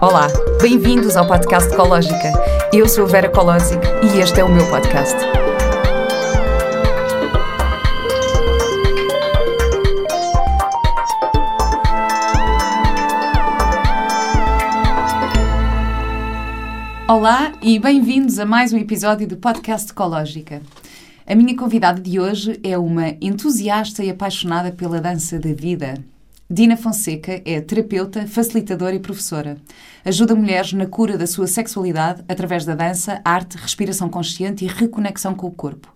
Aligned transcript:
Olá, 0.00 0.28
bem-vindos 0.60 1.16
ao 1.16 1.26
podcast 1.26 1.72
Ecológica. 1.72 2.32
Eu 2.72 2.88
sou 2.88 3.06
Vera 3.06 3.28
Colosic 3.28 3.80
e 4.02 4.20
este 4.20 4.40
é 4.40 4.44
o 4.44 4.48
meu 4.48 4.68
podcast. 4.68 5.16
Olá 17.08 17.52
e 17.62 17.78
bem-vindos 17.78 18.38
a 18.38 18.44
mais 18.44 18.72
um 18.72 18.76
episódio 18.76 19.26
do 19.26 19.36
podcast 19.36 19.90
Ecológica. 19.90 20.60
A 21.26 21.34
minha 21.34 21.56
convidada 21.56 22.00
de 22.00 22.20
hoje 22.20 22.60
é 22.62 22.76
uma 22.76 23.16
entusiasta 23.20 24.04
e 24.04 24.10
apaixonada 24.10 24.70
pela 24.70 25.00
dança 25.00 25.38
da 25.38 25.52
vida. 25.54 25.94
Dina 26.48 26.76
Fonseca 26.76 27.40
é 27.46 27.58
terapeuta, 27.62 28.26
facilitadora 28.26 28.94
e 28.94 29.00
professora. 29.00 29.56
Ajuda 30.04 30.34
mulheres 30.34 30.74
na 30.74 30.86
cura 30.86 31.16
da 31.16 31.26
sua 31.26 31.46
sexualidade 31.46 32.22
através 32.28 32.66
da 32.66 32.74
dança, 32.74 33.22
arte, 33.24 33.56
respiração 33.56 34.10
consciente 34.10 34.62
e 34.62 34.68
reconexão 34.68 35.34
com 35.34 35.46
o 35.46 35.50
corpo. 35.50 35.90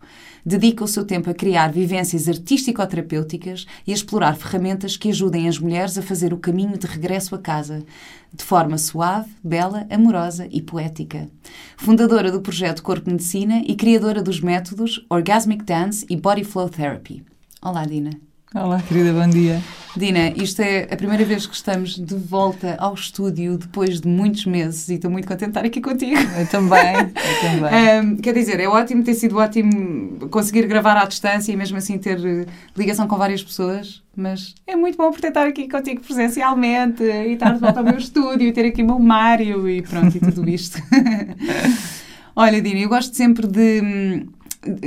Dedica 0.46 0.82
o 0.82 0.88
seu 0.88 1.04
tempo 1.04 1.28
a 1.28 1.34
criar 1.34 1.70
vivências 1.70 2.26
artístico-terapêuticas 2.26 3.66
e 3.86 3.92
a 3.92 3.94
explorar 3.94 4.36
ferramentas 4.36 4.96
que 4.96 5.10
ajudem 5.10 5.46
as 5.48 5.58
mulheres 5.58 5.98
a 5.98 6.02
fazer 6.02 6.32
o 6.32 6.38
caminho 6.38 6.78
de 6.78 6.86
regresso 6.86 7.34
a 7.34 7.38
casa, 7.38 7.84
de 8.32 8.42
forma 8.42 8.78
suave, 8.78 9.28
bela, 9.44 9.86
amorosa 9.90 10.48
e 10.50 10.62
poética. 10.62 11.28
Fundadora 11.76 12.32
do 12.32 12.40
projeto 12.40 12.82
Corpo 12.82 13.10
Medicina 13.10 13.62
e 13.66 13.74
criadora 13.74 14.22
dos 14.22 14.40
métodos 14.40 15.04
Orgasmic 15.10 15.62
Dance 15.62 16.06
e 16.08 16.16
Body 16.16 16.44
Flow 16.44 16.70
Therapy. 16.70 17.22
Olá, 17.60 17.84
Dina. 17.84 18.27
Olá, 18.54 18.80
querida, 18.80 19.12
bom 19.12 19.28
dia. 19.28 19.60
Dina, 19.94 20.30
isto 20.30 20.62
é 20.62 20.88
a 20.90 20.96
primeira 20.96 21.22
vez 21.22 21.46
que 21.46 21.54
estamos 21.54 21.96
de 21.98 22.14
volta 22.14 22.76
ao 22.78 22.94
estúdio 22.94 23.58
depois 23.58 24.00
de 24.00 24.08
muitos 24.08 24.46
meses 24.46 24.88
e 24.88 24.94
estou 24.94 25.10
muito 25.10 25.28
contente 25.28 25.44
de 25.44 25.50
estar 25.50 25.66
aqui 25.66 25.82
contigo. 25.82 26.16
Eu 26.16 26.46
também, 26.46 26.94
eu 26.96 27.40
também. 27.60 28.00
Um, 28.00 28.16
quer 28.16 28.32
dizer, 28.32 28.58
é 28.58 28.66
ótimo, 28.66 29.04
ter 29.04 29.12
sido 29.12 29.36
ótimo 29.36 30.30
conseguir 30.30 30.66
gravar 30.66 30.96
à 30.96 31.04
distância 31.04 31.52
e 31.52 31.56
mesmo 31.56 31.76
assim 31.76 31.98
ter 31.98 32.18
eh, 32.24 32.46
ligação 32.74 33.06
com 33.06 33.18
várias 33.18 33.42
pessoas, 33.42 34.02
mas 34.16 34.54
é 34.66 34.74
muito 34.74 34.96
bom 34.96 35.10
por 35.12 35.22
estar 35.22 35.46
aqui 35.46 35.68
contigo 35.68 36.00
presencialmente 36.00 37.02
e 37.02 37.34
estar 37.34 37.52
de 37.52 37.60
volta 37.60 37.80
ao 37.80 37.84
meu 37.84 37.98
estúdio 37.98 38.48
e 38.48 38.52
ter 38.52 38.64
aqui 38.64 38.82
o 38.82 38.86
meu 38.86 38.98
Mário 38.98 39.68
e 39.68 39.82
pronto, 39.82 40.16
e 40.16 40.20
tudo 40.20 40.48
isto. 40.48 40.80
Olha, 42.34 42.62
Dina, 42.62 42.78
eu 42.78 42.88
gosto 42.88 43.14
sempre 43.14 43.46
de 43.46 43.82
hum, 43.82 44.26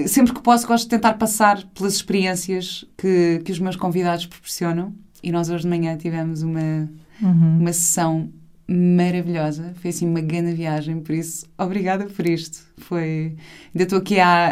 sempre 0.08 0.34
que 0.34 0.42
posso, 0.42 0.68
gosto 0.68 0.84
de 0.84 0.90
tentar 0.90 1.14
passar 1.14 1.64
pelas 1.74 1.94
experiências 1.94 2.86
que, 2.98 3.42
que 3.44 3.52
os 3.52 3.60
meus 3.60 3.76
convidados 3.76 4.26
proporcionam. 4.26 4.94
E 5.24 5.32
nós 5.32 5.50
hoje 5.50 5.64
de 5.64 5.70
manhã 5.70 5.96
tivemos 5.98 6.42
uma, 6.42 6.90
uhum. 7.22 7.60
uma 7.60 7.74
sessão 7.74 8.30
maravilhosa. 8.68 9.74
Foi 9.82 9.90
assim 9.90 10.08
uma 10.08 10.22
grande 10.22 10.54
viagem, 10.54 11.00
por 11.00 11.14
isso, 11.14 11.46
obrigada 11.58 12.06
por 12.06 12.26
isto. 12.26 12.60
Foi. 12.78 13.36
Ainda 13.74 13.84
estou 13.84 14.00
aqui 14.00 14.20
a, 14.20 14.48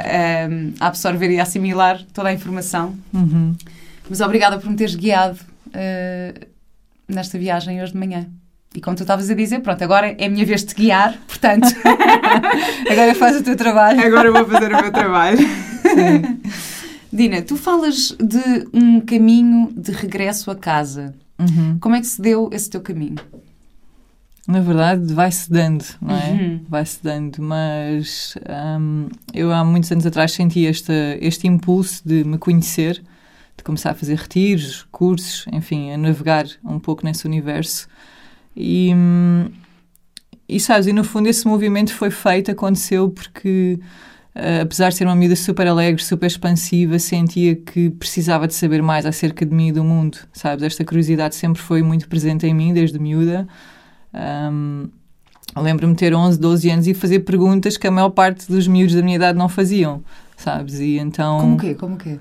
a, 0.80 0.88
absorver 0.88 1.32
e 1.32 1.40
a 1.40 1.44
assimilar 1.44 2.04
toda 2.14 2.30
a 2.30 2.34
informação. 2.34 2.96
Uhum. 3.14 3.56
Mas 4.10 4.22
obrigada 4.22 4.60
por 4.60 4.70
me 4.70 4.76
teres 4.76 4.96
guiado 4.96 5.40
uh, 5.68 6.48
nesta 7.08 7.38
viagem 7.38 7.82
hoje 7.82 7.94
de 7.94 7.98
manhã. 7.98 8.30
E 8.76 8.82
como 8.82 8.96
tu 8.96 9.02
estavas 9.02 9.30
a 9.30 9.34
dizer, 9.34 9.62
pronto, 9.62 9.84
agora 9.84 10.16
é 10.18 10.26
a 10.28 10.30
minha 10.30 10.46
vez 10.46 10.62
de 10.62 10.68
te 10.68 10.76
guiar, 10.76 11.18
portanto. 11.28 11.68
agora 12.90 13.16
faz 13.16 13.38
o 13.38 13.44
teu 13.44 13.56
trabalho. 13.56 14.06
Agora 14.06 14.28
eu 14.28 14.34
vou 14.34 14.46
fazer 14.46 14.72
o 14.74 14.82
meu 14.82 14.92
trabalho. 14.92 15.40
Sim. 15.40 16.40
Dina, 17.12 17.42
tu 17.42 17.58
falas 17.58 18.16
de 18.20 18.68
um 18.72 19.02
caminho 19.02 19.74
de 19.76 19.92
regresso 19.92 20.52
a 20.52 20.56
casa. 20.56 21.16
Uhum. 21.40 21.80
Como 21.80 21.96
é 21.96 22.00
que 22.00 22.06
se 22.06 22.22
deu 22.22 22.50
esse 22.54 22.70
teu 22.70 22.82
caminho? 22.82 23.16
Na 24.48 24.62
verdade, 24.62 25.14
vai-se 25.14 25.52
dando, 25.52 25.86
não 26.00 26.16
é? 26.16 26.32
Uhum. 26.32 26.66
Vai-se 26.70 27.04
dando, 27.04 27.42
mas 27.42 28.36
um, 28.80 29.08
eu 29.34 29.52
há 29.52 29.64
muitos 29.64 29.92
anos 29.92 30.06
atrás 30.06 30.32
senti 30.32 30.66
este, 30.66 30.92
este 31.22 31.48
impulso 31.48 32.02
de 32.08 32.24
me 32.24 32.38
conhecer, 32.38 33.02
de 33.58 33.64
começar 33.64 33.92
a 33.92 33.94
fazer 33.96 34.16
retiros, 34.16 34.88
cursos, 34.92 35.46
enfim, 35.52 35.92
a 35.92 35.98
navegar 35.98 36.46
um 36.64 36.80
pouco 36.80 37.04
nesse 37.04 37.26
universo 37.26 37.88
e, 38.60 38.92
e 40.48 40.60
sabes, 40.60 40.88
e 40.88 40.94
no 40.94 41.06
fundo 41.06 41.28
esse 41.28 41.48
movimento 41.48 41.94
foi 41.94 42.12
feito, 42.12 42.52
aconteceu 42.52 43.10
porque, 43.10 43.80
uh, 44.36 44.64
apesar 44.64 44.90
de 44.90 44.96
ser 44.96 45.06
uma 45.06 45.16
miúda 45.16 45.36
super 45.38 45.66
alegre, 45.66 46.04
super 46.04 46.28
expansiva, 46.28 47.00
sentia 47.00 47.56
que 47.56 47.90
precisava 47.92 48.48
de 48.48 48.54
saber 48.54 48.82
mais 48.84 49.06
acerca 49.06 49.46
de 49.46 49.56
mim 49.56 49.70
e 49.70 49.72
do 49.72 49.84
mundo, 49.84 50.18
sabes? 50.34 50.64
Esta 50.64 50.84
curiosidade 50.84 51.36
sempre 51.36 51.62
foi 51.62 51.82
muito 51.82 52.10
presente 52.10 52.46
em 52.46 52.54
mim, 52.54 52.74
desde 52.74 53.00
miúda. 53.00 53.48
Um, 54.14 54.90
Lembro-me 55.58 55.94
de 55.94 56.00
ter 56.00 56.14
11, 56.14 56.40
12 56.40 56.70
anos 56.70 56.88
e 56.88 56.94
fazer 56.94 57.22
perguntas 57.22 57.76
que 57.76 57.88
a 57.88 57.92
maior 57.92 58.12
parte 58.12 58.48
dos 58.48 58.68
miúdos 58.68 58.94
da 58.94 59.02
minha 59.02 59.16
idade 59.16 59.38
não 59.38 59.50
faziam, 59.50 60.04
sabes? 60.38 60.80
E 60.80 60.98
então... 61.00 61.40
Como 61.40 61.58
quê? 61.58 61.74
Como 61.74 61.98
quê? 61.98 62.20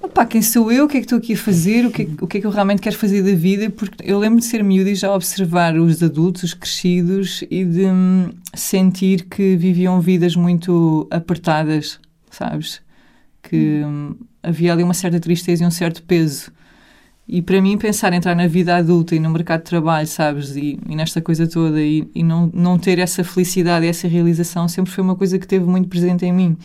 Opa, 0.00 0.24
quem 0.24 0.40
sou 0.40 0.70
eu? 0.70 0.84
O 0.84 0.88
que 0.88 0.98
é 0.98 1.00
que 1.00 1.06
estou 1.06 1.18
aqui 1.18 1.32
a 1.34 1.36
fazer? 1.36 1.84
O 1.84 1.90
que, 1.90 2.02
é, 2.02 2.08
o 2.20 2.26
que 2.26 2.38
é 2.38 2.40
que 2.40 2.46
eu 2.46 2.50
realmente 2.50 2.80
quero 2.80 2.96
fazer 2.96 3.22
da 3.22 3.34
vida? 3.34 3.68
Porque 3.70 4.04
eu 4.04 4.18
lembro 4.18 4.38
de 4.38 4.44
ser 4.44 4.62
miúda 4.62 4.90
e 4.90 4.94
já 4.94 5.12
observar 5.12 5.76
os 5.76 6.02
adultos, 6.02 6.44
os 6.44 6.54
crescidos 6.54 7.42
e 7.50 7.64
de 7.64 7.86
hum, 7.86 8.30
sentir 8.54 9.24
que 9.24 9.56
viviam 9.56 10.00
vidas 10.00 10.36
muito 10.36 11.08
apertadas, 11.10 11.98
sabes? 12.30 12.80
Que 13.42 13.82
hum, 13.84 14.14
havia 14.42 14.72
ali 14.72 14.84
uma 14.84 14.94
certa 14.94 15.18
tristeza 15.18 15.64
e 15.64 15.66
um 15.66 15.70
certo 15.70 16.02
peso. 16.04 16.52
E 17.26 17.42
para 17.42 17.60
mim, 17.60 17.76
pensar 17.76 18.12
em 18.12 18.16
entrar 18.16 18.34
na 18.34 18.46
vida 18.46 18.76
adulta 18.76 19.14
e 19.14 19.18
no 19.18 19.28
mercado 19.28 19.60
de 19.60 19.66
trabalho, 19.66 20.06
sabes? 20.06 20.56
E, 20.56 20.78
e 20.88 20.96
nesta 20.96 21.20
coisa 21.20 21.46
toda 21.46 21.82
e, 21.82 22.08
e 22.14 22.22
não, 22.22 22.50
não 22.54 22.78
ter 22.78 23.00
essa 23.00 23.24
felicidade 23.24 23.84
e 23.84 23.88
essa 23.88 24.06
realização 24.06 24.68
sempre 24.68 24.92
foi 24.92 25.02
uma 25.02 25.16
coisa 25.16 25.38
que 25.38 25.46
teve 25.46 25.64
muito 25.64 25.88
presente 25.88 26.24
em 26.24 26.32
mim 26.32 26.56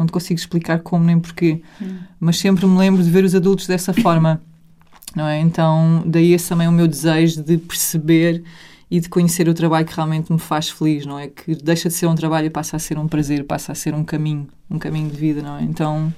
não 0.00 0.06
te 0.06 0.12
consigo 0.12 0.38
explicar 0.38 0.80
como 0.80 1.04
nem 1.04 1.18
porquê, 1.18 1.62
hum. 1.80 1.98
mas 2.18 2.38
sempre 2.38 2.66
me 2.66 2.76
lembro 2.76 3.02
de 3.02 3.10
ver 3.10 3.24
os 3.24 3.34
adultos 3.34 3.66
dessa 3.66 3.92
forma, 3.92 4.40
não 5.14 5.26
é? 5.26 5.38
Então, 5.40 6.02
daí 6.06 6.32
esse 6.32 6.48
também 6.48 6.66
é 6.66 6.70
o 6.70 6.72
meu 6.72 6.88
desejo 6.88 7.42
de 7.42 7.58
perceber 7.58 8.42
e 8.90 8.98
de 8.98 9.08
conhecer 9.08 9.48
o 9.48 9.54
trabalho 9.54 9.86
que 9.86 9.94
realmente 9.94 10.32
me 10.32 10.38
faz 10.38 10.68
feliz, 10.68 11.06
não 11.06 11.18
é? 11.18 11.28
Que 11.28 11.54
deixa 11.54 11.88
de 11.88 11.94
ser 11.94 12.06
um 12.06 12.14
trabalho 12.14 12.46
e 12.46 12.50
passa 12.50 12.76
a 12.76 12.78
ser 12.80 12.98
um 12.98 13.06
prazer, 13.06 13.44
passa 13.44 13.70
a 13.70 13.74
ser 13.74 13.94
um 13.94 14.02
caminho, 14.02 14.48
um 14.68 14.78
caminho 14.78 15.08
de 15.08 15.16
vida, 15.16 15.40
não 15.42 15.58
é? 15.58 15.62
Então, 15.62 16.12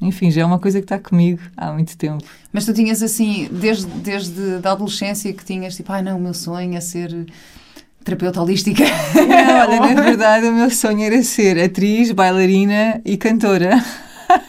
enfim, 0.00 0.30
já 0.30 0.42
é 0.42 0.44
uma 0.44 0.58
coisa 0.58 0.80
que 0.80 0.84
está 0.84 0.98
comigo 0.98 1.40
há 1.56 1.72
muito 1.72 1.96
tempo. 1.96 2.24
Mas 2.52 2.64
tu 2.64 2.74
tinhas 2.74 3.02
assim, 3.02 3.48
desde, 3.52 3.86
desde 3.86 4.66
a 4.66 4.72
adolescência 4.72 5.32
que 5.32 5.44
tinhas 5.44 5.76
tipo, 5.76 5.92
ai 5.92 6.00
ah, 6.00 6.02
não, 6.02 6.18
o 6.18 6.20
meu 6.20 6.34
sonho 6.34 6.74
é 6.74 6.80
ser 6.80 7.26
terapeuta 8.04 8.40
holística. 8.40 8.84
Não, 9.14 9.80
olha, 9.80 9.94
na 9.94 10.00
verdade 10.02 10.46
o 10.46 10.52
meu 10.52 10.70
sonho 10.70 11.02
era 11.02 11.22
ser 11.22 11.58
atriz, 11.58 12.12
bailarina 12.12 13.00
e 13.04 13.16
cantora. 13.16 13.82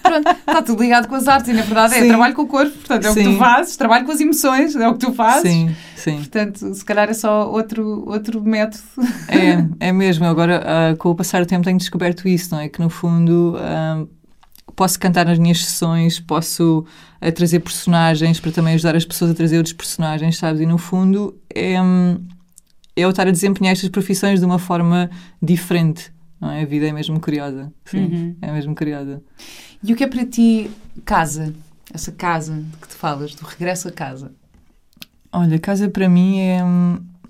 Pronto, 0.02 0.30
está 0.30 0.62
tudo 0.62 0.82
ligado 0.82 1.08
com 1.08 1.16
as 1.16 1.28
artes 1.28 1.50
e 1.50 1.54
na 1.54 1.64
verdade 1.64 1.96
é 1.96 2.00
sim. 2.00 2.06
é 2.06 2.08
trabalho 2.08 2.34
com 2.34 2.44
o 2.44 2.48
corpo, 2.48 2.72
portanto 2.72 3.06
é 3.06 3.12
sim. 3.12 3.22
o 3.22 3.24
que 3.24 3.30
tu 3.32 3.38
fazes, 3.38 3.78
trabalho 3.78 4.06
com 4.06 4.12
as 4.12 4.22
emoções, 4.22 4.76
é 4.76 4.88
o 4.88 4.94
que 4.94 5.00
tu 5.00 5.14
fazes. 5.14 5.52
Sim, 5.52 5.76
sim. 5.96 6.18
Portanto, 6.18 6.74
se 6.74 6.86
calhar 6.86 7.10
é 7.10 7.14
só 7.14 7.50
outro, 7.52 8.04
outro 8.08 8.42
método. 8.42 8.84
É, 9.28 9.88
é 9.88 9.92
mesmo. 9.92 10.26
Agora, 10.26 10.64
uh, 10.94 10.98
com 10.98 11.10
o 11.10 11.16
passar 11.16 11.44
do 11.44 11.48
tempo 11.48 11.64
tenho 11.64 11.78
descoberto 11.78 12.28
isso, 12.28 12.54
não 12.54 12.62
é? 12.62 12.70
Que 12.70 12.80
no 12.80 12.90
fundo 12.90 13.56
uh, 13.58 14.08
posso 14.76 15.00
cantar 15.00 15.26
nas 15.26 15.38
minhas 15.38 15.64
sessões, 15.66 16.20
posso 16.20 16.86
uh, 17.22 17.32
trazer 17.32 17.60
personagens 17.60 18.40
para 18.40 18.52
também 18.52 18.76
ajudar 18.76 18.96
as 18.96 19.06
pessoas 19.06 19.32
a 19.32 19.34
trazer 19.34 19.58
outros 19.58 19.74
personagens, 19.74 20.38
sabes? 20.38 20.62
E 20.62 20.66
no 20.66 20.78
fundo 20.78 21.36
é... 21.54 21.82
Um, 21.82 22.16
é 22.16 22.33
eu 22.96 23.10
estar 23.10 23.28
a 23.28 23.32
desempenhar 23.32 23.74
estas 23.74 23.90
profissões 23.90 24.40
de 24.40 24.46
uma 24.46 24.60
forma 24.60 25.10
diferente. 25.42 26.12
Não 26.40 26.52
é? 26.52 26.62
A 26.62 26.66
vida 26.66 26.88
é 26.88 26.92
mesmo 26.92 27.20
curiosa. 27.20 27.72
Sim, 27.86 28.06
uhum. 28.06 28.36
é 28.42 28.52
mesmo 28.52 28.76
curiosa. 28.76 29.22
E 29.84 29.94
o 29.94 29.96
que 29.96 30.04
é 30.04 30.08
para 30.08 30.26
ti 30.26 30.70
casa? 31.06 31.54
Essa 31.94 32.12
casa 32.12 32.54
de 32.54 32.78
que 32.78 32.88
tu 32.88 32.96
falas, 32.96 33.36
do 33.36 33.46
regresso 33.46 33.88
a 33.88 33.92
casa? 33.92 34.32
Olha, 35.32 35.58
casa 35.58 35.90
para 35.90 36.08
mim 36.08 36.40
é, 36.40 36.60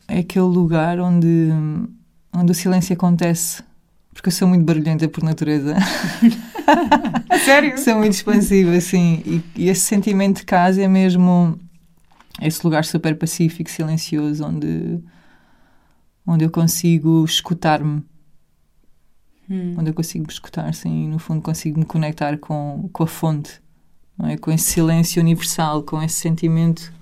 é 0.08 0.20
aquele 0.20 0.46
lugar 0.46 1.00
onde, 1.00 1.50
onde 2.34 2.52
o 2.52 2.56
silêncio 2.56 2.94
acontece. 2.94 3.64
Porque 4.14 4.30
eu 4.30 4.32
sou 4.32 4.48
muito 4.48 4.64
barulhenta 4.64 5.08
por 5.08 5.24
natureza. 5.24 5.76
Sério? 7.46 7.78
sou 7.78 7.96
muito 7.96 8.14
expansiva, 8.14 8.80
sim. 8.80 9.22
E, 9.26 9.64
e 9.64 9.70
esse 9.70 9.82
sentimento 9.82 10.38
de 10.38 10.46
casa 10.46 10.82
é 10.82 10.88
mesmo 10.88 11.60
esse 12.42 12.64
lugar 12.64 12.86
super 12.86 13.18
pacífico, 13.18 13.70
silencioso, 13.70 14.46
onde 14.46 15.00
onde 16.26 16.46
eu 16.46 16.50
consigo 16.50 17.24
escutar-me. 17.26 18.04
Hum. 19.50 19.76
Onde 19.78 19.90
eu 19.90 19.94
consigo 19.94 20.26
me 20.26 20.32
escutar, 20.32 20.74
sim, 20.74 21.04
e 21.04 21.08
no 21.08 21.20
fundo 21.20 21.42
consigo 21.42 21.78
me 21.78 21.86
conectar 21.86 22.38
com, 22.38 22.90
com 22.94 23.04
a 23.04 23.08
fonte, 23.08 23.62
não 24.18 24.30
é? 24.30 24.38
com 24.38 24.52
esse 24.52 24.72
silêncio 24.72 25.22
universal, 25.22 25.84
com 25.84 26.02
esse 26.02 26.16
sentimento. 26.16 26.94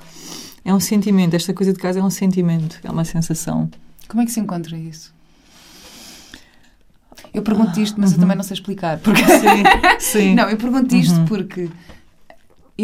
É 0.65 0.73
um 0.73 0.79
sentimento, 0.79 1.35
esta 1.35 1.53
coisa 1.53 1.71
de 1.71 1.79
casa 1.79 1.99
é 1.99 2.03
um 2.03 2.09
sentimento, 2.09 2.79
é 2.83 2.89
uma 2.89 3.05
sensação. 3.05 3.69
Como 4.07 4.21
é 4.21 4.25
que 4.25 4.31
se 4.31 4.39
encontra 4.39 4.75
isso? 4.75 5.13
Eu 7.33 7.41
pergunto 7.43 7.79
isto, 7.79 7.99
mas 7.99 8.11
uhum. 8.11 8.17
eu 8.17 8.19
também 8.21 8.35
não 8.35 8.43
sei 8.43 8.55
explicar. 8.55 8.99
Porque... 8.99 9.23
Sim, 9.23 9.63
sim. 9.99 10.35
Não, 10.35 10.49
eu 10.49 10.57
pergunto 10.57 10.95
isto 10.95 11.15
uhum. 11.15 11.25
porque 11.25 11.69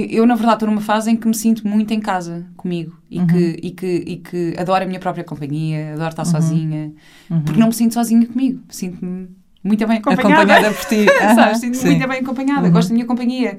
eu, 0.02 0.06
eu, 0.20 0.26
na 0.26 0.36
verdade, 0.36 0.56
estou 0.58 0.70
numa 0.70 0.82
fase 0.82 1.10
em 1.12 1.16
que 1.16 1.28
me 1.28 1.36
sinto 1.36 1.68
muito 1.68 1.94
em 1.94 2.00
casa 2.00 2.46
comigo 2.58 2.98
e, 3.10 3.20
Uhum. 3.20 3.28
que, 3.28 3.60
e, 3.64 3.72
que, 3.72 3.88
e 4.08 4.18
que 4.18 4.56
adoro 4.58 4.84
a 4.84 4.88
minha 4.88 5.00
própria 5.00 5.24
companhia, 5.24 5.94
adoro 5.94 6.10
estar 6.10 6.24
Uhum. 6.26 6.32
sozinha, 6.32 6.92
Uhum. 7.30 7.42
porque 7.42 7.60
não 7.60 7.68
me 7.68 7.74
sinto 7.74 7.94
sozinha 7.94 8.26
comigo, 8.26 8.62
sinto-me 8.70 9.28
muito 9.64 9.86
bem 9.88 9.98
acompanhada. 9.98 10.34
Acompanhada 10.44 10.72
por 10.74 10.86
ti. 10.86 11.06
Sabes? 11.36 11.60
Sinto-me 11.60 11.90
muito 11.96 12.08
bem 12.08 12.20
acompanhada, 12.20 12.68
Uhum. 12.68 12.72
gosto 12.74 12.90
da 12.90 12.94
minha 12.94 13.06
companhia. 13.06 13.58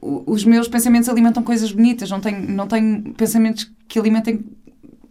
O- 0.00 0.24
os 0.26 0.44
meus 0.44 0.66
pensamentos 0.68 1.08
alimentam 1.08 1.42
coisas 1.42 1.70
bonitas, 1.70 2.10
não 2.10 2.20
tenho, 2.20 2.40
não 2.50 2.66
tenho 2.66 3.14
pensamentos 3.14 3.70
que 3.86 3.98
alimentem 3.98 4.44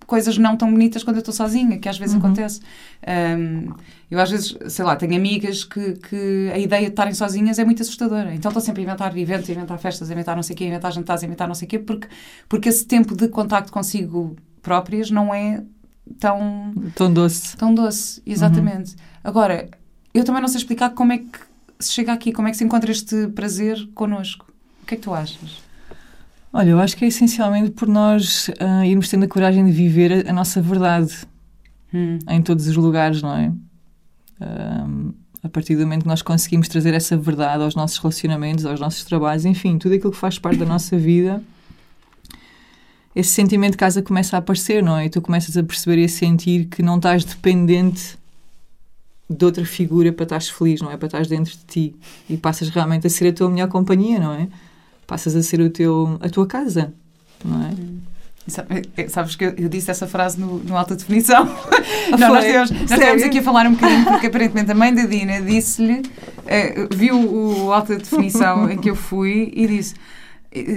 coisas 0.05 0.37
não 0.37 0.55
tão 0.55 0.71
bonitas 0.71 1.03
quando 1.03 1.15
eu 1.17 1.19
estou 1.19 1.33
sozinha, 1.33 1.77
que 1.79 1.89
às 1.89 1.97
vezes 1.97 2.15
Uhum. 2.15 2.21
acontece. 2.21 2.61
Ahm, 3.05 3.73
eu 4.09 4.19
às 4.19 4.29
vezes, 4.29 4.55
sei 4.67 4.85
lá, 4.85 4.95
tenho 4.95 5.15
amigas 5.15 5.63
que, 5.63 5.93
que 5.93 6.51
a 6.53 6.57
ideia 6.59 6.83
de 6.85 6.89
estarem 6.89 7.13
sozinhas 7.13 7.57
é 7.59 7.65
muito 7.65 7.81
assustadora. 7.81 8.33
Então 8.33 8.49
estou 8.49 8.61
sempre 8.61 8.81
a 8.81 8.83
inventar 8.85 9.17
eventos, 9.17 9.49
a 9.49 9.53
inventar 9.53 9.77
festas, 9.79 10.09
a 10.09 10.13
inventar 10.13 10.35
não 10.35 10.43
sei 10.43 10.53
o 10.53 10.57
quê, 10.57 10.63
a 10.65 10.67
inventar 10.67 10.91
jantares, 10.91 11.23
a 11.23 11.25
inventar 11.25 11.47
não 11.47 11.55
sei 11.55 11.65
o 11.65 11.69
quê, 11.69 11.79
porque, 11.79 12.07
porque 12.47 12.69
esse 12.69 12.85
tempo 12.85 13.15
de 13.15 13.27
contacto 13.27 13.71
consigo 13.71 14.35
próprias 14.61 15.09
não 15.11 15.33
é 15.33 15.63
tão 16.19 16.73
Tão 16.95 17.11
doce. 17.11 17.57
Tão 17.57 17.73
doce, 17.73 18.21
exatamente. 18.25 18.95
Agora, 19.23 19.69
eu 20.13 20.23
também 20.23 20.41
não 20.41 20.47
sei 20.47 20.59
explicar 20.59 20.91
como 20.91 21.11
é 21.13 21.17
que 21.17 21.39
se 21.79 21.91
chega 21.91 22.13
aqui, 22.13 22.31
como 22.31 22.47
é 22.47 22.51
que 22.51 22.57
se 22.57 22.63
encontra 22.63 22.91
este 22.91 23.27
prazer 23.29 23.89
connosco. 23.93 24.45
O 24.81 24.85
que 24.85 24.93
é 24.93 24.97
que 24.97 25.03
tu 25.03 25.13
achas? 25.13 25.64
Olha, 26.57 26.69
eu 26.69 26.79
acho 26.79 26.95
que 26.95 27.03
é 27.03 27.09
essencialmente 27.09 27.71
por 27.71 27.85
nós 27.85 28.49
ah, 28.61 28.87
irmos 28.87 29.09
tendo 29.09 29.25
a 29.25 29.27
coragem 29.27 29.65
de 29.65 29.73
viver 29.73 30.25
a, 30.25 30.29
a 30.29 30.33
nossa 30.33 30.61
verdade 30.61 31.13
Hum. 31.93 32.17
em 32.29 32.41
todos 32.41 32.65
os 32.65 32.77
lugares, 32.77 33.21
não 33.21 33.35
é? 33.35 33.51
Ah, 34.39 34.87
a 35.43 35.49
partir 35.49 35.75
do 35.75 35.81
momento 35.81 36.03
que 36.03 36.07
nós 36.07 36.21
conseguimos 36.21 36.69
trazer 36.69 36.93
essa 36.93 37.17
verdade 37.17 37.61
aos 37.61 37.75
nossos 37.75 37.97
relacionamentos, 37.97 38.65
aos 38.65 38.79
nossos 38.79 39.03
trabalhos, 39.03 39.43
enfim, 39.43 39.77
tudo 39.77 39.95
aquilo 39.95 40.13
que 40.13 40.17
faz 40.17 40.39
parte 40.39 40.57
da 40.59 40.65
nossa 40.65 40.97
vida, 40.97 41.43
esse 43.13 43.31
sentimento 43.31 43.71
de 43.71 43.77
casa 43.77 44.01
começa 44.01 44.37
a 44.37 44.39
aparecer, 44.39 44.81
não 44.81 44.97
é? 44.97 45.07
E 45.07 45.09
tu 45.09 45.21
começas 45.21 45.57
a 45.57 45.63
perceber 45.63 46.01
e 46.01 46.05
a 46.05 46.09
sentir 46.09 46.67
que 46.67 46.81
não 46.81 46.95
estás 46.95 47.25
dependente 47.25 48.17
de 49.29 49.43
outra 49.43 49.65
figura 49.65 50.13
para 50.13 50.23
estares 50.23 50.47
feliz, 50.47 50.79
não 50.79 50.89
é? 50.89 50.95
Para 50.95 51.07
estares 51.07 51.27
dentro 51.27 51.51
de 51.51 51.65
ti. 51.65 51.95
E 52.29 52.37
passas 52.37 52.69
realmente 52.69 53.07
a 53.07 53.09
ser 53.09 53.27
a 53.27 53.33
tua 53.33 53.49
melhor 53.49 53.67
companhia, 53.67 54.19
não 54.19 54.31
é? 54.31 54.47
Passas 55.07 55.35
a 55.35 55.43
ser 55.43 55.59
o 55.61 55.69
teu, 55.69 56.17
a 56.21 56.29
tua 56.29 56.47
casa, 56.47 56.93
não 57.43 57.61
é? 57.61 57.71
E 58.47 58.51
sabe- 58.51 58.81
eh, 58.97 59.07
Sabes 59.07 59.35
que 59.35 59.45
eu, 59.45 59.69
disse 59.69 59.89
essa 59.89 60.07
frase 60.07 60.39
no, 60.39 60.59
no 60.59 60.77
Alta 60.77 60.95
Definição? 60.95 61.45
não, 62.11 62.17
foi? 62.17 62.27
nós 62.27 62.39
estivemos, 62.45 62.71
nós 62.71 62.91
estivemos 62.91 63.23
aqui 63.23 63.39
a 63.39 63.43
falar 63.43 63.67
um 63.67 63.71
bocadinho, 63.73 64.05
porque 64.05 64.27
aparentemente 64.27 64.71
a 64.71 64.75
mãe 64.75 64.93
da 64.93 65.05
Dina 65.05 65.41
disse-lhe, 65.41 66.01
eh, 66.45 66.87
viu 66.93 67.17
o 67.19 67.71
Alta 67.73 67.95
Definição 67.97 68.69
em 68.69 68.77
que 68.77 68.89
eu 68.89 68.95
fui 68.95 69.51
e 69.55 69.67
disse. 69.67 69.95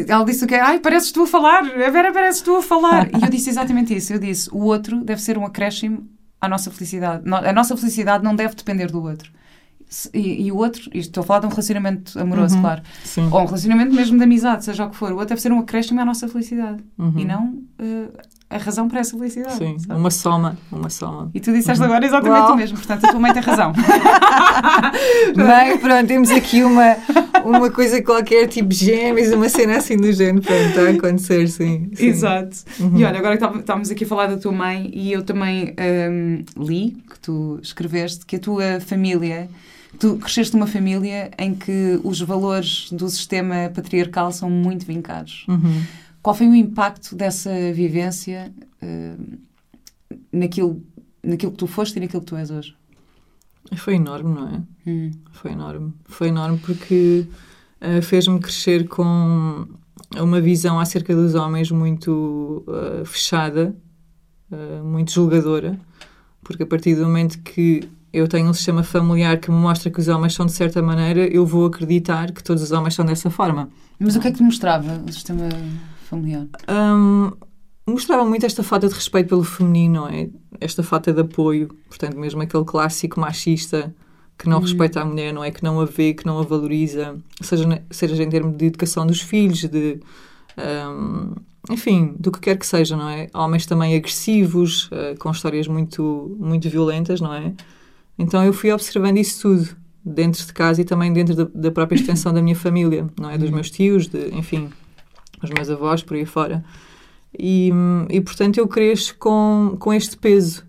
Ela 0.08 0.25
disse 0.25 0.44
o 0.44 0.48
quê? 0.48 0.56
Ai, 0.56 0.81
pareces 0.81 1.12
tu 1.12 1.22
a 1.22 1.26
falar, 1.26 1.62
a 1.64 1.90
Vera 1.90 2.12
pareces 2.12 2.40
tu 2.40 2.56
a 2.56 2.62
falar. 2.62 3.08
E 3.16 3.22
eu 3.22 3.31
disse 3.31 3.48
exatamente 3.48 3.94
isso. 3.94 4.12
Eu 4.12 4.19
disse: 4.19 4.48
o 4.52 4.58
outro 4.64 5.04
deve 5.04 5.22
ser 5.22 5.38
um 5.38 5.44
acréscimo 5.46 6.04
à 6.40 6.48
nossa 6.48 6.70
felicidade. 6.70 7.22
A 7.32 7.52
nossa 7.52 7.76
felicidade 7.76 8.24
não 8.24 8.34
deve 8.34 8.54
depender 8.56 8.90
do 8.90 9.00
outro. 9.02 9.31
E, 10.12 10.46
e 10.46 10.52
o 10.52 10.56
outro, 10.56 10.82
estou 10.93 11.23
a 11.23 11.26
falar 11.26 11.40
de 11.40 11.46
um 11.46 11.49
relacionamento 11.49 12.19
amoroso, 12.20 12.56
Uhum. 12.56 12.61
claro, 12.61 12.82
Sim. 13.05 13.29
ou 13.32 13.40
um 13.40 13.44
relacionamento 13.46 13.94
mesmo 13.94 14.19
de 14.19 14.25
amizade, 14.25 14.64
seja 14.64 14.85
o 14.85 14.90
que 14.90 14.96
for, 14.96 15.11
o 15.12 15.14
outro 15.14 15.29
deve 15.31 15.40
ser 15.40 15.50
um 15.52 15.58
acréscimo 15.61 16.00
à 16.00 16.05
nossa 16.05 16.29
felicidade 16.29 16.82
Uhum. 16.99 17.14
e 17.17 17.25
não 17.25 17.62
eh, 17.79 18.08
a 18.50 18.58
razão 18.58 18.87
para 18.88 19.00
essa 19.00 19.17
felicidade. 19.17 19.56
Sim, 19.56 19.79
sabe? 19.79 19.99
uma 19.99 20.11
soma, 20.11 20.58
uma 20.70 20.90
soma. 20.90 21.31
E 21.35 21.40
tu 21.40 21.52
disseste 21.52 21.82
agora 21.82 22.05
exatamente 22.05 22.40
Uau. 22.44 22.52
o 22.52 22.56
mesmo, 22.56 22.76
portanto 22.76 23.05
a 23.06 23.11
tua 23.11 23.20
mãe 23.20 23.32
tem 23.32 23.43
razão. 23.43 23.73
Bem, 25.35 25.79
pronto, 25.79 26.06
temos 26.06 26.31
aqui 26.31 26.62
uma, 26.62 26.96
uma 27.44 27.70
coisa 27.70 28.02
qualquer, 28.02 28.46
tipo 28.49 28.73
gêmeos, 28.73 29.32
uma 29.32 29.49
cena 29.49 29.76
assim 29.79 29.96
do 29.96 30.12
género, 30.12 30.43
pronto, 30.43 30.61
está 30.69 30.82
a 30.82 30.91
acontecer, 30.91 31.49
sim. 31.49 31.91
sim. 31.94 32.06
Exato. 32.06 32.56
Uhum. 32.81 32.99
E 32.99 33.05
olha, 33.05 33.19
agora 33.19 33.37
que 33.37 33.44
estávamos 33.58 33.91
aqui 33.91 34.05
a 34.05 34.06
falar 34.06 34.26
da 34.26 34.37
tua 34.37 34.52
mãe 34.52 34.91
e 34.93 35.12
eu 35.12 35.23
também 35.23 35.75
hum, 36.11 36.44
li, 36.58 36.96
que 37.11 37.19
tu 37.20 37.58
escreveste, 37.62 38.25
que 38.26 38.37
a 38.37 38.38
tua 38.38 38.81
família, 38.81 39.49
tu 39.98 40.16
cresceste 40.16 40.54
numa 40.54 40.66
família 40.66 41.30
em 41.38 41.54
que 41.54 42.00
os 42.04 42.20
valores 42.20 42.90
do 42.92 43.08
sistema 43.08 43.70
patriarcal 43.74 44.30
são 44.32 44.48
muito 44.48 44.86
vincados. 44.86 45.44
Uhum. 45.48 45.82
Qual 46.22 46.34
foi 46.34 46.48
o 46.48 46.54
impacto 46.54 47.16
dessa 47.16 47.50
vivência 47.72 48.52
hum, 48.82 49.38
naquilo, 50.32 50.82
naquilo 51.22 51.52
que 51.52 51.58
tu 51.58 51.66
foste 51.66 51.96
e 51.96 52.00
naquilo 52.00 52.20
que 52.22 52.26
tu 52.26 52.36
és 52.36 52.50
hoje? 52.50 52.76
Foi 53.76 53.94
enorme, 53.94 54.34
não 54.34 54.48
é? 54.48 54.62
Hum. 54.90 55.10
Foi 55.32 55.52
enorme. 55.52 55.92
Foi 56.04 56.28
enorme 56.28 56.58
porque 56.58 57.26
eh, 57.80 58.00
fez-me 58.00 58.40
crescer 58.40 58.88
com 58.88 59.66
uma 60.16 60.40
visão 60.40 60.80
acerca 60.80 61.14
dos 61.14 61.34
homens 61.34 61.70
muito 61.70 62.64
eh, 62.68 63.04
fechada, 63.04 63.74
muito 64.82 65.12
julgadora, 65.12 65.78
porque 66.42 66.62
a 66.62 66.66
partir 66.66 66.94
do 66.94 67.02
momento 67.02 67.38
que 67.40 67.86
eu 68.12 68.26
tenho 68.28 68.49
um 68.49 68.52
sistema 68.55 68.82
familiar 68.82 69.38
que 69.38 69.50
me 69.50 69.56
mostra 69.56 69.90
que 69.90 70.00
os 70.00 70.08
homens 70.08 70.34
são 70.34 70.46
de 70.46 70.52
certa 70.52 70.81
maneira, 70.82 71.26
eu 71.26 71.44
vou 71.46 71.66
acreditar 71.66 72.32
que 72.32 72.43
todos 72.43 72.62
os 72.62 72.72
homens 72.72 72.94
são 72.94 73.05
dessa 73.05 73.31
forma. 73.31 73.69
Mas 73.99 74.16
o 74.16 74.20
que 74.20 74.28
é 74.28 74.31
que 74.31 74.38
te 74.38 74.43
mostrava 74.43 75.02
o 75.06 75.12
sistema 75.12 75.49
familiar? 76.08 76.46
Hum, 76.69 77.32
mostrava 77.87 78.25
muito 78.25 78.46
esta 78.46 78.62
falta 78.62 78.88
de 78.88 78.94
respeito 78.94 79.28
pelo 79.28 79.44
feminino, 79.44 80.06
é? 80.08 80.28
Esta 80.60 80.82
falta 80.82 81.12
de 81.12 81.20
apoio, 81.20 81.69
portanto, 81.88 82.16
mesmo 82.19 82.40
aquele 82.43 82.64
clássico 82.64 83.19
machista 83.20 83.94
que 84.38 84.49
não 84.49 84.58
Uhum. 84.58 84.62
respeita 84.62 85.00
a 85.00 85.05
mulher, 85.05 85.32
não 85.32 85.43
é? 85.43 85.50
Que 85.50 85.64
não 85.64 85.81
a 85.81 85.84
vê, 85.84 86.14
que 86.14 86.25
não 86.25 86.38
a 86.38 86.43
valoriza, 86.43 87.16
seja, 87.40 87.82
seja 87.90 88.22
em 88.22 88.28
termos 88.28 88.56
de 88.56 88.66
educação 88.66 89.05
dos 89.06 89.20
filhos, 89.20 89.60
de. 89.64 90.00
hum, 90.56 91.32
enfim, 91.70 92.14
do 92.19 92.31
que 92.32 92.40
quer 92.40 92.56
que 92.56 92.66
seja, 92.66 92.96
não 92.96 93.08
é? 93.10 93.28
Homens 93.34 93.66
também 93.66 93.94
agressivos, 93.94 94.88
eh, 94.90 95.14
com 95.19 95.31
histórias 95.31 95.66
muito, 95.69 96.34
muito 96.38 96.69
violentas, 96.70 97.20
não 97.20 97.34
é? 97.34 97.52
Então 98.19 98.44
eu 98.44 98.53
fui 98.53 98.73
observando 98.73 99.19
isso 99.19 99.41
tudo 99.43 99.76
dentro 100.05 100.44
de 100.44 100.53
casa 100.53 100.81
e 100.81 100.85
também 100.85 101.12
dentro 101.12 101.35
da, 101.35 101.44
da 101.55 101.70
própria 101.70 101.97
extensão 101.97 102.32
da 102.32 102.43
minha 102.43 102.56
família, 102.56 103.06
não 103.19 103.31
é? 103.31 103.38
Dos 103.38 103.49
Uhum. 103.49 103.55
meus 103.56 103.70
tios, 103.70 104.09
de, 104.09 104.35
enfim, 104.35 104.70
os 105.43 105.50
meus 105.50 105.70
avós, 105.70 106.03
por 106.03 106.17
aí 106.17 106.25
fora. 106.26 106.65
E, 107.38 107.70
hum, 107.73 108.06
e 108.09 108.20
portanto 108.20 108.59
eu 108.59 108.67
cresço 108.67 109.17
com, 109.19 109.76
com 109.79 109.93
este 109.93 110.17
peso, 110.17 110.67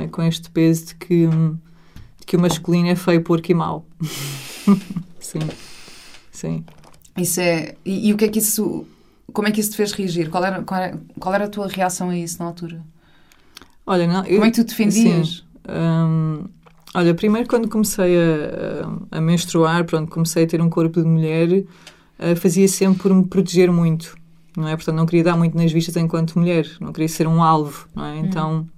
é? 0.00 0.06
com 0.06 0.22
este 0.22 0.48
peso 0.50 0.86
de 0.86 0.94
que, 0.94 1.26
hum, 1.26 1.58
de 2.20 2.26
que 2.26 2.36
o 2.36 2.40
masculino 2.40 2.88
é 2.88 2.94
feio, 2.94 3.22
porco 3.22 3.50
e 3.50 3.54
mau. 3.54 3.84
sim, 5.18 5.40
sim. 6.30 6.64
Isso 7.16 7.40
é. 7.40 7.74
E, 7.84 8.08
e 8.08 8.12
o 8.12 8.16
que 8.16 8.24
é 8.24 8.28
que 8.28 8.38
isso. 8.38 8.86
Como 9.32 9.46
é 9.46 9.50
que 9.50 9.60
isso 9.60 9.70
te 9.72 9.76
fez 9.76 9.92
reagir? 9.92 10.30
Qual 10.30 10.42
era, 10.44 10.62
qual 10.62 10.80
era, 10.80 10.98
qual 11.18 11.34
era 11.34 11.44
a 11.44 11.48
tua 11.48 11.66
reação 11.68 12.10
a 12.10 12.16
isso 12.16 12.38
na 12.38 12.46
altura? 12.46 12.80
Olha, 13.84 14.06
não, 14.06 14.24
eu, 14.24 14.36
Como 14.36 14.44
é 14.44 14.50
que 14.50 14.62
tu 14.62 14.64
defendias? 14.64 15.44
Hum, 15.68 16.44
olha, 16.94 17.14
primeiro 17.14 17.48
quando 17.48 17.68
comecei 17.68 18.16
a, 18.16 19.18
a, 19.18 19.20
menstruar, 19.20 19.84
pronto, 19.84 20.10
comecei 20.10 20.44
a 20.44 20.46
ter 20.46 20.60
um 20.60 20.70
corpo 20.70 21.00
de 21.00 21.06
mulher, 21.06 21.64
eh, 22.18 22.34
fazia 22.34 22.66
sempre 22.68 23.02
por 23.02 23.14
me 23.14 23.24
proteger 23.24 23.70
muito, 23.70 24.16
não 24.56 24.68
é? 24.68 24.76
Portanto, 24.76 24.96
não 24.96 25.06
queria 25.06 25.24
dar 25.24 25.36
muito 25.36 25.56
nas 25.56 25.70
vistas 25.70 25.96
enquanto 25.96 26.38
mulher, 26.38 26.66
não 26.80 26.92
queria 26.92 27.08
ser 27.08 27.26
um 27.26 27.42
alvo, 27.42 27.86
não 27.94 28.04
é? 28.04 28.18
Então, 28.18 28.68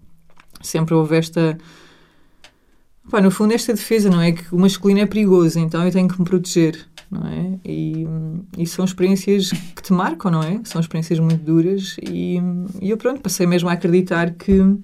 sempre 0.60 0.94
houve 0.94 1.16
esta... 1.16 1.56
Pá, 3.10 3.20
no 3.20 3.30
fundo, 3.30 3.52
esta 3.52 3.72
defesa, 3.72 4.08
não 4.08 4.20
é? 4.20 4.32
Que 4.32 4.54
o 4.54 4.58
masculino 4.58 5.00
é 5.00 5.06
perigoso, 5.06 5.58
então 5.58 5.84
eu 5.84 5.90
tenho 5.90 6.06
que 6.06 6.18
me 6.18 6.24
proteger, 6.24 6.86
não 7.10 7.26
é? 7.26 7.58
E, 7.64 8.06
hum, 8.06 8.44
e 8.56 8.66
são 8.66 8.84
experiências 8.84 9.50
que 9.50 9.82
te 9.82 9.92
marcam, 9.92 10.30
não 10.30 10.42
é? 10.42 10.60
São 10.64 10.80
experiências 10.80 11.18
muito 11.18 11.42
duras 11.42 11.96
e, 12.02 12.38
hum, 12.40 12.66
e 12.80 12.90
eu, 12.90 12.96
pronto, 12.96 13.20
passei 13.20 13.46
mesmo 13.46 13.68
a 13.68 13.72
acreditar 13.72 14.32
que 14.32 14.78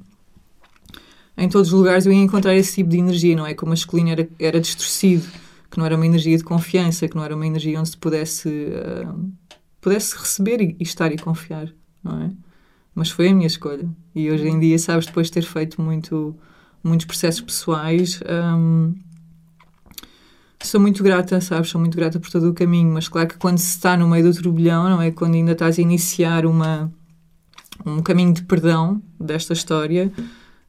em 1.37 1.49
todos 1.49 1.73
os 1.73 1.79
lugares 1.79 2.07
eu 2.07 2.13
ia 2.13 2.23
encontrar 2.23 2.55
esse 2.55 2.77
tipo 2.77 2.91
de 2.91 2.99
energia, 2.99 3.37
não 3.37 3.47
é? 3.47 3.55
Que 3.55 3.65
o 3.65 3.69
masculino 3.69 4.11
era, 4.11 4.29
era 4.39 4.61
distorcido, 4.61 5.27
que 5.71 5.79
não 5.79 5.85
era 5.85 5.95
uma 5.95 6.07
energia 6.07 6.37
de 6.37 6.45
confiança, 6.45 7.07
que 7.09 7.17
não 7.17 7.25
era 7.25 7.35
uma 7.35 7.47
energia 7.47 7.79
onde 7.79 7.91
se 7.91 7.97
pudesse, 7.97 8.69
ah, 8.75 9.15
pudesse 9.81 10.17
receber 10.17 10.61
e, 10.61 10.77
e 10.79 10.83
estar 10.83 11.13
e 11.13 11.19
confiar, 11.19 11.73
não 12.03 12.23
é? 12.23 12.31
Mas 12.95 13.11
foi 13.11 13.29
a 13.29 13.35
minha 13.35 13.47
escolha. 13.47 13.87
E 14.15 14.31
hoje 14.31 14.49
em 14.49 14.59
dia, 14.59 14.79
sabes, 14.79 15.05
depois 15.05 15.27
de 15.27 15.35
ter 15.35 15.43
feito 15.43 15.83
muito, 15.83 16.35
muitos 16.83 17.05
processos 17.05 17.43
pessoais, 17.43 18.21
hum, 18.57 18.95
sou 20.67 20.81
muito 20.81 21.03
grata, 21.03 21.41
sabes? 21.41 21.71
Sou 21.71 21.81
muito 21.81 21.97
grata 21.97 22.19
por 22.19 22.31
todo 22.31 22.51
o 22.51 22.55
caminho. 22.55 22.93
Mas 22.93 23.09
claro 23.09 23.29
que 23.29 23.37
quando 23.37 23.59
se 23.59 23.69
está 23.69 23.97
no 23.97 24.09
meio 24.09 24.25
do 24.25 24.43
turbilhão, 24.43 24.89
não 24.89 25.01
é? 25.01 25.11
Quando 25.11 25.35
ainda 25.35 25.53
estás 25.53 25.79
a 25.79 25.83
iniciar 25.83 26.47
uma, 26.47 26.93
um 27.85 28.03
caminho 28.03 28.33
de 28.33 28.43
perdão 28.43 29.03
desta 29.21 29.53
história, 29.53 30.13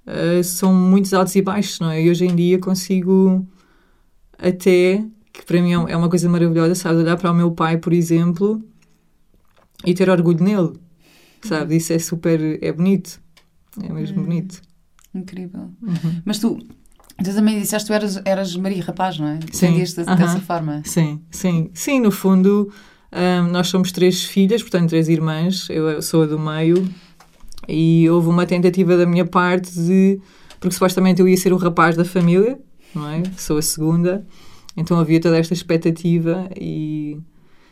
Uh, 0.07 0.41
são 0.43 0.73
muitos 0.73 1.13
altos 1.13 1.35
e 1.35 1.41
baixos, 1.41 1.79
não 1.81 1.91
é? 1.91 2.01
E 2.01 2.09
hoje 2.09 2.25
em 2.25 2.33
dia 2.35 2.57
consigo 2.59 3.45
até, 4.37 5.03
que 5.33 5.45
para 5.45 5.61
mim 5.61 5.71
é 5.73 5.91
é 5.91 5.97
uma 5.97 6.09
coisa 6.09 6.29
maravilhosa, 6.29 6.75
sabe? 6.75 6.99
Olhar 6.99 7.17
para 7.17 7.31
o 7.31 7.35
meu 7.35 7.51
pai, 7.51 7.77
por 7.77 7.91
exemplo, 7.91 8.63
e 9.85 9.93
ter 9.93 10.09
orgulho 10.09 10.43
nele, 10.43 10.73
sabe? 11.41 11.75
Isso 11.75 11.91
é 11.93 11.99
super, 11.99 12.39
é 12.63 12.71
bonito, 12.71 13.19
é 13.83 13.91
mesmo 13.91 14.17
Uhum. 14.19 14.23
bonito. 14.23 14.61
Incrível. 15.13 15.71
Uhum. 15.81 16.21
Mas 16.23 16.39
tu, 16.39 16.57
tu 17.23 17.33
também 17.35 17.59
disseste 17.59 17.87
que 17.87 17.93
tu 17.93 17.95
eras, 17.95 18.21
eras 18.23 18.55
Maria 18.55 18.83
Rapaz, 18.83 19.19
não 19.19 19.27
é? 19.27 19.39
Sim. 19.51 19.67
Defendias-te 19.67 20.01
Aham. 20.01 20.15
dessa 20.15 20.39
forma. 20.39 20.81
Sim, 20.85 21.21
sim, 21.29 21.69
sim, 21.73 21.99
no 21.99 22.11
fundo, 22.11 22.71
Um, 23.09 23.49
nós 23.51 23.67
somos 23.69 23.93
três 23.93 24.25
filhas, 24.25 24.61
portanto, 24.61 24.89
três 24.89 25.07
irmãs. 25.07 25.69
Eu 25.69 26.01
sou 26.01 26.23
a 26.23 26.25
do 26.25 26.37
meio. 26.37 26.85
E 27.67 28.09
houve 28.09 28.29
uma 28.29 28.45
tentativa 28.45 28.95
da 28.95 29.05
minha 29.05 29.25
parte 29.25 29.73
de. 29.73 30.19
Porque 30.59 30.73
supostamente 30.73 31.21
eu 31.21 31.27
ia 31.27 31.37
ser 31.37 31.53
o 31.53 31.57
rapaz 31.57 31.95
da 31.95 32.03
família, 32.05 32.59
não 32.95 33.07
é? 33.09 33.23
Sou 33.37 33.57
a 33.57 33.61
segunda. 33.61 34.25
Então 34.75 34.99
havia 34.99 35.19
toda 35.19 35.37
esta 35.37 35.53
expectativa 35.53 36.49
e. 36.59 37.17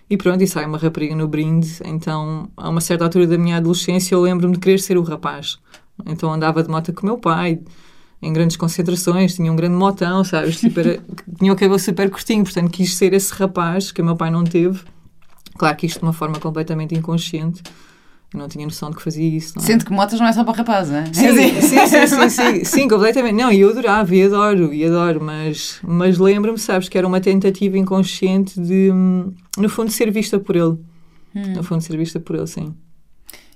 E 0.08 0.18
pronto, 0.18 0.44
e 0.44 0.48
sai 0.48 0.66
uma 0.66 0.78
rapariga 0.78 1.16
no 1.16 1.28
brinde. 1.28 1.80
Então, 1.84 2.48
a 2.56 2.70
uma 2.70 2.80
certa 2.80 3.06
altura 3.06 3.25
da 3.25 3.40
minha 3.40 3.58
adolescência, 3.58 4.14
eu 4.14 4.22
lembro-me 4.22 4.54
de 4.54 4.60
querer 4.60 4.80
ser 4.80 5.00
o 5.00 5.02
rapaz. 5.02 5.58
Então 6.06 6.32
andava 6.32 6.62
de 6.62 6.70
moto 6.70 6.92
com 6.94 7.02
o 7.02 7.06
meu 7.06 7.18
pai, 7.18 7.60
em 8.22 8.34
grandes 8.34 8.58
concentrações, 8.58 9.36
tinha 9.36 9.52
um 9.52 9.56
grande 9.56 9.75
motão, 9.75 10.24
sabes? 10.24 10.60
Tipo, 10.60 10.82
tinha 11.40 11.54
o 11.54 11.56
cabelo 11.56 11.80
super 11.80 12.10
curtinho, 12.10 12.44
portanto 12.44 12.70
quis 12.72 12.96
ser 12.96 13.14
esse 13.14 13.34
rapaz 13.34 13.92
que 13.92 14.02
o 14.02 14.06
meu 14.06 14.16
pai 14.16 14.30
não 14.30 14.44
teve. 14.44 14.82
Claro 15.58 15.75
que 15.78 15.86
isto 15.86 16.00
de 16.00 16.06
uma 16.06 16.14
forma 16.14 16.40
completamente 16.40 16.94
inconsciente. 16.96 17.64
Eu 18.36 18.39
não 18.39 18.50
tinha 18.50 18.65
noção 18.65 18.89
de 18.89 18.98
que 18.98 19.01
fazia 19.01 19.25
isso. 19.25 19.54
Não 19.56 19.63
é? 19.63 19.65
Sendo 19.65 19.86
que 19.86 19.94
motas 19.94 20.20
não 20.20 20.27
é 20.27 20.34
só 20.34 20.44
para 20.44 20.58
rapaz, 20.58 20.89
não 20.89 20.98
é? 20.98 21.06
Sim, 21.13 21.62
sim, 21.62 21.62
sim, 21.62 22.08
sim, 22.08 22.30
sim, 22.30 22.63
sim, 22.65 22.88
completamente. 22.89 23.34
Não, 23.36 23.50
e 23.50 23.62
eu 23.62 23.70
adorava, 23.70 24.13
e 24.13 24.24
adoro, 24.24 24.74
e 24.74 24.84
adoro, 24.84 25.24
mas, 25.24 25.80
mas 25.82 26.18
lembro-me, 26.18 26.60
sabes, 26.60 26.89
que 26.89 26.98
era 26.98 27.08
uma 27.08 27.22
tentativa 27.22 27.77
inconsciente 27.77 28.60
de, 28.60 28.92
no 29.58 29.70
fundo, 29.70 29.89
ser 29.89 30.12
vista 30.12 30.38
por 30.38 30.58
ele. 30.58 30.77
Hum. 31.34 31.54
No 31.56 31.63
fundo, 31.63 31.82
ser 31.82 31.96
vista 31.98 32.20
por 32.20 32.36
ele, 32.36 32.48
sim. 32.48 32.75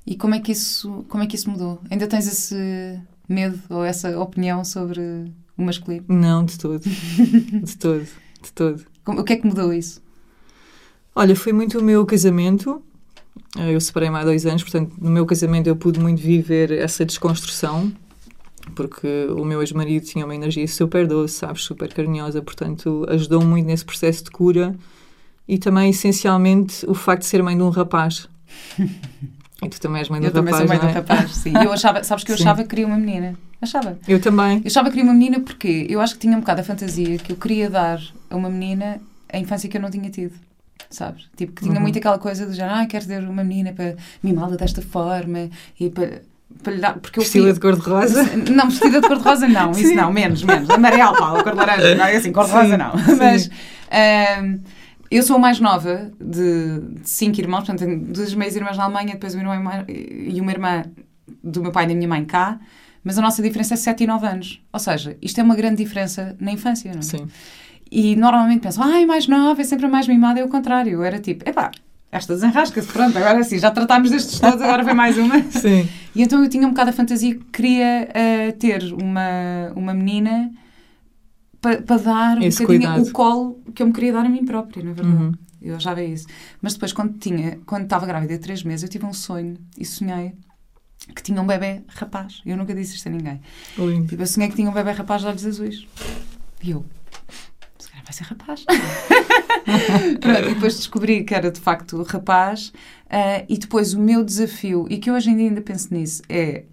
E 0.07 0.15
como 0.15 0.33
é 0.33 0.39
que 0.39 0.53
isso, 0.53 1.05
como 1.09 1.24
é 1.24 1.27
que 1.27 1.36
isso 1.36 1.50
mudou? 1.50 1.81
Ainda 1.91 2.07
tens 2.07 2.25
esse 2.25 3.00
medo 3.27 3.59
ou 3.69 3.83
essa 3.83 4.17
opinião 4.17 4.63
sobre 4.63 5.01
o 5.57 5.62
masculino? 5.62 6.05
Não, 6.07 6.45
de 6.45 6.57
todo. 6.57 6.79
de 6.88 7.77
todo, 7.77 8.07
de 8.41 8.53
todo. 8.55 8.86
Como- 9.03 9.19
O 9.19 9.24
que 9.25 9.33
é 9.33 9.36
que 9.36 9.45
mudou 9.45 9.74
isso? 9.74 10.01
Olha, 11.13 11.36
foi 11.36 11.51
muito 11.51 11.79
o 11.79 11.83
meu 11.83 12.05
casamento. 12.05 12.81
Eh, 13.57 13.73
Eu 13.73 13.81
separei-me 13.81 14.17
há 14.17 14.23
dois 14.23 14.45
anos, 14.45 14.63
portanto, 14.63 14.93
no 14.99 15.09
meu 15.09 15.25
casamento 15.25 15.67
eu 15.67 15.75
pude 15.75 15.99
muito 15.99 16.21
viver 16.21 16.71
essa 16.71 17.05
desconstrução, 17.05 17.91
porque 18.75 19.27
o 19.35 19.43
meu 19.43 19.61
ex-marido 19.61 20.05
tinha 20.05 20.25
uma 20.25 20.35
energia 20.35 20.67
super 20.67 21.07
doce, 21.07 21.35
sabes, 21.35 21.63
super 21.63 21.91
carinhosa, 21.93 22.41
portanto, 22.41 23.05
ajudou 23.09 23.43
muito 23.43 23.65
nesse 23.65 23.83
processo 23.85 24.23
de 24.25 24.31
cura 24.31 24.75
e 25.47 25.57
também, 25.57 25.89
essencialmente, 25.89 26.85
o 26.87 26.93
facto 26.93 27.21
de 27.21 27.27
ser 27.27 27.41
mãe 27.41 27.55
de 27.57 27.63
um 27.63 27.69
rapaz. 27.69 28.27
E 29.61 29.67
tu 29.67 29.77
também 29.81 29.99
és 29.99 30.07
mãe 30.07 30.21
de 30.21 30.27
um 30.27 30.29
eu 30.29 30.33
também 30.33 30.53
rapaz, 30.53 30.69
sou 30.69 30.77
mãe 30.79 30.87
do 30.87 30.89
é? 30.89 30.93
rapaz, 30.93 31.35
sim. 31.35 31.51
Eu 31.53 31.73
achava, 31.73 32.01
sabes 32.01 32.23
que 32.23 32.31
eu 32.31 32.37
Sim. 32.37 32.43
achava 32.43 32.63
que 32.63 32.69
queria 32.69 32.87
uma 32.87 32.95
menina. 32.97 33.35
Achava. 33.61 33.99
Eu 34.07 34.21
também. 34.21 34.59
Eu 34.59 34.67
achava 34.67 34.87
que 34.89 34.95
queria 34.95 35.03
uma 35.11 35.13
menina 35.13 35.41
porque 35.41 35.85
eu 35.89 35.99
acho 35.99 36.13
que 36.13 36.21
tinha 36.21 36.37
um 36.37 36.39
bocado 36.39 36.61
a 36.61 36.63
fantasia 36.63 37.17
que 37.17 37.33
eu 37.33 37.35
queria 37.35 37.69
dar 37.69 38.01
a 38.29 38.37
uma 38.37 38.49
menina 38.49 39.01
a 39.27 39.37
infância 39.37 39.67
que 39.67 39.75
eu 39.75 39.81
não 39.81 39.91
tinha 39.91 40.09
tido. 40.09 40.33
Sabes? 40.89 41.29
Tipo, 41.36 41.53
que 41.53 41.62
tinha 41.63 41.75
Uhum. 41.75 41.81
muito 41.81 41.98
aquela 42.00 42.17
coisa 42.19 42.45
do 42.45 42.53
género, 42.53 42.75
ah, 42.75 42.86
quero 42.86 43.05
ter 43.05 43.24
uma 43.24 43.43
menina 43.43 43.74
para 43.74 43.95
mimá-la 44.24 44.55
desta 44.55 44.81
forma 44.81 45.50
e 45.79 45.89
para, 45.89 46.21
para 46.63 46.74
lhe 46.74 46.79
dar. 46.81 46.93
Porque 47.00 47.19
Vestida 47.19 47.45
fui- 47.45 47.53
de 47.53 47.59
cor-de-rosa. 47.59 48.24
Não, 48.51 48.69
vestida 48.69 49.00
de 49.01 49.07
cor-de-rosa 49.07 49.48
não, 49.48 49.71
isso 49.71 49.93
não, 49.93 50.12
menos, 50.12 50.43
menos. 50.43 50.69
Amarelo, 50.69 51.15
Paulo, 51.17 51.43
cor 51.43 51.51
de 51.53 51.57
laranja, 51.59 51.93
não 51.95 52.05
é 52.05 52.15
assim, 52.15 52.31
cor-de-rosa 52.31 52.77
não. 52.77 52.98
sim. 52.98 53.15
Mas 53.17 53.50
ahm, 53.91 54.59
eu 55.12 55.21
sou 55.24 55.36
a 55.36 55.39
mais 55.39 55.59
nova 55.59 56.12
de, 56.19 56.79
de 57.01 57.09
cinco 57.09 57.39
irmãos, 57.39 57.59
portanto 57.65 57.79
tenho 57.79 58.00
duas 58.05 58.33
meias 58.33 58.55
irmãs 58.55 58.77
na 58.77 58.83
Alemanha, 58.86 59.13
depois 59.13 59.36
um 59.36 59.39
irmão 59.39 59.62
mais- 59.62 59.86
e 59.88 60.39
uma 60.41 60.51
irmã 60.51 60.83
do 61.43 61.62
meu 61.62 61.71
pai 61.71 61.86
e 61.86 61.88
da 61.89 61.93
minha 61.95 62.07
mãe 62.07 62.25
cá, 62.25 62.59
mas 63.03 63.17
a 63.17 63.21
nossa 63.21 63.41
diferença 63.41 63.75
é 63.75 63.77
7 63.77 64.03
e 64.03 64.07
9 64.07 64.25
anos. 64.27 64.62
Ou 64.74 64.79
seja, 64.79 65.15
isto 65.21 65.39
é 65.39 65.43
uma 65.43 65.55
grande 65.55 65.77
diferença 65.83 66.36
na 66.39 66.51
infância, 66.51 66.91
não 66.91 67.00
é? 67.00 67.03
Sim. 67.03 67.27
E 67.91 68.15
normalmente 68.15 68.62
pensam, 68.62 68.84
ai, 68.84 69.05
mais 69.05 69.27
nova, 69.27 69.62
é 69.62 69.63
sempre 69.63 69.86
a 69.86 69.89
mais 69.89 70.08
mimada, 70.08 70.39
é 70.39 70.43
o 70.43 70.50
contrário. 70.50 70.93
Eu 70.93 71.03
era 71.03 71.19
tipo, 71.19 71.48
epá, 71.48 71.72
esta 72.12 72.34
desenrasca-se, 72.34 72.88
pronto, 72.88 73.17
agora 73.17 73.43
sim, 73.43 73.60
já 73.60 73.72
tratámos 73.72 74.10
destes 74.10 74.39
todos, 74.39 74.62
agora 74.62 74.84
vem 74.84 74.96
mais 74.96 75.17
uma. 75.17 75.41
Sim. 75.51 75.88
E 76.15 76.24
então 76.24 76.43
eu 76.43 76.50
tinha 76.50 76.65
um 76.65 76.72
bocado 76.72 76.89
a 76.89 76.93
fantasia 76.93 77.36
que 77.36 77.43
queria 77.46 78.10
eh, 78.13 78.51
ter 78.53 78.81
uma, 78.93 79.72
uma 79.75 79.93
menina 79.93 80.51
para 81.62 81.98
dar 81.98 82.38
um 82.38 82.41
Esse 82.41 82.62
bocadinho 82.63 82.89
cuidado. 82.89 83.10
o 83.10 83.12
colo 83.12 83.60
que 83.75 83.84
eu 83.84 83.88
me 83.88 83.93
queria 83.93 84.13
dar 84.13 84.25
a 84.25 84.29
mim 84.29 84.43
própria, 84.43 84.84
na 84.84 84.93
verdade. 84.93 85.15
Uhum. 85.15 85.31
Eu 85.62 85.75
achava 85.75 86.01
isso. 86.01 86.25
Mas 86.62 86.74
depois, 86.74 86.93
quando 86.93 87.17
tinha, 87.19 87.60
quando 87.65 87.84
estava 87.84 88.05
grávida 88.05 88.34
de 88.34 88.39
três 88.39 88.63
meses, 88.63 88.84
eu 88.84 88.89
tive 88.89 89.05
um 89.05 89.13
sonho 89.13 89.58
e 89.77 89.86
sonhei 89.86 90.34
que 91.15 91.22
tinha 91.22 91.41
um 91.41 91.46
bebê 91.46 91.81
rapaz. 91.89 92.41
Eu 92.46 92.58
nunca 92.58 92.74
disse 92.74 92.96
isto 92.96 93.08
a 93.08 93.12
ninguém. 93.12 93.41
Lindo. 93.77 94.08
Tipo, 94.08 94.22
eu 94.24 94.27
sonhei 94.27 94.50
que 94.50 94.55
tinha 94.55 94.69
um 94.69 94.74
bebê 94.74 94.91
rapaz 94.91 95.22
de 95.22 95.27
olhos 95.27 95.46
azuis. 95.46 95.86
E 96.63 96.72
eu, 96.72 96.86
vai 98.09 98.13
ser 98.13 98.23
rapaz. 98.23 98.65
Pronto, 100.19 100.49
e 100.49 100.53
depois 100.55 100.75
descobri 100.77 101.23
que 101.23 101.33
era 101.35 101.51
de 101.51 101.59
facto 101.59 102.01
rapaz. 102.03 102.73
ah, 103.09 103.43
e 103.47 103.57
depois 103.57 103.93
o 103.93 103.99
meu 103.99 104.23
desafio, 104.23 104.87
e 104.89 104.97
que 104.97 105.09
eu 105.09 105.13
hoje 105.15 105.29
em 105.29 105.37
dia 105.37 105.47
ainda 105.49 105.61
penso 105.61 105.93
nisso, 105.93 106.21
é 106.27 106.63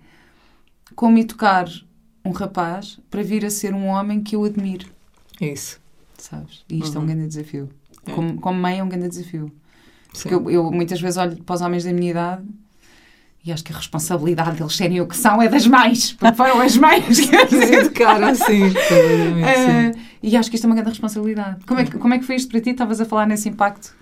como 0.95 1.19
educar 1.19 1.69
um 2.25 2.31
rapaz 2.31 2.99
para 3.11 3.23
vir 3.23 3.45
a 3.45 3.51
ser 3.51 3.75
um 3.75 3.87
homem 3.87 4.23
que 4.23 4.35
eu 4.35 4.45
admiro, 4.45 4.87
Isso. 5.41 5.79
sabes? 6.19 6.65
E 6.69 6.79
isto 6.81 6.97
é 6.97 6.99
um 6.99 7.03
Uhum. 7.03 7.07
grande 7.09 7.29
desafio. 7.29 7.69
É. 8.07 8.13
Como, 8.13 8.41
como 8.41 8.59
mãe 8.59 8.79
é 8.79 8.85
um 8.85 8.89
grande 8.89 9.09
desafio. 9.09 9.53
Sim. 10.13 10.29
Porque 10.31 10.35
eu, 10.35 10.51
eu 10.51 10.71
muitas 10.73 11.01
vezes 11.01 11.19
olho 11.19 11.37
para 11.45 11.55
os 11.55 11.61
homens 11.61 11.85
da 11.85 11.93
minha 11.93 12.11
idade 12.11 12.43
e 13.47 13.53
acho 13.53 13.63
que 13.63 13.73
a 13.73 13.77
responsabilidade 13.77 14.57
deles 14.57 14.75
serem 14.75 15.01
o 15.01 15.07
que 15.07 15.17
são 15.17 15.41
é 15.41 15.49
das 15.49 15.69
mães, 15.69 16.13
porque 16.15 16.37
foram 16.37 16.61
as 16.61 16.77
mães 16.77 17.21
que 17.21 17.47
Que 17.47 17.75
educaram, 17.77 18.35
sim. 18.35 18.73
completamente, 18.75 19.95
sim. 19.95 20.03
E 20.21 20.37
acho 20.37 20.51
que 20.51 20.57
isto 20.57 20.65
é 20.65 20.67
uma 20.67 20.75
grande 20.75 20.91
responsabilidade. 20.91 21.65
Como 21.65 21.79
é, 21.79 21.85
que, 21.85 21.97
como 21.97 22.13
é 22.13 22.19
que 22.19 22.25
foi 22.25 22.35
isto 22.35 22.51
para 22.51 22.61
ti? 22.61 22.71
Estavas 22.71 23.01
a 23.01 23.05
falar 23.05 23.25
nesse 23.25 23.49
impacto? 23.49 23.95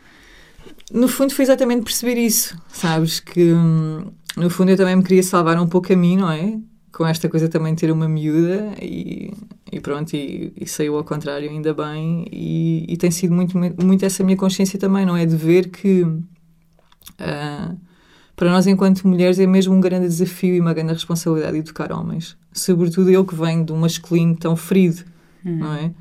No 0.91 1.09
fundo 1.09 1.35
foi 1.35 1.45
exatamente 1.45 1.83
perceber 1.83 2.19
isso, 2.19 2.59
sabes? 2.69 3.21
Que 3.21 3.53
hum, 3.53 4.13
no 4.35 4.49
fundo 4.49 4.71
eu 4.71 4.79
também 4.79 4.97
me 4.97 5.03
queria 5.03 5.23
salvar 5.23 5.61
um 5.61 5.67
pouco 5.67 5.93
a 5.93 5.97
mim, 5.97 6.17
não 6.17 6.31
é? 6.31 6.59
Com 6.91 7.07
esta 7.07 7.29
coisa 7.29 7.47
também 7.47 7.75
de 7.75 7.81
ter 7.83 7.91
uma 7.91 8.09
miúda 8.09 8.73
e, 8.81 9.31
e 9.71 9.79
pronto, 9.79 10.15
e, 10.15 10.55
e 10.57 10.67
saiu 10.67 10.97
ao 10.97 11.05
contrário 11.05 11.51
ainda 11.51 11.75
bem 11.75 12.25
e, 12.33 12.87
e 12.89 12.97
tem 12.97 13.11
sido 13.11 13.35
muito, 13.35 13.59
muito 13.59 14.07
essa 14.07 14.25
minha 14.25 14.39
consciência 14.39 14.79
também, 14.79 15.05
não 15.05 15.15
é? 15.15 15.27
De 15.27 15.37
ver 15.37 15.69
que 15.69 16.07
ah, 17.19 17.75
para 18.37 18.51
nós 18.51 18.67
enquanto 18.67 19.07
mulheres 19.07 19.39
é 19.39 19.47
mesmo 19.47 19.75
um 19.75 19.81
grande 19.81 20.09
desafio 20.09 20.55
e 20.55 20.61
uma 20.61 20.75
grande 20.75 20.93
responsabilidade 20.93 21.59
educar 21.59 21.93
homens. 21.93 22.37
Sobretudo 22.53 23.11
eu 23.11 23.25
que 23.25 23.35
venho 23.35 23.65
de 23.65 23.73
um 23.73 23.77
masculino 23.77 24.37
tão 24.37 24.57
ferido, 24.57 25.03
não 25.45 25.73
é? 25.75 25.93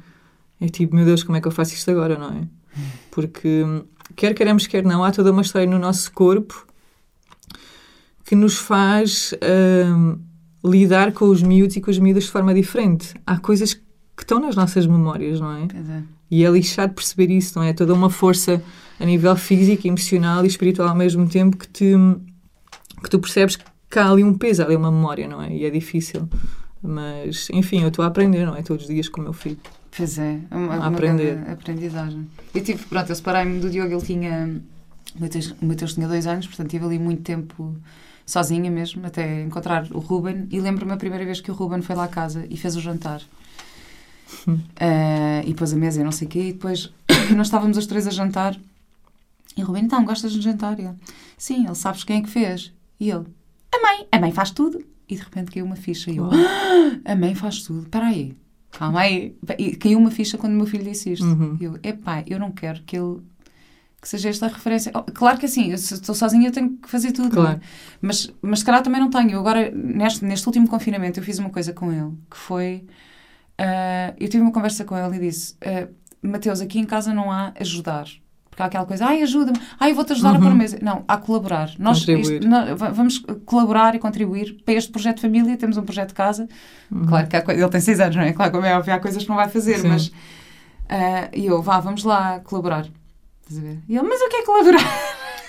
É 0.60 0.68
tipo, 0.68 0.96
meu 0.96 1.06
Deus, 1.06 1.24
como 1.24 1.38
é 1.38 1.42
que 1.42 1.48
eu 1.48 1.52
faço 1.52 1.74
isto 1.74 1.92
agora, 1.92 2.18
não 2.18 2.30
é? 2.30 2.48
Porque, 3.12 3.64
hum, 3.64 3.84
quer 4.16 4.34
queremos, 4.34 4.66
quer 4.66 4.84
não, 4.84 5.04
há 5.04 5.12
toda 5.12 5.32
uma 5.32 5.42
história 5.42 5.68
no 5.68 5.78
nosso 5.78 6.12
corpo 6.12 6.66
que 8.26 8.36
nos 8.36 8.58
faz 8.58 9.34
hum, 9.44 10.18
lidar 10.64 11.12
com 11.12 11.26
os 11.26 11.44
miúdos 11.44 11.76
e 11.76 11.82
com 11.82 11.92
as 11.92 12.00
miúdas 12.00 12.24
de 12.24 12.32
forma 12.32 12.54
diferente. 12.54 13.14
Há 13.26 13.38
coisas 13.38 13.74
que 13.74 13.82
estão 14.20 14.40
nas 14.40 14.56
nossas 14.56 14.88
memórias, 14.88 15.40
não 15.40 15.52
é? 15.56 15.68
Pois 15.68 15.90
é. 15.90 16.04
E 16.32 16.44
é 16.44 16.50
lixado 16.50 16.94
perceber 16.94 17.30
isso, 17.32 17.60
não 17.60 17.64
é? 17.66 17.74
Toda 17.74 17.94
uma 17.94 18.10
força 18.10 18.64
a 19.00 19.06
nível 19.06 19.36
físico, 19.36 19.88
emocional 19.88 20.44
e 20.44 20.48
espiritual 20.48 20.90
ao 20.90 20.96
mesmo 20.96 21.28
tempo 21.28 21.58
que, 21.58 21.68
te, 21.68 21.94
que 23.04 23.10
tu 23.10 23.20
percebes 23.20 23.58
que 23.90 24.00
há 24.00 24.10
ali 24.10 24.24
um 24.24 24.34
peso, 24.38 24.62
há 24.62 24.66
ali 24.66 24.76
uma 24.76 24.92
memória, 24.92 25.28
não 25.28 25.42
é? 25.42 25.54
E 25.54 25.66
é 25.66 25.70
difícil. 25.70 26.28
Mas, 26.82 27.48
enfim, 27.52 27.82
eu 27.82 27.88
estou 27.90 28.04
a 28.04 28.08
aprender, 28.08 28.46
não 28.46 28.56
é? 28.56 28.62
Todos 28.62 28.84
os 28.84 28.90
dias 28.90 29.08
com 29.08 29.22
o 29.22 29.24
meu 29.24 29.34
filho. 29.34 29.58
Pois 29.96 30.18
é, 30.18 30.40
é 30.50 30.56
uma, 30.56 30.74
A 30.74 30.78
uma 30.78 30.88
aprender. 30.88 31.38
aprendizagem. 31.50 32.28
Eu 32.54 32.64
tive, 32.64 32.84
pronto, 32.86 33.10
eu 33.10 33.16
separei-me 33.16 33.60
do 33.60 33.70
Diogo, 33.70 33.94
ele 33.94 34.02
tinha. 34.02 34.62
O 35.16 35.22
Mateus, 35.22 35.56
o 35.62 35.66
Mateus 35.66 35.94
tinha 35.94 36.08
dois 36.08 36.26
anos, 36.26 36.48
portanto 36.48 36.70
tive 36.72 36.86
ali 36.86 36.98
muito 36.98 37.22
tempo 37.22 37.76
sozinha 38.26 38.72
mesmo, 38.72 39.06
até 39.06 39.44
encontrar 39.44 39.88
o 39.92 40.00
Ruben. 40.00 40.48
E 40.50 40.60
lembro-me 40.60 40.92
a 40.94 40.98
primeira 40.98 41.24
vez 41.24 41.40
que 41.40 41.52
o 41.52 41.54
Ruben 41.54 41.82
foi 41.82 41.96
lá 41.96 42.06
à 42.06 42.08
casa 42.08 42.46
e 42.50 42.58
fez 42.58 42.76
o 42.76 42.82
jantar. 42.82 43.22
Ah, 44.80 45.42
e 45.46 45.54
pôs 45.54 45.72
a 45.74 45.76
mesa 45.76 46.02
e 46.02 46.04
não 46.04 46.12
sei 46.12 46.28
o 46.28 46.30
quê. 46.30 46.40
E 46.50 46.54
depois 46.54 46.92
nós 47.36 47.48
estávamos 47.48 47.78
os 47.78 47.86
três 47.86 48.08
a 48.08 48.12
jantar. 48.12 48.58
E 49.56 49.62
o 49.64 49.66
Ruben, 49.68 49.84
então, 49.86 50.04
gostas 50.06 50.32
de 50.34 50.42
jantar? 50.42 50.80
E 50.80 50.84
eu, 50.84 50.96
sim, 51.38 51.66
ele 51.66 51.76
sabes 51.76 52.04
quem 52.04 52.18
é 52.18 52.22
que 52.22 52.30
fez? 52.30 52.74
E 53.00 53.10
ele, 53.10 53.26
a 53.74 53.82
mãe, 53.82 54.08
a 54.12 54.20
mãe 54.20 54.32
faz 54.32 54.52
tudo. 54.52 54.84
E 55.08 55.16
de 55.16 55.22
repente 55.22 55.52
caiu 55.52 55.66
uma 55.66 55.76
ficha. 55.76 56.10
E 56.10 56.18
eu, 56.18 56.26
"Ah, 56.32 57.12
a 57.12 57.16
mãe 57.16 57.36
faz 57.36 57.62
tudo. 57.64 57.82
Espera 57.84 58.08
aí, 58.08 58.36
calma 58.72 59.02
aí. 59.02 59.36
E 59.60 59.76
caiu 59.76 60.00
uma 60.00 60.10
ficha 60.10 60.38
quando 60.38 60.54
o 60.54 60.56
meu 60.58 60.66
filho 60.66 60.84
disse 60.84 61.12
isto. 61.12 61.26
Uhum. 61.26 61.58
E 61.60 61.64
eu, 61.66 61.78
epá, 61.84 62.24
eu 62.26 62.40
não 62.40 62.52
quero 62.52 62.82
que 62.84 62.98
ele. 62.98 63.20
Que 64.02 64.10
seja 64.10 64.30
esta 64.30 64.48
referência. 64.48 64.92
Oh, 64.96 65.04
claro 65.04 65.38
que 65.38 65.46
assim, 65.46 65.72
eu, 65.72 65.78
se 65.78 65.94
estou 65.94 66.14
sozinha, 66.16 66.48
eu 66.48 66.52
tenho 66.52 66.78
que 66.78 66.90
fazer 66.90 67.12
tudo. 67.12 67.28
é? 67.28 67.42
Claro. 67.42 67.62
Mas, 68.02 68.30
mas 68.42 68.60
se 68.60 68.66
calhar 68.66 68.82
também 68.82 69.00
não 69.00 69.10
tenho. 69.10 69.32
Eu 69.32 69.40
agora, 69.40 69.70
neste, 69.72 70.26
neste 70.26 70.46
último 70.48 70.68
confinamento, 70.68 71.20
eu 71.20 71.24
fiz 71.24 71.38
uma 71.40 71.50
coisa 71.50 71.72
com 71.74 71.92
ele 71.92 72.12
que 72.30 72.36
foi. 72.38 72.86
ah, 73.58 74.14
eu 74.20 74.28
tive 74.30 74.42
uma 74.42 74.52
conversa 74.52 74.84
com 74.86 74.98
ele 74.98 75.18
e 75.18 75.20
disse: 75.20 75.56
ah, 75.62 75.88
Mateus, 76.22 76.60
aqui 76.62 76.80
em 76.80 76.86
casa 76.86 77.14
não 77.14 77.32
há 77.32 77.54
ajudar. 77.60 78.08
Porque 78.54 78.62
há 78.62 78.66
aquela 78.68 78.86
coisa, 78.86 79.08
ai, 79.08 79.24
ajuda-me, 79.24 79.60
ai, 79.80 79.90
eu 79.92 79.96
vou-te 79.96 80.14
ajudar 80.14 80.30
a 80.30 80.34
Uhum. 80.34 80.42
pôr 80.42 80.52
a 80.52 80.56
mesa. 80.56 80.78
Não, 80.80 81.04
há 81.08 81.18
colaborar. 81.18 81.72
Nós 81.80 81.98
isto- 82.08 82.40
vamos 82.94 83.18
colaborar 83.46 83.96
e 83.96 84.00
contribuir 84.00 84.62
para 84.64 84.76
este 84.76 84.92
projeto 84.92 85.16
de 85.16 85.22
família. 85.24 85.58
Temos 85.58 85.76
um 85.76 85.82
projeto 85.84 86.10
de 86.10 86.14
casa. 86.14 86.48
Claro 87.08 87.28
que 87.28 87.36
há 87.36 87.44
ele 87.50 87.70
tem 87.70 87.82
seis 87.82 88.00
anos, 88.00 88.16
não 88.16 88.22
é? 88.24 88.32
Claro, 88.32 88.52
como 88.52 88.64
é 88.66 88.78
óbvio, 88.78 88.94
há 88.94 89.00
coisas 89.00 89.24
que 89.24 89.30
não 89.30 89.36
vai 89.38 89.50
fazer, 89.50 89.80
Sim. 89.80 89.88
mas. 89.88 90.12
ah, 90.88 91.30
E 91.34 91.48
eu, 91.48 91.62
vá, 91.64 91.80
vamos 91.80 92.04
lá 92.04 92.40
colaborar. 92.42 92.86
Estás 93.42 93.58
a 93.58 93.62
ver? 93.68 93.80
E 93.90 93.98
ele, 93.98 94.08
mas 94.08 94.22
o 94.22 94.30
que 94.30 94.36
é 94.38 94.46
colaborar? 94.46 94.84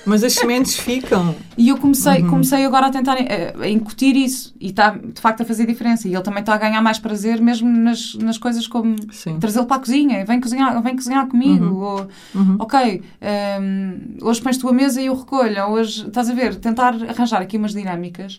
Mas 0.07 0.23
as 0.23 0.35
sementes 0.35 0.77
ficam. 0.77 1.35
E 1.57 1.69
eu 1.69 1.79
comecei, 1.79 2.23
Uhum. 2.23 2.29
comecei 2.29 2.65
agora 2.65 2.87
a 2.87 2.91
tentar 2.91 3.17
eh, 3.19 3.55
a, 3.59 3.69
incutir 3.69 4.15
isso 4.17 4.55
e 4.61 4.69
está 4.69 4.91
de 4.91 5.21
facto 5.21 5.41
a 5.43 5.45
fazer 5.45 5.67
diferença. 5.67 6.07
E 6.07 6.13
ele 6.15 6.23
também 6.23 6.41
está 6.41 6.55
a 6.55 6.59
ganhar 6.59 6.83
mais 6.83 6.99
prazer 6.99 7.41
mesmo 7.41 7.69
nas, 7.69 8.15
nas 8.17 8.37
coisas 8.37 8.67
como 8.67 8.97
trazê-lo 9.41 9.67
para 9.67 9.77
a 9.77 9.81
cozinha, 9.81 10.25
vem 10.25 10.41
cozinhar, 10.41 10.81
vem 10.83 10.95
cozinhar 10.97 11.27
comigo, 11.27 11.65
Uhum. 11.65 11.77
ou 11.83 12.09
Uhum. 12.35 12.57
ok, 12.59 13.03
hum, 13.61 14.17
hoje 14.23 14.41
pões 14.43 14.57
tu 14.59 14.69
a 14.69 14.73
mesa 14.73 15.01
e 15.01 15.07
eu 15.07 15.15
recolho, 15.15 15.65
hoje 15.71 16.07
estás 16.07 16.29
a 16.29 16.35
ver, 16.35 16.55
tentar 16.57 16.95
arranjar 17.09 17.41
aqui 17.41 17.57
umas 17.57 17.73
dinâmicas 17.73 18.39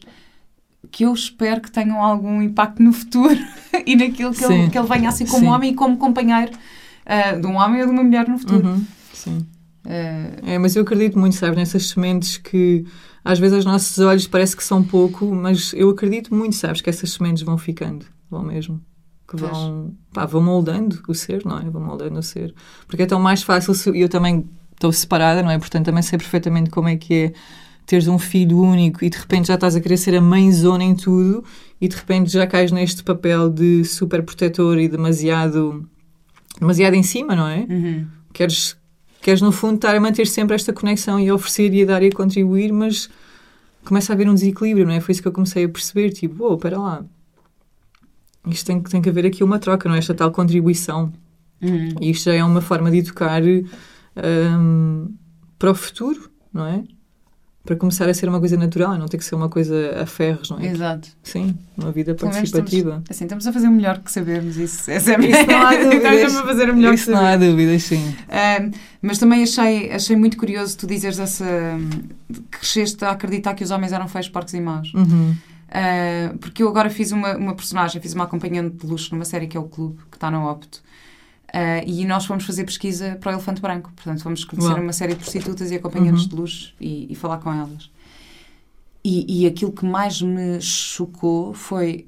que 0.92 1.04
eu 1.04 1.14
espero 1.14 1.62
que 1.62 1.72
tenham 1.72 2.02
algum 2.04 2.42
impacto 2.42 2.82
no 2.84 2.94
futuro 2.94 3.36
e 3.86 3.96
naquilo 3.96 4.32
que 4.34 4.44
ele, 4.46 4.70
que 4.70 4.78
ele 4.78 4.88
venha 4.88 5.10
assim 5.10 5.26
como 5.26 5.40
Sim. 5.46 5.48
homem 5.52 5.72
e 5.72 5.74
como 5.76 5.98
companheiro 5.98 6.52
ah, 7.06 7.32
de 7.34 7.48
um 7.48 7.56
homem 7.56 7.82
ou 7.82 7.88
de 7.88 7.94
uma 7.94 8.04
mulher 8.04 8.28
no 8.28 8.38
futuro. 8.38 8.68
Uhum. 8.68 8.86
Sim. 9.14 9.46
É, 9.86 10.58
mas 10.58 10.76
eu 10.76 10.84
acredito 10.84 11.18
muito, 11.20 11.36
sabe, 11.36 11.56
nessas 11.56 11.88
sementes 11.88 12.38
que 12.38 12.86
às 13.24 13.40
vezes 13.40 13.56
aos 13.56 13.66
nossos 13.66 13.98
olhos 14.00 14.28
parece 14.28 14.56
que 14.56 14.64
são 14.64 14.84
pouco, 14.84 15.34
mas 15.34 15.74
eu 15.74 15.90
acredito 15.90 16.34
muito, 16.34 16.56
sabes, 16.56 16.82
que 16.82 16.90
essas 16.90 17.12
sementes 17.12 17.44
vão 17.44 17.58
ficando, 17.58 18.06
vão 18.30 18.44
mesmo. 18.44 18.82
Que 19.28 19.36
vão, 19.38 19.96
pá, 20.14 20.26
vão 20.28 20.42
moldando 20.42 21.02
o 21.08 21.14
ser, 21.16 21.44
não 21.44 21.58
é? 21.58 21.68
Vão 21.68 21.82
moldando 21.82 22.20
o 22.20 22.24
ser. 22.24 22.54
Porque 22.88 23.04
é 23.04 23.06
tão 23.08 23.20
mais 23.20 23.42
fácil, 23.42 23.74
se, 23.74 23.90
eu 24.00 24.08
também 24.08 24.48
estou 24.72 24.92
separada, 24.92 25.42
não 25.42 25.50
é? 25.50 25.58
Portanto, 25.58 25.86
também 25.86 26.04
sei 26.04 26.20
perfeitamente 26.20 26.70
como 26.70 26.88
é 26.88 26.96
que 26.96 27.14
é 27.14 27.34
teres 27.86 28.08
um 28.08 28.18
filho 28.18 28.60
único 28.60 29.04
e 29.06 29.10
de 29.10 29.18
repente 29.18 29.48
já 29.48 29.56
estás 29.56 29.76
a 29.76 29.82
querer 29.82 29.98
ser 29.98 30.16
a 30.16 30.22
mãezona 30.22 30.84
em 30.84 30.96
tudo 30.96 31.44
e 31.80 31.88
de 31.88 31.96
repente 31.96 32.32
já 32.32 32.48
cais 32.48 32.72
neste 32.72 33.04
papel 33.04 33.50
de 33.50 33.84
super 33.86 34.24
protetor 34.24 34.80
e 34.80 34.88
demasiado, 34.88 35.88
demasiado 36.60 36.96
em 36.96 37.04
cima, 37.04 37.36
não 37.36 37.48
é? 37.48 37.66
uhum. 37.70 38.08
queres, 38.34 38.76
queres 39.26 39.42
no 39.42 39.52
fundo 39.52 39.76
estar 39.78 39.96
a 39.96 40.00
manter 40.00 40.28
sempre 40.28 40.54
esta 40.54 40.72
conexão 40.72 41.20
e 41.20 41.28
a 41.30 41.34
oferecer 41.34 41.74
e 41.74 41.82
a 41.82 41.86
dar 41.88 42.04
e 42.04 42.10
a 42.10 42.12
contribuir, 42.12 42.72
mas 42.72 43.10
começa 43.84 44.12
a 44.12 44.14
haver 44.14 44.30
um 44.30 44.36
desequilíbrio, 44.36 44.86
não 44.86 44.94
é? 44.94 45.00
Foi 45.00 45.14
isso 45.14 45.22
que 45.22 45.28
eu 45.28 45.32
comecei 45.32 45.66
a 45.66 45.70
perceber, 45.70 46.12
tipo, 46.12 46.44
oh, 46.48 46.54
espera 46.54 46.78
lá, 46.78 47.04
isto 48.48 48.68
tem, 48.68 48.80
que- 48.84 48.90
tem 48.92 49.02
que 49.02 49.10
haver 49.10 49.26
aqui 49.26 49.44
uma 49.44 49.58
troca, 49.58 49.90
não 49.90 49.96
é? 49.96 49.98
Esta 49.98 50.14
tal 50.14 50.32
contribuição. 50.32 51.12
Uhum. 51.60 51.90
E 52.00 52.12
isto 52.12 52.26
já 52.26 52.36
é 52.36 52.44
uma 52.44 52.62
forma 52.62 52.92
de 52.92 52.98
educar 53.00 53.42
hum, 54.60 55.16
para 55.58 55.72
o 55.72 55.76
futuro, 55.76 56.30
não 56.54 56.66
é? 56.68 56.84
Para 57.66 57.76
começar 57.76 58.08
a 58.08 58.14
ser 58.14 58.30
uma 58.30 58.40
coisa 58.40 58.56
natural, 58.56 58.96
não 58.98 59.08
ter 59.08 59.18
que 59.18 59.26
ser 59.26 59.34
uma 59.34 59.50
coisa 59.50 60.02
a 60.02 60.06
ferros, 60.06 60.52
não 60.52 60.60
é? 60.60 60.68
Exato. 60.68 61.10
Sim, 61.24 61.58
uma 61.76 61.92
vida 61.92 62.14
participativa. 62.14 62.90
Estamos, 62.90 63.10
assim, 63.10 63.24
estamos 63.26 63.48
a 63.48 63.52
fazer 63.54 63.68
o 63.68 63.72
melhor 63.72 64.00
que 64.00 64.12
sabemos. 64.12 64.56
Isso, 64.56 64.92
é 64.92 65.00
sempre, 65.00 65.32
Isso 65.32 65.48
não 65.48 65.62
há 65.66 65.76
dúvidas. 65.76 66.14
estamos 66.14 66.36
a 66.36 66.44
fazer 66.44 66.70
o 66.70 66.76
melhor 66.76 66.94
Isso 66.94 67.06
que 67.06 67.12
não 67.12 67.18
sabemos. 67.18 67.44
há 67.44 67.50
dúvidas, 67.50 67.84
sim. 67.84 68.16
Ahm, 68.30 68.72
mas 69.02 69.18
também 69.18 69.42
achei, 69.42 69.92
achei 69.92 70.16
muito 70.16 70.38
curioso 70.38 70.78
tu 70.78 70.86
dizeres 70.86 71.18
essa. 71.20 71.46
que 72.52 72.60
cresceste 72.60 73.04
a 73.04 73.12
acreditar 73.12 73.56
que 73.56 73.64
os 73.64 73.72
homens 73.72 73.92
eram 73.92 74.08
feios, 74.08 74.30
porcos 74.30 74.54
e 74.54 74.62
maus. 74.62 74.94
Uhum. 74.94 75.36
Ah, 75.70 76.34
porque 76.40 76.64
eu 76.64 76.70
agora 76.70 76.90
fiz 76.90 77.12
uma, 77.12 77.36
uma 77.36 77.56
personagem, 77.56 78.02
fiz 78.02 78.14
uma 78.14 78.24
acompanhante 78.24 78.78
de 78.78 78.88
luxo 78.88 79.14
numa 79.14 79.26
série 79.26 79.48
que 79.48 79.58
é 79.58 79.60
o 79.60 79.64
Clube, 79.64 79.98
que 80.10 80.18
está 80.18 80.32
na 80.32 80.50
Opto. 80.50 80.82
Ah, 81.58 81.82
e 81.86 82.04
nós 82.06 82.26
fomos 82.26 82.44
fazer 82.44 82.66
pesquisa 82.66 83.18
para 83.22 83.32
o 83.32 83.36
Elefante 83.36 83.62
Branco. 83.62 83.90
Portanto, 83.96 84.22
fomos 84.22 84.44
conhecer 84.44 84.72
Uau. 84.74 84.82
uma 84.82 84.92
série 84.92 85.14
de 85.14 85.20
prostitutas 85.20 85.72
e 85.72 85.76
acompanhantes 85.76 86.24
Uhum. 86.24 86.30
de 86.30 86.36
luxo 86.36 86.74
e, 86.82 87.08
e 87.10 87.16
falar 87.16 87.38
com 87.38 87.54
elas. 87.54 87.90
E, 89.04 89.44
e 89.44 89.46
aquilo 89.48 89.72
que 89.72 89.86
mais 89.86 90.22
me 90.22 90.60
chocou 90.60 91.54
foi 91.54 92.08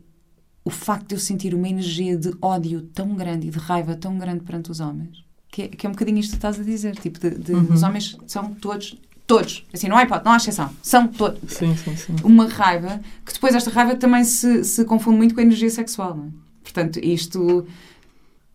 o 0.66 0.70
facto 0.70 1.08
de 1.10 1.16
eu 1.16 1.20
sentir 1.20 1.54
uma 1.54 1.70
energia 1.70 2.18
de 2.18 2.34
ódio 2.42 2.82
tão 2.82 3.16
grande 3.16 3.48
e 3.48 3.50
de 3.52 3.58
raiva 3.58 3.96
tão 3.96 4.18
grande 4.18 4.42
perante 4.44 4.70
os 4.72 4.80
homens. 4.80 5.24
Que 5.50 5.62
é, 5.62 5.68
que 5.70 5.86
é 5.86 5.90
um 5.90 5.94
bocadinho 5.94 6.18
isto 6.20 6.32
que 6.32 6.36
estás 6.38 6.60
a 6.60 6.64
dizer. 6.64 6.96
Tipo, 6.98 7.20
de, 7.20 7.30
de- 7.30 7.54
Uhum. 7.54 7.74
os 7.74 7.84
homens 7.84 8.18
são 8.28 8.54
todos, 8.56 8.98
todos. 9.26 9.66
Assim, 9.74 9.88
não 9.88 9.96
há 9.96 10.04
hipótese, 10.04 10.26
não 10.26 10.32
há 10.34 10.38
exceção. 10.38 10.70
São 10.82 11.08
todos 11.08 11.54
Sim, 11.54 11.74
sim, 11.78 11.96
sim. 11.96 12.16
uma 12.24 12.48
raiva 12.48 13.00
que 13.26 13.32
depois 13.32 13.56
esta 13.56 13.70
raiva 13.70 13.96
também 13.96 14.24
se, 14.26 14.64
se 14.66 14.84
confunde 14.84 15.18
muito 15.18 15.34
com 15.34 15.40
a 15.40 15.44
energia 15.44 15.70
sexual, 15.70 16.18
não 16.18 16.26
é? 16.26 16.30
Portanto, 16.64 17.00
isto 17.02 17.66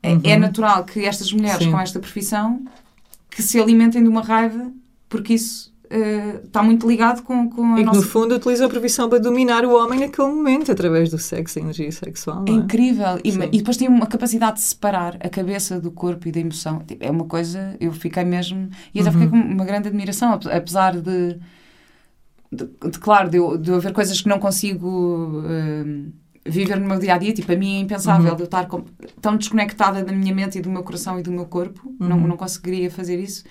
Uhum. 0.04 0.20
é 0.24 0.36
natural 0.36 0.84
que 0.84 1.04
estas 1.04 1.32
mulheres 1.32 1.62
Sim. 1.64 1.70
com 1.70 1.78
esta 1.80 2.00
profissão 2.00 2.62
que 3.30 3.42
se 3.42 3.60
alimentem 3.60 4.02
de 4.02 4.08
uma 4.08 4.22
raiva 4.22 4.70
porque 5.08 5.34
isso 5.34 5.72
eh, 5.90 6.40
está 6.44 6.62
muito 6.62 6.88
ligado 6.88 7.22
com, 7.22 7.48
com 7.50 7.74
a 7.74 7.74
E 7.74 7.76
que, 7.80 7.84
nossa... 7.84 8.00
no 8.00 8.06
fundo, 8.06 8.34
utiliza 8.34 8.64
a 8.64 8.68
profissão 8.68 9.08
para 9.10 9.18
dominar 9.18 9.64
o 9.66 9.74
homem 9.76 10.00
naquele 10.00 10.28
momento, 10.28 10.72
através 10.72 11.10
do 11.10 11.18
sexo 11.18 11.58
e 11.58 11.62
energia 11.62 11.92
sexual. 11.92 12.44
É 12.48 12.50
é? 12.50 12.54
incrível. 12.54 13.18
E, 13.22 13.28
e 13.28 13.58
depois 13.58 13.76
tem 13.76 13.88
uma 13.88 14.06
capacidade 14.06 14.54
de 14.56 14.62
separar 14.62 15.16
a 15.20 15.28
cabeça 15.28 15.78
do 15.78 15.90
corpo 15.90 16.26
e 16.26 16.32
da 16.32 16.40
emoção. 16.40 16.78
Tipo, 16.80 17.04
É 17.04 17.10
uma 17.10 17.26
coisa, 17.26 17.76
eu 17.78 17.92
fiquei 17.92 18.24
mesmo. 18.24 18.70
E 18.94 19.00
até 19.00 19.10
Uhum. 19.10 19.20
fiquei 19.22 19.28
com 19.28 19.36
uma 19.46 19.64
grande 19.66 19.88
admiração, 19.88 20.32
ape- 20.32 20.50
apesar 20.50 20.92
de. 20.98 21.36
de, 22.50 22.64
de, 22.90 22.98
claro, 22.98 23.28
de, 23.28 23.38
de 23.58 23.72
haver 23.74 23.92
coisas 23.92 24.18
que 24.20 24.28
não 24.28 24.38
consigo. 24.38 24.88
hum, 25.46 26.10
Viver 26.44 26.78
no 26.80 26.86
meu 26.88 26.98
dia 26.98 27.14
a 27.14 27.18
dia, 27.18 27.32
tipo, 27.32 27.52
a 27.52 27.56
mim 27.56 27.76
é 27.76 27.80
impensável 27.80 28.32
Uhum. 28.32 28.38
eu 28.38 28.44
estar 28.44 28.66
com- 28.66 28.84
tão 29.20 29.36
desconectada 29.36 30.02
da 30.04 30.12
minha 30.12 30.34
mente 30.34 30.58
e 30.58 30.60
do 30.60 30.68
meu 30.70 30.82
coração 30.82 31.18
e 31.18 31.22
do 31.22 31.30
meu 31.30 31.46
corpo, 31.46 31.94
não, 32.00 32.18
Uhum. 32.18 32.26
não 32.28 32.36
conseguiria 32.36 32.90
fazer 32.90 33.20
isso, 33.20 33.44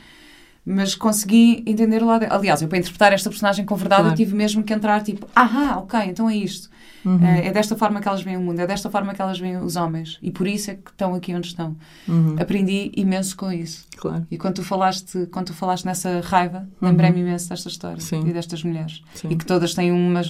mas 0.66 0.94
consegui 0.94 1.64
entender 1.66 2.04
lá. 2.04 2.20
Aliás, 2.30 2.62
eu 2.62 2.68
para 2.68 2.78
interpretar 2.80 3.14
esta 3.14 3.30
personagem 3.30 3.64
com 3.66 3.76
verdade, 3.78 4.02
Claro. 4.02 4.14
eu 4.14 4.18
tive 4.18 4.36
mesmo 4.36 4.62
que 4.62 4.74
entrar, 4.74 5.02
tipo, 5.04 5.26
ah, 5.34 5.76
ok, 5.78 6.00
então 6.08 6.30
é 6.30 6.36
isto. 6.36 6.70
Uhum, 7.04 7.26
É, 7.26 7.48
é 7.48 7.52
desta 7.52 7.76
forma 7.76 8.00
que 8.02 8.08
elas 8.08 8.22
veem 8.22 8.38
o 8.38 8.42
mundo, 8.42 8.60
é 8.60 8.68
desta 8.68 8.88
forma 8.90 9.12
que 9.14 9.22
elas 9.22 9.40
veem 9.40 9.58
os 9.58 9.76
homens. 9.76 10.20
E 10.22 10.30
por 10.30 10.46
isso 10.46 10.70
é 10.70 10.76
que 10.76 10.92
estão 10.92 11.16
aqui 11.16 11.34
onde 11.34 11.48
estão. 11.48 11.76
uhum, 12.08 12.36
Aprendi 12.40 12.92
imenso 12.96 13.36
com 13.38 13.52
isso. 13.52 13.88
Claro, 13.98 14.28
E 14.30 14.38
quando 14.38 14.56
tu 14.56 14.64
falaste, 14.64 15.26
quando 15.32 15.48
tu 15.48 15.54
falaste 15.54 15.86
nessa 15.86 16.20
raiva, 16.22 16.68
lembrei-me 16.82 17.22
imenso 17.22 17.50
desta 17.50 17.70
história 17.70 17.96
Uhum. 17.96 18.02
Sim. 18.22 18.28
e 18.28 18.34
destas 18.34 18.64
mulheres. 18.64 19.02
sim. 19.16 19.30
E 19.32 19.36
que 19.36 19.46
todas 19.46 19.74
têm 19.74 19.92
umas. 19.92 20.30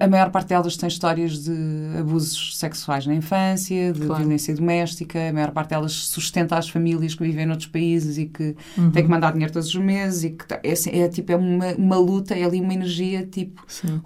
A 0.00 0.06
maior 0.08 0.30
parte 0.30 0.48
delas 0.48 0.76
tem 0.76 0.88
histórias 0.88 1.44
de 1.44 1.52
abusos 1.98 2.56
sexuais 2.58 3.06
na 3.06 3.14
infância, 3.14 3.92
de 3.92 4.00
Claro. 4.00 4.22
violência 4.22 4.54
doméstica, 4.54 5.28
a 5.28 5.32
maior 5.32 5.50
parte 5.52 5.70
delas 5.70 5.92
sustenta 5.92 6.56
as 6.56 6.68
famílias 6.68 7.14
que 7.14 7.22
vivem 7.22 7.46
noutros 7.46 7.68
países 7.68 8.18
e 8.18 8.26
que 8.26 8.56
Uhum, 8.76 8.90
têm 8.90 9.02
que 9.04 9.10
mandar 9.10 9.32
dinheiro 9.32 9.52
todos 9.52 9.68
os 9.68 9.74
meses 9.80 10.24
e 10.24 10.30
que 10.30 10.46
tá- 10.46 10.60
é, 10.62 10.72
assim, 10.72 10.90
é 10.90 11.08
tipo 11.08 11.32
é 11.32 11.36
uma, 11.36 11.72
uma 11.74 11.96
luta, 11.98 12.34
é 12.34 12.44
ali 12.44 12.60
uma 12.60 12.74
energia 12.74 13.26
tipo 13.26 13.62
sim. 13.66 14.00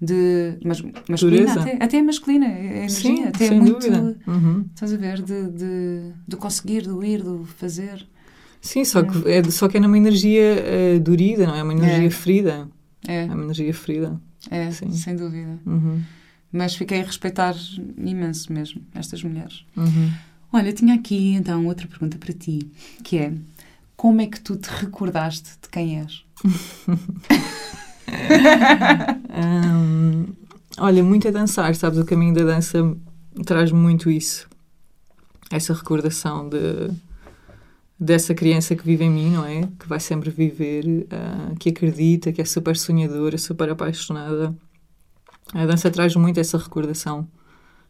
de 0.00 0.58
mas, 0.64 0.82
masculina, 1.08 1.52
até, 1.60 1.78
até 1.84 1.96
é 1.98 2.02
masculina, 2.02 2.46
é 2.46 2.64
energia, 2.78 2.88
Sim, 2.88 3.24
até 3.24 3.44
é 3.44 3.48
sem 3.48 3.58
muito, 3.60 3.74
dúvida. 3.80 4.16
Uhum. 4.26 4.64
estás 4.74 4.92
a 4.92 4.96
ver, 4.96 5.22
de, 5.22 5.48
de, 5.50 6.12
do 6.28 6.36
conseguir, 6.36 6.82
do 6.82 7.02
ir, 7.04 7.22
do 7.22 7.44
fazer. 7.44 8.06
Sim, 8.60 8.84
só 8.84 9.02
que, 9.02 9.28
é, 9.30 9.42
só 9.44 9.68
que 9.68 9.76
é 9.76 9.80
numa 9.80 9.96
energia 9.96 10.98
dorida, 11.00 11.46
não 11.46 11.54
é? 11.54 11.62
Uma 11.62 11.72
energia 11.72 12.08
É. 12.08 12.10
ferida. 12.10 12.68
É, 13.06 13.26
É 13.26 13.32
uma 13.32 13.44
energia 13.44 13.72
ferida. 13.72 14.20
É, 14.50 14.70
Sim. 14.70 14.90
sem 14.92 15.16
dúvida. 15.16 15.58
Uhum, 15.66 16.02
Mas 16.52 16.74
fiquei 16.74 17.00
a 17.00 17.04
respeitar 17.04 17.54
imenso 17.98 18.52
mesmo 18.52 18.82
estas 18.94 19.22
mulheres. 19.22 19.64
uhum. 19.76 20.12
Olha, 20.52 20.72
tinha 20.72 20.94
aqui 20.94 21.32
então 21.34 21.66
outra 21.66 21.86
pergunta 21.88 22.16
para 22.18 22.32
ti, 22.32 22.70
que 23.04 23.18
é 23.18 23.32
como 23.96 24.20
é 24.20 24.26
que 24.26 24.40
tu 24.40 24.56
te 24.56 24.68
recordaste 24.68 25.50
de 25.60 25.68
quem 25.70 26.00
és? 26.00 26.24
Hum, 29.28 30.26
olha, 30.78 31.02
muito 31.02 31.28
a 31.28 31.30
dançar, 31.30 31.74
sabes? 31.74 31.98
O 31.98 32.04
caminho 32.04 32.34
da 32.34 32.44
dança 32.44 32.78
traz 33.44 33.72
muito 33.72 34.10
isso. 34.10 34.48
Essa 35.50 35.74
recordação 35.74 36.48
de, 36.48 36.90
dessa 37.98 38.34
criança 38.34 38.76
que 38.76 38.84
vive 38.84 39.04
em 39.04 39.10
mim, 39.10 39.30
não 39.30 39.44
é? 39.44 39.62
Que 39.78 39.88
vai 39.88 39.98
sempre 40.00 40.30
viver, 40.30 41.06
ah, 41.10 41.54
que 41.58 41.70
acredita, 41.70 42.32
que 42.32 42.40
é 42.40 42.44
super 42.44 42.76
sonhadora, 42.76 43.38
super 43.38 43.70
apaixonada. 43.70 44.54
A 45.54 45.64
dança 45.64 45.90
traz 45.90 46.14
muito 46.16 46.38
essa 46.38 46.58
recordação. 46.58 47.26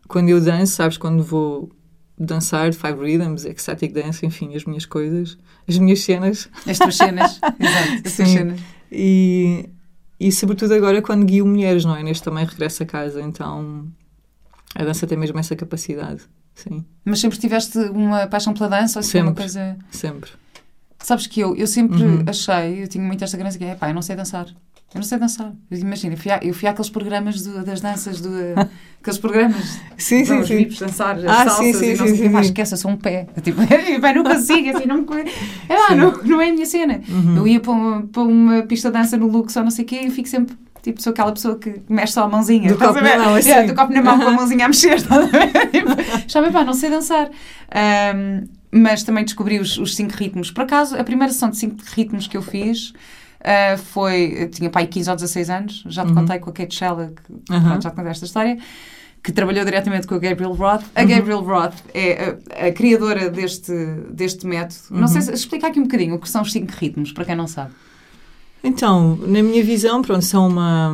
Quando 0.06 0.28
eu 0.28 0.40
danço, 0.40 0.74
sabes? 0.74 0.96
Quando 0.96 1.22
vou 1.22 1.70
dançar 2.18 2.72
Five 2.72 2.98
Rhythms, 2.98 3.44
Ecstatic 3.44 3.92
Dance, 3.92 4.24
enfim, 4.24 4.54
as 4.54 4.64
minhas 4.64 4.86
coisas, 4.86 5.36
as 5.68 5.78
minhas 5.78 6.00
cenas. 6.00 6.48
As 6.66 6.78
tuas 6.78 6.96
cenas, 6.96 7.40
exato, 7.58 8.06
as 8.06 8.16
tuas 8.16 8.28
cenas. 8.28 8.60
E, 8.90 9.68
e 10.18 10.32
sobretudo 10.32 10.72
agora 10.72 11.02
quando 11.02 11.26
guio 11.26 11.44
mulheres, 11.44 11.84
não 11.84 11.96
é? 11.96 12.02
Neste 12.02 12.22
também 12.22 12.44
regresso 12.44 12.82
a 12.82 12.86
casa, 12.86 13.20
então 13.20 13.86
a 14.74 14.84
dança 14.84 15.06
tem 15.06 15.18
mesmo 15.18 15.38
essa 15.38 15.56
capacidade, 15.56 16.22
sim, 16.56 16.84
Mas 17.04 17.20
sempre 17.20 17.38
tiveste 17.38 17.78
uma 17.78 18.26
paixão 18.26 18.52
pela 18.52 18.68
dança 18.68 18.98
ou 18.98 19.04
uma 19.04 19.08
Sempre. 19.10 19.34
coisa... 19.34 19.76
sempre. 19.92 20.30
Sabes 20.98 21.26
que 21.28 21.38
eu, 21.40 21.54
eu 21.54 21.66
sempre 21.68 22.02
Uhum. 22.02 22.24
achei, 22.26 22.82
eu 22.82 22.88
tinha 22.88 23.04
muito 23.04 23.22
esta 23.22 23.38
crença 23.38 23.56
que 23.56 23.64
é, 23.64 23.74
pá, 23.76 23.88
eu 23.90 23.94
não 23.94 24.02
sei 24.02 24.16
dançar. 24.16 24.46
Eu 24.94 25.00
não 25.00 25.02
sei 25.02 25.18
dançar. 25.18 25.52
Imagina, 25.70 26.14
eu 26.14 26.18
fui, 26.18 26.32
eu 26.42 26.54
fui 26.54 26.68
àqueles 26.68 26.88
programas 26.88 27.42
do- 27.42 27.62
das 27.64 27.80
danças, 27.80 28.20
do, 28.20 28.30
aqueles 29.00 29.18
programas 29.18 29.78
Sim, 29.98 30.24
sim, 30.24 30.42
sim. 30.44 30.56
VIPs 30.56 30.78
dançar 30.80 31.16
as 31.18 31.24
Ah, 31.24 31.44
salsas 31.44 31.56
sim, 31.58 31.72
sim, 31.74 31.90
e 31.92 31.96
não 31.96 32.06
sim, 32.06 32.14
sei 32.14 32.14
o 32.14 32.16
quê. 32.16 32.26
sim, 32.28 32.32
Pá, 32.32 32.42
sim. 32.42 32.48
esquece, 32.48 32.74
eu 32.74 32.78
sou 32.78 32.90
um 32.90 32.96
pé. 32.96 33.26
Eu, 33.36 33.42
tipo, 33.42 33.60
pá, 34.00 34.12
não 34.14 34.24
consigo, 34.24 34.70
assim, 34.70 34.86
não, 34.86 35.02
me- 35.02 35.06
é 35.68 35.74
lá, 35.74 35.94
não, 35.94 36.22
não 36.24 36.40
é 36.40 36.48
a 36.48 36.52
minha 36.52 36.66
cena. 36.66 37.00
Uhum. 37.08 37.36
Eu 37.36 37.46
ia 37.46 37.60
para 37.60 37.72
uma, 37.72 38.02
para 38.06 38.22
uma 38.22 38.62
pista 38.62 38.88
de 38.90 38.96
dança 38.96 39.16
no 39.18 39.26
Lux 39.28 39.54
ou 39.56 39.62
não 39.64 39.70
sei 39.70 39.84
o 39.84 39.88
quê 39.88 40.00
e 40.02 40.06
eu 40.06 40.10
fico 40.12 40.28
sempre, 40.28 40.56
tipo, 40.86 41.02
sou 41.02 41.10
aquela 41.10 41.32
pessoa 41.32 41.58
que 41.58 41.82
mexe 41.88 42.12
só 42.14 42.24
a 42.24 42.28
mãozinha. 42.28 42.68
Do 42.68 42.78
copo 42.78 43.00
na 43.00 43.18
mão, 43.18 43.34
assim. 43.34 43.48
Yeah, 43.50 43.66
do 43.66 43.74
copo 43.74 43.92
na 43.92 44.02
mão 44.02 44.18
com 44.18 44.26
a 44.26 44.30
mãozinha 44.30 44.64
a 44.64 44.68
mexer. 44.68 44.96
Tipo, 45.72 45.90
Já 46.28 46.40
bem, 46.40 46.52
pá, 46.52 46.64
não 46.64 46.72
sei 46.74 46.90
dançar. 46.90 47.28
Ahm, 47.74 48.46
mas 48.70 49.02
também 49.02 49.24
descobri 49.24 49.58
os, 49.58 49.78
os 49.78 49.94
cinco 49.96 50.14
ritmos. 50.14 50.50
Por 50.50 50.62
acaso, 50.62 50.96
a 50.96 51.04
primeira 51.04 51.32
sessão 51.32 51.50
de 51.50 51.56
cinco 51.56 51.76
ritmos 51.94 52.26
que 52.26 52.36
eu 52.36 52.42
fiz 52.42 52.90
uh, 52.90 53.78
foi. 53.92 54.34
Eu 54.38 54.50
tinha 54.50 54.70
pai 54.70 54.86
15 54.86 55.10
ou 55.10 55.16
16 55.16 55.50
anos, 55.50 55.84
já 55.88 56.04
te 56.04 56.08
Uhum. 56.08 56.14
contei 56.14 56.38
com 56.38 56.50
a 56.50 56.52
Kate 56.52 56.74
Shella, 56.74 57.12
que 57.26 57.52
Uhum. 57.52 57.62
pronto, 57.62 57.82
já 57.82 57.90
te 57.90 57.96
contei 57.96 58.10
esta 58.10 58.24
história. 58.24 58.58
Que 59.22 59.32
trabalhou 59.32 59.64
diretamente 59.64 60.06
com 60.06 60.14
a 60.14 60.18
Gabriel 60.18 60.52
Roth. 60.52 60.84
A 60.94 61.00
Uhum. 61.02 61.08
Gabriel 61.08 61.40
Roth 61.40 61.74
é 61.92 62.36
a, 62.60 62.66
a 62.68 62.72
criadora 62.72 63.28
deste, 63.28 63.72
deste 64.10 64.46
método. 64.46 64.80
Não 64.90 65.00
Uhum. 65.02 65.08
sei 65.08 65.22
se 65.22 65.32
explicar 65.32 65.68
aqui 65.68 65.80
um 65.80 65.84
bocadinho 65.84 66.14
o 66.14 66.18
que 66.20 66.28
são 66.28 66.42
os 66.42 66.52
cinco 66.52 66.72
ritmos, 66.76 67.10
para 67.12 67.24
quem 67.24 67.34
não 67.34 67.46
sabe. 67.48 67.70
Então, 68.66 69.14
na 69.18 69.44
minha 69.44 69.62
visão, 69.62 70.02
pronto, 70.02 70.24
são 70.24 70.48
uma, 70.48 70.90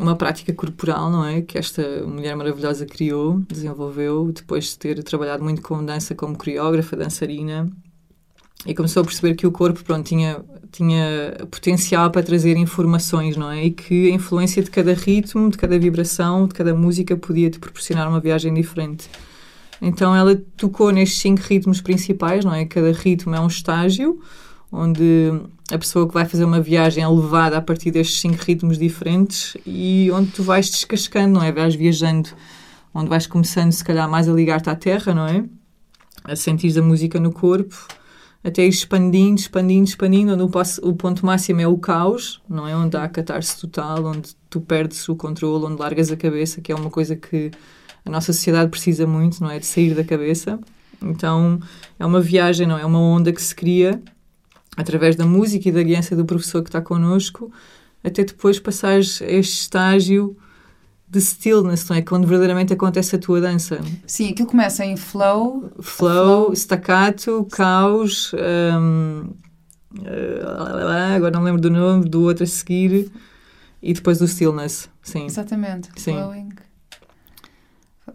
uma 0.00 0.16
prática 0.16 0.52
corporal, 0.52 1.08
não 1.08 1.24
é? 1.24 1.40
Que 1.40 1.56
esta 1.56 2.04
mulher 2.04 2.34
maravilhosa 2.34 2.84
criou, 2.84 3.38
desenvolveu, 3.48 4.32
depois 4.32 4.64
de 4.70 4.78
ter 4.78 5.04
trabalhado 5.04 5.44
muito 5.44 5.62
com 5.62 5.84
dança 5.84 6.16
como 6.16 6.36
coreógrafa, 6.36 6.96
dançarina, 6.96 7.70
e 8.66 8.74
começou 8.74 9.02
a 9.02 9.04
perceber 9.04 9.36
que 9.36 9.46
o 9.46 9.52
corpo, 9.52 9.84
pronto, 9.84 10.04
tinha, 10.04 10.44
tinha 10.72 11.36
potencial 11.48 12.10
para 12.10 12.24
trazer 12.24 12.56
informações, 12.56 13.36
não 13.36 13.52
é? 13.52 13.66
E 13.66 13.70
que 13.70 14.10
a 14.10 14.14
influência 14.14 14.60
de 14.60 14.72
cada 14.72 14.92
ritmo, 14.92 15.48
de 15.48 15.56
cada 15.56 15.78
vibração, 15.78 16.48
de 16.48 16.54
cada 16.54 16.74
música 16.74 17.16
podia 17.16 17.48
te 17.48 17.60
proporcionar 17.60 18.08
uma 18.08 18.18
viagem 18.18 18.52
diferente. 18.52 19.08
Então 19.80 20.12
ela 20.12 20.34
tocou 20.56 20.90
nestes 20.90 21.20
cinco 21.20 21.40
ritmos 21.42 21.80
principais, 21.80 22.44
não 22.44 22.52
é? 22.52 22.64
Cada 22.64 22.90
ritmo 22.90 23.32
é 23.32 23.40
um 23.40 23.46
estágio, 23.46 24.20
onde 24.72 25.30
a 25.70 25.78
pessoa 25.78 26.08
que 26.08 26.14
vai 26.14 26.24
fazer 26.24 26.44
uma 26.44 26.60
viagem 26.60 27.04
é 27.04 27.08
levada 27.08 27.58
a 27.58 27.62
partir 27.62 27.90
destes 27.90 28.20
cinco 28.20 28.42
ritmos 28.42 28.78
diferentes 28.78 29.56
e 29.66 30.10
onde 30.12 30.30
tu 30.30 30.42
vais 30.42 30.70
descascando, 30.70 31.38
não 31.38 31.42
é? 31.44 31.52
Vais 31.52 31.74
viajando, 31.74 32.30
onde 32.94 33.08
vais 33.10 33.26
começando, 33.26 33.70
se 33.72 33.84
calhar, 33.84 34.08
mais 34.08 34.28
a 34.28 34.32
ligar-te 34.32 34.70
à 34.70 34.74
terra, 34.74 35.14
não 35.14 35.26
é? 35.26 35.44
A 36.24 36.34
sentir 36.36 36.76
a 36.78 36.82
música 36.82 37.20
no 37.20 37.32
corpo, 37.32 37.76
até 38.44 38.64
ir 38.64 38.68
expandindo, 38.68 39.40
expandindo, 39.40 39.84
expandindo, 39.88 40.32
onde 40.32 40.42
o, 40.42 40.48
passo- 40.48 40.80
o 40.84 40.94
ponto 40.94 41.24
máximo 41.24 41.60
é 41.60 41.66
o 41.68 41.76
caos, 41.76 42.40
não 42.48 42.66
é? 42.66 42.74
Onde 42.74 42.96
há 42.96 43.04
a 43.04 43.08
catarse 43.08 43.60
total, 43.60 44.04
onde 44.04 44.30
tu 44.48 44.60
perdes 44.60 45.08
o 45.08 45.14
controle, 45.14 45.66
onde 45.66 45.80
largas 45.80 46.10
a 46.10 46.16
cabeça, 46.16 46.60
que 46.60 46.72
é 46.72 46.74
uma 46.74 46.90
coisa 46.90 47.14
que 47.14 47.50
a 48.04 48.10
nossa 48.10 48.32
sociedade 48.32 48.70
precisa 48.70 49.06
muito, 49.06 49.40
não 49.42 49.50
é? 49.50 49.58
De 49.58 49.66
sair 49.66 49.94
da 49.94 50.02
cabeça. 50.02 50.58
Então, 51.00 51.60
é 51.98 52.06
uma 52.06 52.20
viagem, 52.20 52.66
não 52.66 52.78
é? 52.78 52.82
É 52.82 52.86
uma 52.86 52.98
onda 52.98 53.32
que 53.32 53.42
se 53.42 53.54
cria 53.54 54.02
através 54.76 55.16
da 55.16 55.26
música 55.26 55.68
e 55.68 55.72
da 55.72 55.82
guiança 55.82 56.16
do 56.16 56.24
professor 56.24 56.62
que 56.62 56.68
está 56.68 56.80
connosco, 56.80 57.52
até 58.02 58.24
depois 58.24 58.58
passares 58.58 59.20
a 59.22 59.26
este 59.26 59.60
estágio 59.62 60.36
de 61.08 61.20
stillness, 61.20 61.86
não 61.88 61.96
é? 61.96 62.02
Quando 62.02 62.26
verdadeiramente 62.26 62.72
acontece 62.72 63.14
a 63.16 63.18
tua 63.18 63.40
dança. 63.40 63.78
Sim, 64.06 64.30
aquilo 64.30 64.48
começa 64.48 64.82
em 64.84 64.96
flow. 64.96 65.70
Flow, 65.80 66.52
staccato, 66.54 67.46
caos, 67.52 68.32
hum, 68.80 69.28
eh, 70.04 70.42
agora 71.14 71.30
não 71.36 71.42
lembro 71.42 71.60
do 71.60 71.70
nome, 71.70 72.08
do 72.08 72.22
outro 72.22 72.44
a 72.44 72.46
seguir, 72.46 73.12
e 73.82 73.92
depois 73.92 74.18
do 74.18 74.26
stillness, 74.26 74.88
sim. 75.02 75.26
Exatamente. 75.26 75.90
Sim. 75.96 76.14
Flowing. 76.14 76.48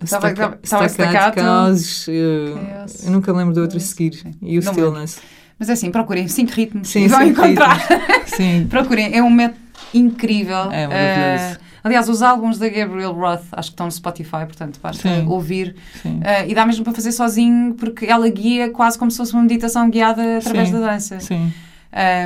Estava 0.04 0.30
Stacca- 0.30 0.60
estava 0.62 0.86
staccato, 0.90 1.14
staccato. 1.14 1.36
caos, 1.36 2.08
eh, 2.10 2.86
eu 3.06 3.12
nunca 3.12 3.32
lembro 3.32 3.54
do 3.54 3.62
outro 3.62 3.78
a 3.78 3.80
seguir, 3.80 4.24
e 4.42 4.58
o 4.60 4.64
Não 4.64 4.72
stillness. 4.72 5.20
Mas 5.60 5.70
é 5.70 5.74
assim, 5.74 5.90
procurem 5.92 6.28
cinco 6.28 6.52
ritmos 6.52 6.90
Sim, 6.90 7.06
e 7.06 7.08
vão 7.10 7.24
encontrar. 7.24 7.80
Sim, 8.26 8.68
Procurem, 8.70 9.16
é 9.16 9.24
um 9.24 9.30
método 9.30 9.60
incrível. 9.94 10.72
É 10.72 10.88
maravilhoso. 10.88 11.56
Eh, 11.56 11.58
aliás, 11.84 12.10
os 12.10 12.22
álbuns 12.22 12.58
da 12.58 12.70
Gabriel 12.70 13.14
Roth 13.14 13.44
acho 13.52 13.70
que 13.70 13.74
estão 13.74 13.86
no 13.86 13.92
Spotify, 13.92 14.46
portanto 14.46 14.80
basta 14.82 15.08
Sim. 15.08 15.26
ouvir. 15.28 15.76
sim. 16.02 16.20
Eh, 16.24 16.50
e 16.50 16.56
dá 16.56 16.66
mesmo 16.66 16.84
para 16.84 16.94
fazer 16.94 17.12
sozinho, 17.12 17.74
porque 17.76 18.06
ela 18.06 18.28
guia 18.30 18.70
quase 18.70 18.98
como 19.00 19.10
se 19.10 19.18
fosse 19.18 19.34
uma 19.34 19.42
meditação 19.42 19.90
guiada 19.90 20.38
através 20.38 20.70
da 20.72 20.80
dança. 20.80 21.20
Sim. 21.20 21.52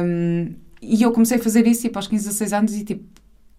Um, 0.03 0.53
e 0.81 1.03
eu 1.03 1.11
comecei 1.11 1.37
a 1.37 1.41
fazer 1.41 1.65
isso 1.67 1.83
tipo, 1.83 1.97
aos 1.97 2.07
15, 2.07 2.25
16 2.25 2.53
anos 2.53 2.75
e 2.75 2.83
tipo, 2.83 3.03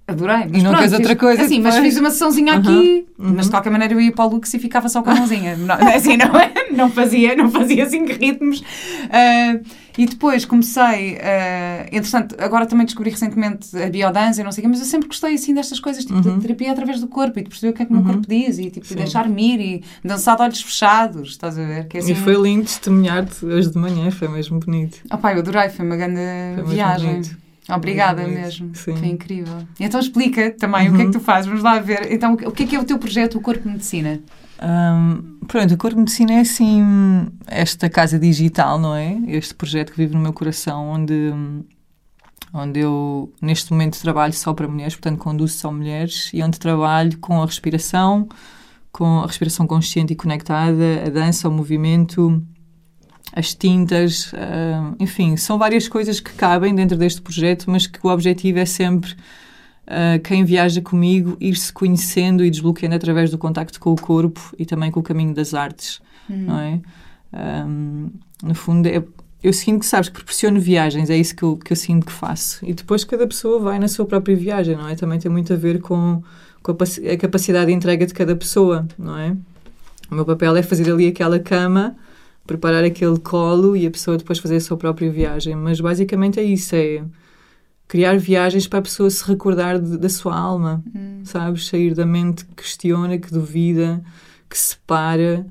adorei. 0.06 0.38
Mas 0.38 0.46
E 0.46 0.56
não 0.56 0.70
pronto, 0.70 0.76
queres 0.78 0.92
outra 0.92 1.16
coisa 1.16 1.42
Assim, 1.44 1.60
mas 1.60 1.76
fiz 1.78 1.96
uma 1.96 2.10
sessãozinha 2.10 2.54
aqui, 2.54 3.06
uhum. 3.18 3.34
mas 3.36 3.46
de 3.46 3.50
qualquer 3.52 3.70
maneira 3.70 3.94
eu 3.94 4.00
ia 4.00 4.12
para 4.12 4.24
o 4.24 4.28
Lux 4.28 4.52
e 4.52 4.58
ficava 4.58 4.88
só 4.88 5.02
com 5.02 5.10
a 5.10 5.14
mãozinha. 5.14 5.56
não, 5.56 5.74
assim, 5.74 6.16
não, 6.16 6.36
é? 6.36 6.52
não 6.72 6.90
fazia, 6.90 7.34
não 7.36 7.50
fazia 7.50 7.88
cinco 7.88 8.12
ritmos. 8.12 8.60
Uh, 8.60 9.64
e 9.98 10.06
depois 10.06 10.44
comecei, 10.46 11.16
uh, 11.16 11.86
entretanto, 11.92 12.34
agora 12.38 12.64
também 12.64 12.86
descobri 12.86 13.10
recentemente 13.10 13.76
a 13.76 13.90
biodança 13.90 14.40
e 14.40 14.44
não 14.44 14.50
sei 14.50 14.62
o 14.62 14.64
quê, 14.64 14.68
mas 14.68 14.80
eu 14.80 14.86
sempre 14.86 15.06
gostei 15.08 15.34
assim 15.34 15.52
destas 15.52 15.78
coisas, 15.78 16.04
tipo, 16.04 16.14
Uhum. 16.26 16.36
de 16.38 16.42
terapia 16.46 16.72
através 16.72 16.98
do 17.00 17.06
corpo 17.08 17.38
e 17.38 17.42
de 17.42 17.48
perceber 17.50 17.72
o 17.72 17.76
que 17.76 17.82
é 17.82 17.84
que 17.84 17.90
o 17.92 17.94
meu 17.96 18.02
Uhum. 18.04 18.12
corpo 18.12 18.26
diz 18.26 18.58
e 18.58 18.70
tipo, 18.70 18.94
deixar-me 18.94 19.54
ir 19.54 19.60
e 19.60 19.84
dançar 20.02 20.36
de 20.36 20.42
olhos 20.44 20.62
fechados, 20.62 21.30
estás 21.30 21.58
a 21.58 21.64
ver? 21.64 21.88
Que 21.88 21.98
é 21.98 22.00
assim, 22.00 22.12
E 22.12 22.14
foi 22.14 22.34
lindo 22.34 22.64
testemunhar-te 22.64 23.44
hoje 23.44 23.70
de 23.70 23.78
manhã, 23.78 24.10
foi 24.10 24.28
mesmo 24.28 24.58
bonito. 24.58 24.98
Oh, 25.12 25.18
pá, 25.18 25.34
eu 25.34 25.40
adorei, 25.40 25.68
foi 25.68 25.84
uma 25.84 25.96
grande 25.96 26.20
Foi 26.64 26.74
viagem. 26.74 27.10
bonito. 27.10 27.36
Obrigada 27.68 28.26
mesmo. 28.26 28.74
Sim. 28.74 28.96
Foi 28.96 29.08
incrível. 29.08 29.58
Então 29.78 30.00
explica 30.00 30.50
também 30.52 30.88
o 30.88 30.92
que 30.94 30.96
é 30.96 31.00
que 31.00 31.04
Uhum. 31.06 31.10
tu 31.12 31.20
fazes. 31.20 31.46
Vamos 31.46 31.62
lá 31.62 31.78
ver. 31.78 32.10
Então, 32.10 32.32
o 32.32 32.50
que 32.50 32.64
é 32.64 32.66
que 32.66 32.76
é 32.76 32.80
o 32.80 32.84
teu 32.84 32.98
projeto, 32.98 33.36
o 33.38 33.40
Corpo 33.40 33.68
Medicina? 33.68 34.20
Hum, 34.64 35.40
pronto, 35.48 35.74
o 35.74 35.76
Corpo 35.76 35.98
Medicina 35.98 36.34
é 36.34 36.40
assim 36.40 37.26
esta 37.48 37.90
casa 37.90 38.16
digital, 38.16 38.78
não 38.78 38.94
é? 38.94 39.18
Este 39.26 39.54
projeto 39.54 39.90
que 39.90 39.98
vive 39.98 40.14
no 40.14 40.20
meu 40.20 40.32
coração, 40.32 40.88
onde, 40.88 41.32
onde 42.54 42.78
eu 42.78 43.32
neste 43.42 43.72
momento 43.72 44.00
trabalho 44.00 44.32
só 44.32 44.54
para 44.54 44.68
mulheres, 44.68 44.94
portanto 44.94 45.18
conduzo 45.18 45.58
só 45.58 45.72
mulheres, 45.72 46.30
e 46.32 46.40
onde 46.44 46.60
trabalho 46.60 47.18
com 47.18 47.42
a 47.42 47.46
respiração, 47.46 48.28
com 48.92 49.20
a 49.20 49.26
respiração 49.26 49.66
consciente 49.66 50.12
e 50.12 50.16
conectada, 50.16 51.02
a 51.06 51.10
dança, 51.10 51.48
o 51.48 51.52
movimento, 51.52 52.40
as 53.34 53.54
tintas, 53.54 54.30
enfim, 55.00 55.36
são 55.36 55.58
várias 55.58 55.88
coisas 55.88 56.20
que 56.20 56.32
cabem 56.34 56.72
dentro 56.72 56.96
deste 56.96 57.20
projeto, 57.20 57.68
mas 57.68 57.88
que 57.88 57.98
o 58.06 58.10
objetivo 58.10 58.60
é 58.60 58.66
sempre 58.66 59.16
uh, 59.92 60.20
quem 60.22 60.44
viaja 60.44 60.80
comigo 60.80 61.36
ir 61.38 61.54
se 61.56 61.72
conhecendo 61.72 62.44
e 62.44 62.50
desbloqueando 62.50 62.94
através 62.94 63.30
do 63.30 63.38
contacto 63.38 63.78
com 63.78 63.92
o 63.92 63.96
corpo 63.96 64.54
e 64.58 64.64
também 64.64 64.90
com 64.90 65.00
o 65.00 65.02
caminho 65.02 65.34
das 65.34 65.54
artes, 65.54 66.00
não 66.28 66.58
é? 66.58 66.80
Um, 67.32 68.10
no 68.42 68.54
fundo, 68.54 68.86
é, 68.86 69.02
eu 69.42 69.52
sinto 69.52 69.80
que, 69.80 69.86
sabes, 69.86 70.08
que 70.08 70.14
proporciono 70.14 70.60
viagens, 70.60 71.10
é 71.10 71.16
isso 71.16 71.34
que 71.34 71.42
eu, 71.42 71.56
que 71.56 71.72
eu 71.72 71.76
sinto 71.76 72.06
que 72.06 72.12
faço. 72.12 72.64
E 72.64 72.72
depois 72.72 73.04
cada 73.04 73.26
pessoa 73.26 73.58
vai 73.60 73.78
na 73.78 73.88
sua 73.88 74.06
própria 74.06 74.36
viagem, 74.36 74.76
não 74.76 74.88
é? 74.88 74.94
Também 74.94 75.18
tem 75.18 75.30
muito 75.30 75.52
a 75.52 75.56
ver 75.56 75.80
com, 75.80 76.22
com 76.62 76.72
a, 76.72 77.12
a 77.12 77.16
capacidade 77.16 77.66
de 77.66 77.72
entrega 77.72 78.06
de 78.06 78.14
cada 78.14 78.36
pessoa, 78.36 78.86
não 78.98 79.18
é? 79.18 79.36
O 80.10 80.14
meu 80.14 80.24
papel 80.24 80.54
é 80.56 80.62
fazer 80.62 80.90
ali 80.92 81.08
aquela 81.08 81.38
cama, 81.38 81.96
preparar 82.46 82.84
aquele 82.84 83.18
colo 83.18 83.76
e 83.76 83.86
a 83.86 83.90
pessoa 83.90 84.18
depois 84.18 84.38
fazer 84.38 84.56
a 84.56 84.60
sua 84.60 84.76
própria 84.76 85.10
viagem. 85.10 85.56
Mas 85.56 85.80
basicamente 85.80 86.38
é 86.38 86.42
isso, 86.42 86.76
é 86.76 87.02
criar 87.92 88.16
viagens 88.16 88.66
para 88.66 88.78
a 88.78 88.82
pessoa 88.82 89.10
se 89.10 89.22
recordar 89.26 89.78
de- 89.78 89.98
da 89.98 90.08
sua 90.08 90.34
alma, 90.34 90.82
Hum. 90.96 91.20
sabes? 91.24 91.66
Sair 91.66 91.92
da 91.94 92.06
mente 92.06 92.42
que 92.46 92.54
questiona, 92.54 93.18
que 93.18 93.30
duvida, 93.30 94.02
que 94.48 94.56
se 94.56 94.74
para 94.86 95.44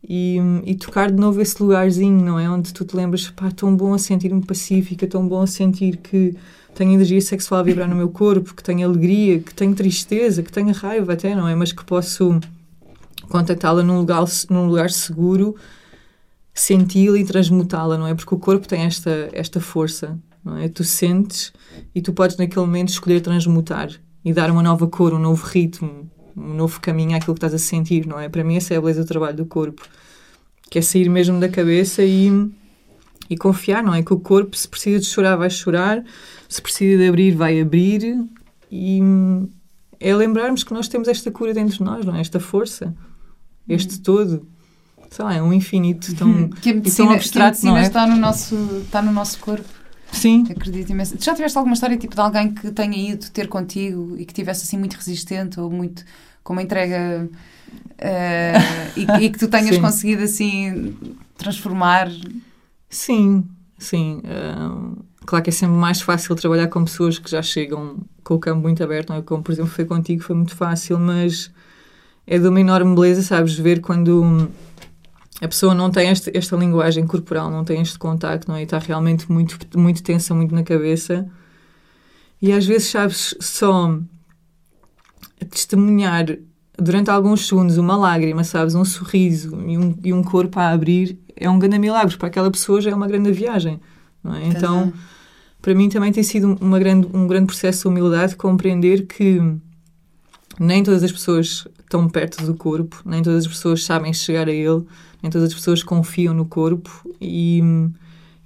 e, 0.00 0.38
e 0.64 0.76
tocar 0.76 1.10
de 1.10 1.18
novo 1.20 1.40
esse 1.42 1.60
lugarzinho, 1.60 2.24
não 2.24 2.38
é? 2.38 2.48
Onde 2.48 2.72
tu 2.72 2.84
te 2.84 2.94
lembras, 2.94 3.28
pá, 3.30 3.50
tão 3.50 3.76
bom 3.76 3.92
a 3.94 3.98
sentir-me 3.98 4.46
pacífica, 4.46 5.08
tão 5.08 5.26
bom 5.26 5.42
a 5.42 5.46
sentir 5.48 5.96
que 5.96 6.36
tenho 6.72 6.92
energia 6.92 7.20
sexual 7.20 7.58
a 7.60 7.64
vibrar 7.64 7.88
no 7.88 7.96
meu 7.96 8.08
corpo, 8.10 8.54
que 8.54 8.62
tenho 8.62 8.88
alegria, 8.88 9.40
que 9.40 9.52
tenho 9.52 9.74
tristeza, 9.74 10.40
que 10.40 10.52
tenho 10.52 10.72
raiva 10.72 11.14
até, 11.14 11.34
não 11.34 11.48
é? 11.48 11.54
Mas 11.56 11.72
que 11.72 11.84
posso 11.84 12.38
contactá-la 13.28 13.82
num 13.82 13.98
lugar, 13.98 14.24
num 14.48 14.66
lugar 14.68 14.88
seguro, 14.92 15.56
senti-la 16.54 17.18
e 17.18 17.24
transmutá-la, 17.24 17.98
não 17.98 18.06
é? 18.06 18.14
Porque 18.14 18.34
o 18.34 18.38
corpo 18.38 18.68
tem 18.68 18.82
esta, 18.82 19.28
esta 19.32 19.60
força, 19.60 20.16
não 20.48 20.56
é? 20.56 20.68
Tu 20.68 20.84
sentes 20.84 21.52
e 21.94 22.00
tu 22.00 22.12
podes 22.12 22.36
naquele 22.36 22.64
momento 22.64 22.88
escolher 22.88 23.20
transmutar 23.20 23.90
e 24.24 24.32
dar 24.32 24.50
uma 24.50 24.62
nova 24.62 24.86
cor, 24.86 25.12
um 25.12 25.18
novo 25.18 25.46
ritmo, 25.46 26.10
um 26.36 26.54
novo 26.54 26.80
caminho 26.80 27.16
àquilo 27.16 27.34
que 27.34 27.38
estás 27.38 27.54
a 27.54 27.58
sentir, 27.58 28.06
não 28.06 28.18
é? 28.18 28.28
Para 28.28 28.44
mim 28.44 28.56
essa 28.56 28.74
é 28.74 28.76
a 28.76 28.80
beleza 28.80 29.02
do 29.02 29.08
trabalho 29.08 29.36
do 29.36 29.46
corpo, 29.46 29.82
que 30.70 30.78
é 30.78 30.82
sair 30.82 31.08
mesmo 31.08 31.38
da 31.40 31.48
cabeça 31.48 32.02
e, 32.02 32.30
e 33.28 33.36
confiar, 33.36 33.82
não 33.82 33.94
é? 33.94 34.02
Que 34.02 34.12
o 34.12 34.20
corpo, 34.20 34.56
se 34.56 34.68
precisa 34.68 34.98
de 34.98 35.06
chorar, 35.06 35.36
vai 35.36 35.50
chorar, 35.50 36.02
se 36.48 36.60
precisa 36.60 36.98
de 36.98 37.08
abrir, 37.08 37.34
vai 37.34 37.60
abrir 37.60 38.24
e 38.70 39.00
é 40.00 40.14
lembrarmos 40.14 40.62
que 40.62 40.72
nós 40.72 40.88
temos 40.88 41.08
esta 41.08 41.30
cura 41.30 41.52
dentro 41.52 41.78
de 41.78 41.82
nós, 41.82 42.04
não 42.04 42.14
é? 42.14 42.20
Esta 42.20 42.40
força, 42.40 42.94
este 43.68 44.00
todo. 44.00 44.46
Sei 45.10 45.24
lá, 45.24 45.34
é 45.34 45.42
um 45.42 45.52
infinito 45.52 46.14
tão... 46.14 46.48
que 46.60 46.70
a 46.70 46.74
medicina, 46.74 47.14
abstrato, 47.14 47.60
que 47.60 47.66
a 47.66 47.72
medicina 47.72 47.78
é? 47.78 47.82
está, 47.82 48.06
no 48.06 48.16
nosso, 48.16 48.54
está 48.84 49.02
no 49.02 49.12
nosso 49.12 49.38
corpo. 49.38 49.77
Sim, 50.12 50.44
Acredito 50.50 50.90
imenso. 50.90 51.16
Tu 51.16 51.24
já 51.24 51.34
tiveste 51.34 51.56
alguma 51.58 51.74
história 51.74 51.96
tipo 51.96 52.14
de 52.14 52.20
alguém 52.20 52.52
que 52.52 52.70
tenha 52.72 53.12
ido 53.12 53.30
ter 53.30 53.48
contigo 53.48 54.16
e 54.18 54.24
que 54.24 54.32
tivesse 54.32 54.64
assim 54.64 54.78
muito 54.78 54.94
resistente 54.94 55.60
ou 55.60 55.70
muito 55.70 56.04
com 56.42 56.52
uma 56.54 56.62
entrega 56.62 57.28
eh, 57.98 58.54
e, 58.96 59.02
e 59.26 59.30
que 59.30 59.38
tu 59.38 59.48
tenhas 59.48 59.74
Sim. 59.76 59.82
conseguido 59.82 60.22
assim 60.22 60.96
transformar? 61.36 62.10
Sim, 62.88 63.44
sim. 63.78 64.22
Hum, 64.24 64.96
claro 65.26 65.42
que 65.44 65.50
é 65.50 65.52
sempre 65.52 65.76
mais 65.76 66.00
fácil 66.00 66.34
trabalhar 66.34 66.68
com 66.68 66.84
pessoas 66.84 67.18
que 67.18 67.30
já 67.30 67.42
chegam 67.42 67.98
com 68.24 68.34
o 68.34 68.38
campo 68.38 68.62
muito 68.62 68.82
aberto, 68.82 69.10
não 69.10 69.16
é? 69.16 69.22
Como, 69.22 69.42
por 69.42 69.52
exemplo, 69.52 69.70
foi 69.70 69.84
contigo, 69.84 70.22
foi 70.22 70.34
muito 70.36 70.56
fácil, 70.56 70.98
mas 70.98 71.50
é 72.26 72.38
de 72.38 72.48
uma 72.48 72.60
enorme 72.60 72.94
beleza, 72.94 73.22
sabes? 73.22 73.54
Ver 73.58 73.80
quando, 73.80 74.50
a 75.40 75.48
pessoa 75.48 75.74
não 75.74 75.90
tem 75.90 76.10
este, 76.10 76.36
esta 76.36 76.56
linguagem 76.56 77.06
corporal, 77.06 77.50
não 77.50 77.64
tem 77.64 77.80
este 77.80 77.98
contacto, 77.98 78.48
não 78.48 78.56
é? 78.56 78.60
E 78.60 78.64
está 78.64 78.78
realmente 78.78 79.30
muito, 79.30 79.58
muito 79.76 80.02
tensa, 80.02 80.34
muito 80.34 80.54
na 80.54 80.62
cabeça. 80.62 81.28
E 82.42 82.52
às 82.52 82.66
vezes, 82.66 82.88
sabes, 82.88 83.34
só 83.40 83.98
testemunhar 85.50 86.26
durante 86.76 87.10
alguns 87.10 87.46
segundos 87.46 87.76
uma 87.78 87.96
lágrima, 87.96 88.44
sabes, 88.44 88.74
um 88.74 88.84
sorriso 88.84 89.56
e 89.66 89.78
um, 89.78 89.98
e 90.02 90.12
um 90.12 90.22
corpo 90.22 90.58
a 90.58 90.70
abrir 90.70 91.18
é 91.36 91.48
um 91.48 91.58
grande 91.58 91.78
milagre. 91.78 92.16
Para 92.16 92.28
aquela 92.28 92.50
pessoa 92.50 92.80
já 92.80 92.90
é 92.90 92.94
uma 92.94 93.06
grande 93.06 93.30
viagem, 93.32 93.80
não 94.22 94.34
é? 94.34 94.46
Então, 94.46 94.92
para 95.60 95.74
mim 95.74 95.88
também 95.88 96.12
tem 96.12 96.22
sido 96.22 96.56
uma 96.60 96.78
grande, 96.78 97.08
um 97.12 97.26
grande 97.26 97.46
processo 97.46 97.82
de 97.82 97.88
humildade 97.88 98.36
compreender 98.36 99.06
que 99.06 99.40
nem 100.58 100.82
todas 100.82 101.02
as 101.02 101.12
pessoas 101.12 101.66
estão 101.80 102.08
perto 102.08 102.44
do 102.44 102.54
corpo, 102.54 103.00
nem 103.04 103.22
todas 103.22 103.44
as 103.44 103.48
pessoas 103.48 103.84
sabem 103.84 104.12
chegar 104.12 104.48
a 104.48 104.52
ele, 104.52 104.84
nem 105.22 105.30
todas 105.30 105.48
as 105.48 105.54
pessoas 105.54 105.82
confiam 105.82 106.32
no 106.32 106.44
corpo 106.44 107.08
e 107.20 107.60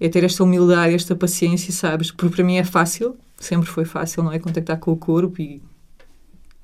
é 0.01 0.09
ter 0.09 0.25
esta 0.25 0.43
humildade, 0.43 0.95
esta 0.95 1.15
paciência, 1.15 1.73
sabes? 1.73 2.11
Porque 2.11 2.35
para 2.35 2.45
mim 2.45 2.57
é 2.57 2.65
fácil, 2.65 3.17
sempre 3.37 3.69
foi 3.69 3.85
fácil, 3.85 4.23
não 4.23 4.33
é? 4.33 4.39
Contactar 4.39 4.79
com 4.79 4.93
o 4.93 4.97
corpo 4.97 5.41
e 5.41 5.63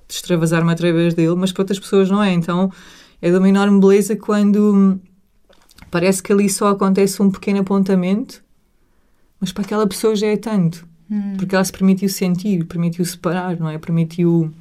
extravasar-me 0.08 0.72
através 0.72 1.14
dele, 1.14 1.34
mas 1.36 1.52
para 1.52 1.62
outras 1.62 1.78
pessoas 1.78 2.10
não 2.10 2.22
é. 2.22 2.32
Então 2.32 2.72
é 3.20 3.30
de 3.30 3.36
uma 3.36 3.48
enorme 3.48 3.80
beleza 3.80 4.16
quando 4.16 4.98
parece 5.90 6.22
que 6.22 6.32
ali 6.32 6.48
só 6.48 6.68
acontece 6.68 7.22
um 7.22 7.30
pequeno 7.30 7.60
apontamento, 7.60 8.42
mas 9.40 9.52
para 9.52 9.64
aquela 9.64 9.86
pessoa 9.86 10.16
já 10.16 10.26
é 10.26 10.36
tanto. 10.36 10.86
Hum. 11.10 11.34
Porque 11.36 11.54
ela 11.54 11.64
se 11.64 11.72
permitiu 11.72 12.08
sentir, 12.08 12.64
permitiu 12.64 13.04
separar, 13.04 13.58
não 13.58 13.68
é? 13.68 13.78
Permitiu 13.78 14.52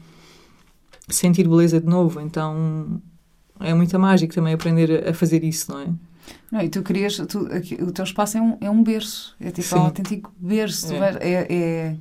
sentir 1.09 1.47
beleza 1.47 1.79
de 1.79 1.87
novo. 1.87 2.19
Então 2.21 3.01
é 3.67 3.73
muito 3.73 3.97
mágico 3.99 4.33
também 4.33 4.53
aprender 4.53 5.07
a 5.07 5.13
fazer 5.13 5.43
isso, 5.43 5.71
não 5.71 5.81
é? 5.81 5.87
Não, 6.51 6.61
e 6.61 6.69
tu 6.69 6.81
querias, 6.81 7.17
tu, 7.17 7.47
o 7.81 7.91
teu 7.91 8.03
espaço 8.03 8.37
é 8.37 8.41
um, 8.41 8.57
é 8.61 8.69
um 8.69 8.83
berço, 8.83 9.35
é 9.39 9.51
tipo 9.51 9.67
Sim. 9.67 9.75
um 9.75 9.81
autêntico 9.81 10.31
berço. 10.39 10.93
É. 10.93 11.17
é, 11.19 11.47
é 11.49 11.95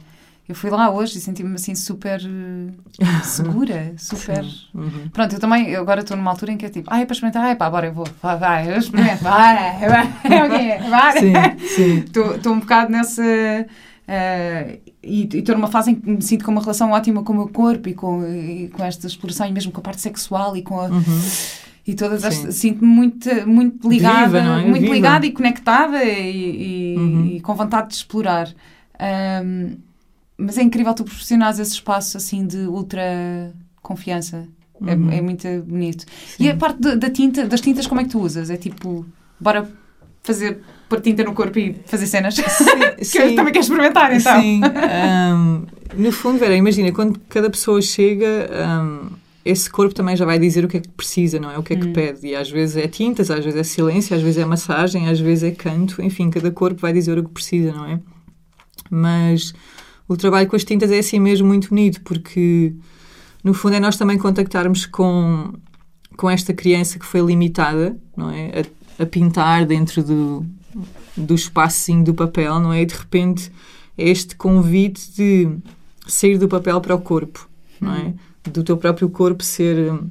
eu 0.48 0.54
fui 0.54 0.70
lá 0.70 0.90
hoje 0.90 1.18
e 1.18 1.20
senti-me 1.20 1.56
assim 1.56 1.74
super 1.74 2.20
segura, 3.24 3.92
super. 3.98 4.44
Uhum. 4.72 5.08
Pronto, 5.12 5.34
eu 5.34 5.40
também, 5.40 5.68
eu 5.70 5.80
agora 5.80 6.02
estou 6.02 6.16
numa 6.16 6.30
altura 6.30 6.52
em 6.52 6.56
que 6.56 6.66
é 6.66 6.68
tipo, 6.68 6.88
ah, 6.92 7.00
é 7.00 7.04
para 7.04 7.14
experimentar, 7.14 7.50
ah, 7.50 7.56
pá, 7.56 7.68
bora, 7.68 7.86
eu 7.88 7.92
vou, 7.92 8.06
vai, 8.22 8.38
vai, 8.38 8.72
eu 8.72 8.78
experimento, 8.78 9.24
vai, 9.24 9.76
vai, 9.80 10.88
vai. 10.88 11.56
Estou 12.36 12.52
um 12.52 12.60
bocado 12.60 12.92
nessa. 12.92 13.22
Uh, 14.06 14.80
e 15.02 15.28
estou 15.32 15.56
numa 15.56 15.66
fase 15.66 15.90
em 15.90 15.94
que 15.96 16.08
me 16.08 16.22
sinto 16.22 16.44
com 16.44 16.52
uma 16.52 16.60
relação 16.60 16.92
ótima 16.92 17.24
com 17.24 17.32
o 17.32 17.36
meu 17.36 17.48
corpo 17.48 17.88
e 17.88 17.94
com, 17.94 18.24
e 18.24 18.68
com 18.68 18.84
esta 18.84 19.06
exploração, 19.06 19.48
e 19.48 19.52
mesmo 19.52 19.72
com 19.72 19.80
a 19.80 19.82
parte 19.82 20.00
sexual 20.00 20.56
e 20.56 20.62
com 20.62 20.80
a. 20.80 20.86
Uhum. 20.86 21.20
E 21.86 21.94
todas 21.94 22.24
as. 22.24 22.34
Sinto-me 22.54 22.86
muito, 22.86 23.28
muito 23.48 23.88
ligada, 23.88 24.40
Viva, 24.40 24.60
é? 24.60 24.64
muito 24.64 24.82
Viva. 24.82 24.94
ligada 24.94 25.26
e 25.26 25.32
conectada 25.32 26.04
e, 26.04 26.94
e, 26.94 26.96
uhum. 26.96 27.26
e, 27.26 27.40
com 27.40 27.54
vontade 27.54 27.88
de 27.88 27.94
explorar. 27.94 28.48
Um, 29.44 29.76
mas 30.38 30.58
é 30.58 30.62
incrível 30.62 30.92
tu 30.94 31.04
proporcionares 31.04 31.58
esse 31.58 31.72
espaço 31.72 32.16
assim 32.16 32.46
de 32.46 32.58
ultra 32.58 33.52
confiança. 33.82 34.46
É, 34.84 34.94
uhum. 34.94 35.10
É, 35.10 35.16
é, 35.18 35.22
muito 35.22 35.48
bonito. 35.66 36.04
Sim. 36.26 36.44
E 36.44 36.50
a 36.50 36.56
parte 36.56 36.80
da, 36.80 36.94
da, 36.94 37.10
tinta, 37.10 37.46
das 37.46 37.60
tintas, 37.60 37.86
como 37.86 38.00
é 38.00 38.04
que 38.04 38.10
tu 38.10 38.20
usas? 38.20 38.50
É 38.50 38.56
tipo, 38.56 39.06
bora 39.40 39.68
fazer 40.26 40.58
pôr 40.88 41.00
tinta 41.00 41.24
no 41.24 41.32
corpo 41.32 41.58
e 41.58 41.76
fazer 41.86 42.06
cenas? 42.06 42.34
Sim, 42.34 42.42
que 42.98 43.04
sim. 43.04 43.18
eu 43.18 43.34
também 43.34 43.52
quero 43.52 43.64
experimentar, 43.64 44.14
então. 44.14 44.40
Sim. 44.40 44.60
Um, 44.64 45.66
no 45.96 46.12
fundo, 46.12 46.38
Vera, 46.38 46.54
imagina, 46.54 46.92
quando 46.92 47.18
cada 47.28 47.48
pessoa 47.48 47.80
chega, 47.80 48.50
um, 48.82 49.10
esse 49.44 49.70
corpo 49.70 49.94
também 49.94 50.16
já 50.16 50.24
vai 50.24 50.38
dizer 50.38 50.64
o 50.64 50.68
que 50.68 50.78
é 50.78 50.80
que 50.80 50.88
precisa, 50.88 51.38
não 51.38 51.50
é? 51.50 51.58
O 51.58 51.62
que 51.62 51.72
é 51.72 51.76
que 51.76 51.86
hum. 51.86 51.92
pede. 51.92 52.26
E 52.26 52.34
às 52.34 52.50
vezes 52.50 52.76
é 52.76 52.88
tintas, 52.88 53.30
às 53.30 53.44
vezes 53.44 53.58
é 53.58 53.62
silêncio, 53.62 54.16
às 54.16 54.22
vezes 54.22 54.38
é 54.38 54.44
massagem, 54.44 55.08
às 55.08 55.20
vezes 55.20 55.44
é 55.44 55.50
canto. 55.52 56.02
Enfim, 56.02 56.30
cada 56.30 56.50
corpo 56.50 56.80
vai 56.80 56.92
dizer 56.92 57.16
o 57.18 57.24
que 57.24 57.30
precisa, 57.30 57.72
não 57.72 57.86
é? 57.86 58.00
Mas 58.90 59.54
o 60.08 60.16
trabalho 60.16 60.48
com 60.48 60.56
as 60.56 60.64
tintas 60.64 60.90
é 60.90 60.98
assim 60.98 61.18
mesmo 61.18 61.46
muito 61.46 61.68
bonito, 61.68 62.00
porque 62.02 62.74
no 63.42 63.54
fundo 63.54 63.76
é 63.76 63.80
nós 63.80 63.96
também 63.96 64.18
contactarmos 64.18 64.86
com, 64.86 65.52
com 66.16 66.28
esta 66.28 66.52
criança 66.52 66.98
que 66.98 67.06
foi 67.06 67.20
limitada, 67.20 67.96
não 68.16 68.30
é? 68.30 68.64
A, 68.98 69.06
pintar 69.06 69.66
dentro 69.66 70.02
do, 70.02 70.46
do 71.16 71.34
espacinho 71.34 72.04
do 72.04 72.14
papel, 72.14 72.58
não 72.60 72.72
é? 72.72 72.82
E 72.82 72.86
de 72.86 72.94
repente 72.94 73.50
este 73.96 74.36
convite 74.36 75.10
de 75.12 75.58
sair 76.06 76.38
do 76.38 76.48
papel 76.48 76.80
para 76.80 76.94
o 76.94 77.00
corpo, 77.00 77.48
não 77.80 77.94
é? 77.94 78.14
Do 78.44 78.62
teu 78.62 78.76
próprio 78.76 79.08
corpo 79.08 79.42
ser 79.42 79.92
hum, 79.92 80.10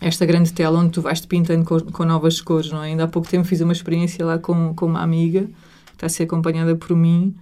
esta 0.00 0.26
grande 0.26 0.52
tela 0.52 0.78
onde 0.78 0.90
tu 0.90 1.02
vais-te 1.02 1.26
pintando 1.26 1.64
com, 1.64 1.80
com, 1.80 2.04
novas 2.04 2.40
cores, 2.40 2.70
não 2.70 2.82
é? 2.82 2.88
Ainda 2.88 3.04
há 3.04 3.08
pouco 3.08 3.28
tempo 3.28 3.46
fiz 3.46 3.60
uma 3.60 3.72
experiência 3.72 4.24
lá 4.24 4.38
com, 4.38 4.74
com 4.74 4.86
uma 4.86 5.02
amiga, 5.02 5.42
que 5.86 5.92
está 5.92 6.06
a 6.06 6.08
ser 6.08 6.24
acompanhada 6.24 6.74
por 6.74 6.96
mim, 6.96 7.34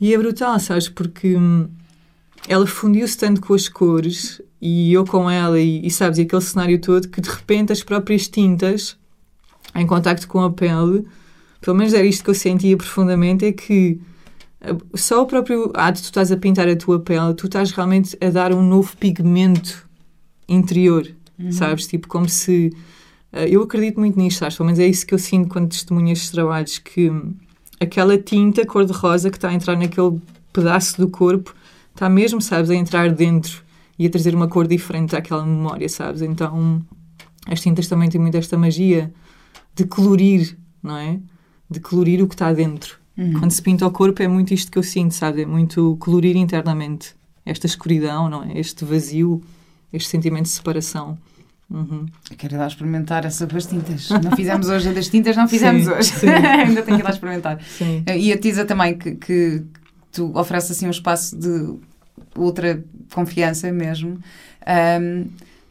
e 0.00 0.12
é 0.12 0.18
brutal, 0.18 0.58
sabes? 0.58 0.88
Porque 0.88 1.36
hum, 1.36 1.68
ela 2.48 2.66
fundiu-se 2.66 3.16
tanto 3.16 3.40
com 3.40 3.54
as 3.54 3.68
cores 3.68 4.40
e 4.60 4.92
eu 4.92 5.04
com 5.04 5.30
ela, 5.30 5.58
e, 5.60 5.86
e 5.86 5.90
sabes, 5.90 6.18
e 6.18 6.22
aquele 6.22 6.42
cenário 6.42 6.80
todo, 6.80 7.08
que 7.08 7.20
de 7.20 7.28
repente 7.28 7.72
as 7.72 7.82
próprias 7.82 8.28
tintas, 8.28 8.96
em 9.74 9.86
contacto 9.86 10.26
com 10.28 10.40
a 10.40 10.50
pele, 10.50 11.06
pelo 11.60 11.76
menos 11.76 11.92
era 11.92 12.06
isto 12.06 12.24
que 12.24 12.30
eu 12.30 12.34
sentia 12.34 12.76
profundamente, 12.76 13.44
é 13.44 13.52
que 13.52 14.00
eh, 14.60 14.76
só 14.94 15.22
o 15.22 15.26
próprio 15.26 15.72
ato 15.74 15.96
de 15.96 16.02
tu 16.02 16.06
estás 16.06 16.30
a 16.32 16.36
pintar 16.36 16.68
a 16.68 16.76
tua 16.76 17.00
pele, 17.00 17.34
tu 17.34 17.46
estás 17.46 17.70
realmente 17.72 18.16
a 18.20 18.30
dar 18.30 18.52
um 18.52 18.62
novo 18.62 18.96
pigmento 18.96 19.88
interior, 20.48 21.06
uhum. 21.38 21.52
sabes? 21.52 21.86
Tipo, 21.86 22.08
como 22.08 22.28
se. 22.28 22.72
Uh, 23.32 23.48
eu 23.48 23.62
acredito 23.62 23.98
muito 23.98 24.18
nisto, 24.18 24.38
sabes? 24.38 24.56
Pelo 24.56 24.66
menos 24.66 24.78
é 24.78 24.86
isso 24.86 25.06
que 25.06 25.12
eu 25.12 25.18
sinto 25.18 25.48
quando 25.48 25.68
testemunho 25.68 26.12
estes 26.12 26.30
trabalhos, 26.30 26.78
que 26.78 27.10
hum, 27.10 27.34
aquela 27.80 28.16
tinta 28.16 28.64
cor-de-rosa 28.64 29.30
que 29.30 29.36
está 29.36 29.48
a 29.48 29.54
entrar 29.54 29.76
naquele 29.76 30.20
pedaço 30.52 31.00
do 31.00 31.08
corpo 31.08 31.54
está 31.92 32.08
mesmo, 32.08 32.40
sabes, 32.40 32.70
a 32.70 32.74
entrar 32.74 33.10
dentro 33.10 33.62
e 33.98 34.06
a 34.06 34.10
trazer 34.10 34.34
uma 34.34 34.48
cor 34.48 34.66
diferente 34.66 35.16
àquela 35.16 35.44
memória, 35.44 35.88
sabes? 35.88 36.22
Então, 36.22 36.82
as 37.46 37.60
tintas 37.60 37.88
também 37.88 38.08
têm 38.08 38.20
muito 38.20 38.36
esta 38.36 38.56
magia 38.56 39.12
de 39.76 39.84
colorir, 39.84 40.56
não 40.82 40.96
é? 40.96 41.18
De 41.70 41.78
colorir 41.78 42.22
o 42.22 42.26
que 42.26 42.34
está 42.34 42.52
dentro. 42.52 42.98
Uhum. 43.16 43.34
Quando 43.34 43.50
se 43.50 43.62
pinta 43.62 43.86
o 43.86 43.90
corpo 43.90 44.22
é 44.22 44.28
muito 44.28 44.52
isto 44.52 44.70
que 44.70 44.78
eu 44.78 44.82
sinto, 44.82 45.14
sabe? 45.14 45.42
É 45.42 45.46
muito 45.46 45.96
colorir 46.00 46.36
internamente. 46.36 47.14
Esta 47.44 47.66
escuridão, 47.66 48.28
não 48.28 48.42
é? 48.42 48.58
Este 48.58 48.84
vazio, 48.84 49.42
este 49.92 50.08
sentimento 50.08 50.44
de 50.44 50.50
separação. 50.50 51.16
Uhum. 51.70 52.06
Eu 52.30 52.36
quero 52.36 52.54
ir 52.54 52.58
lá 52.58 52.66
experimentar 52.66 53.24
essa 53.24 53.46
das 53.46 53.66
tintas. 53.66 54.08
Não 54.10 54.34
fizemos 54.34 54.68
hoje 54.68 54.88
a 54.88 54.92
das 54.92 55.08
tintas, 55.08 55.36
não 55.36 55.46
fizemos 55.48 55.84
sim, 55.84 55.90
hoje. 55.90 56.10
Sim. 56.10 56.28
Ainda 56.30 56.82
tenho 56.82 56.96
que 56.96 57.02
ir 57.02 57.04
lá 57.04 57.10
experimentar. 57.10 57.60
Sim. 57.62 58.04
E 58.16 58.32
a 58.32 58.38
Tisa 58.38 58.64
também, 58.64 58.96
que, 58.96 59.14
que 59.16 59.64
tu 60.12 60.36
ofereces 60.36 60.72
assim 60.72 60.86
um 60.86 60.90
espaço 60.90 61.36
de 61.36 61.78
ultra 62.36 62.82
confiança 63.12 63.70
mesmo. 63.72 64.18
Um, 65.00 65.26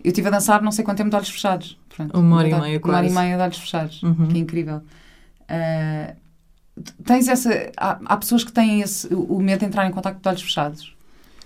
eu 0.06 0.10
estive 0.10 0.28
a 0.28 0.32
dançar 0.32 0.62
não 0.62 0.72
sei 0.72 0.86
quanto 0.86 0.98
tempo 0.98 1.10
de 1.10 1.16
olhos 1.16 1.30
fechados. 1.30 1.78
Pronto, 1.90 2.20
uma 2.20 2.38
hora 2.38 2.48
e 2.48 2.62
meia, 2.62 2.80
quase. 2.80 2.92
Uma 2.92 2.98
hora 2.98 3.08
e 3.08 3.12
meia 3.12 3.38
de 3.38 3.44
olhos 3.44 3.58
fechados, 3.58 4.04
uhum. 4.04 4.28
que 4.28 4.38
é 4.38 4.40
incrível. 4.40 4.82
Uh, 5.42 6.16
tens 7.04 7.28
essa... 7.28 7.72
Há, 7.78 8.00
há, 8.06 8.18
pessoas 8.18 8.44
que 8.44 8.52
têm 8.52 8.82
esse, 8.82 9.08
o 9.14 9.40
medo 9.40 9.60
de 9.60 9.66
entrar 9.66 9.88
em 9.88 9.92
contato 9.92 10.22
de 10.22 10.28
olhos 10.28 10.42
fechados. 10.42 10.96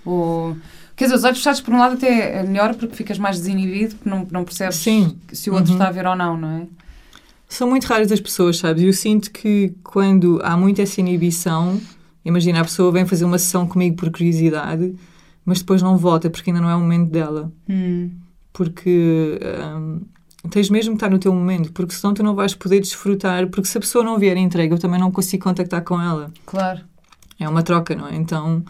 Ou 0.06 0.56
Quer 1.00 1.06
dizer, 1.06 1.16
os 1.16 1.24
olhos 1.24 1.38
fechados, 1.38 1.62
por 1.62 1.74
um 1.74 1.78
lado, 1.78 1.94
até 1.94 2.40
é 2.40 2.44
melhor 2.44 2.76
porque 2.76 2.94
ficas 2.94 3.18
mais 3.18 3.38
desinibido, 3.38 3.96
porque 3.96 4.10
não, 4.10 4.28
não 4.30 4.44
percebes 4.44 4.76
Sim. 4.76 5.18
se 5.32 5.50
o 5.50 5.54
outro 5.54 5.70
uhum. 5.70 5.78
está 5.78 5.88
a 5.88 5.92
ver 5.92 6.06
ou 6.06 6.14
não, 6.14 6.36
não 6.36 6.50
é? 6.50 6.68
São 7.48 7.70
muito 7.70 7.86
raras 7.86 8.12
as 8.12 8.20
pessoas, 8.20 8.58
sabes? 8.58 8.84
Eu 8.84 8.92
sinto 8.92 9.32
que 9.32 9.74
quando 9.82 10.42
há 10.44 10.58
muita 10.58 10.82
essa 10.82 11.00
inibição, 11.00 11.80
imagina, 12.26 12.60
a 12.60 12.64
pessoa 12.66 12.92
vem 12.92 13.06
fazer 13.06 13.24
uma 13.24 13.40
sessão 13.40 13.66
comigo 13.66 13.96
por 13.96 14.12
curiosidade, 14.12 14.94
mas 15.46 15.60
depois 15.60 15.82
não 15.82 15.96
volta 15.96 16.30
porque 16.30 16.50
ainda 16.50 16.62
não 16.62 16.70
é 16.70 16.76
o 16.76 16.82
momento 16.82 17.10
dela. 17.10 17.50
Hum. 17.70 18.12
Porque 18.52 19.40
hum, 19.76 20.02
tens 20.50 20.70
mesmo 20.70 20.92
que 20.92 20.98
estar 20.98 21.10
no 21.10 21.20
teu 21.20 21.34
momento, 21.34 21.72
porque 21.72 21.94
senão 21.94 22.14
tu 22.14 22.24
não 22.24 22.36
vais 22.36 22.54
poder 22.54 22.80
desfrutar, 22.80 23.48
porque 23.48 23.68
se 23.68 23.78
a 23.78 23.82
pessoa 23.82 24.04
não 24.04 24.18
vier 24.18 24.38
entregue, 24.38 24.74
eu 24.74 24.80
também 24.80 25.00
não 25.00 25.12
consigo 25.12 25.44
contactar 25.44 25.84
com 25.84 26.02
ela. 26.02 26.32
Claro. 26.46 26.82
É 27.40 27.48
uma 27.48 27.64
troca, 27.64 27.96
não 27.96 28.08
é? 28.08 28.16
Então 28.16 28.64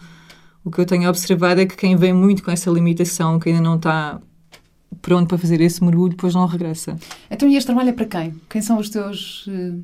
o 0.64 0.70
que 0.70 0.80
eu 0.80 0.86
tenho 0.86 1.08
observado 1.08 1.60
é 1.60 1.66
que 1.66 1.76
quem 1.76 1.96
vem 1.96 2.12
muito 2.12 2.42
com 2.42 2.50
essa 2.50 2.70
limitação, 2.70 3.38
que 3.38 3.48
ainda 3.48 3.62
não 3.62 3.76
está 3.76 4.20
pronto 5.00 5.28
para 5.28 5.38
fazer 5.38 5.60
esse 5.60 5.82
mergulho, 5.82 6.10
depois 6.10 6.34
não 6.34 6.46
regressa. 6.46 6.96
Então, 7.30 7.48
e 7.48 7.56
este 7.56 7.66
trabalho 7.66 7.90
é 7.90 7.92
para 7.92 8.04
quem? 8.04 8.34
Quem 8.48 8.60
são 8.60 8.78
os 8.78 8.90
teus 8.90 9.46
uh, 9.46 9.82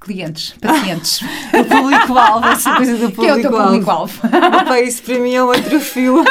clientes, 0.00 0.54
pacientes? 0.60 1.20
o 1.22 1.64
público-alvo, 1.64 2.46
essa 2.46 2.74
coisa 2.74 2.96
do 2.96 3.12
público-alvo. 3.12 3.20
Que 3.20 3.26
é 3.26 3.34
o 3.34 3.40
teu 3.40 3.52
público-alvo? 3.52 4.20
Isso 4.84 5.02
para 5.02 5.18
mim 5.20 5.34
é 5.34 5.44
um 5.44 5.50
atrofio. 5.50 6.24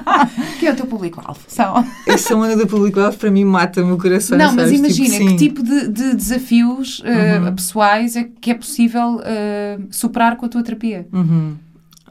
que 0.58 0.66
é 0.66 0.72
o 0.72 0.76
teu 0.76 0.86
público-alvo? 0.86 1.40
São... 1.48 1.84
Essa 2.06 2.34
onda 2.34 2.56
do 2.56 2.66
público-alvo 2.66 3.16
para 3.18 3.30
mim 3.30 3.44
mata 3.44 3.82
o 3.82 3.86
meu 3.86 3.98
coração. 3.98 4.36
Não, 4.36 4.50
sabes? 4.54 4.80
mas 4.80 4.98
imagina, 4.98 5.18
tipo, 5.18 5.30
que 5.30 5.36
tipo 5.36 5.62
de, 5.62 5.88
de 5.88 6.14
desafios 6.14 7.00
uh, 7.00 7.46
uhum. 7.46 7.54
pessoais 7.54 8.16
é 8.16 8.24
que 8.40 8.50
é 8.50 8.54
possível 8.54 9.16
uh, 9.16 9.86
superar 9.90 10.36
com 10.36 10.46
a 10.46 10.48
tua 10.48 10.62
terapia? 10.62 11.06
Uhum. 11.12 11.56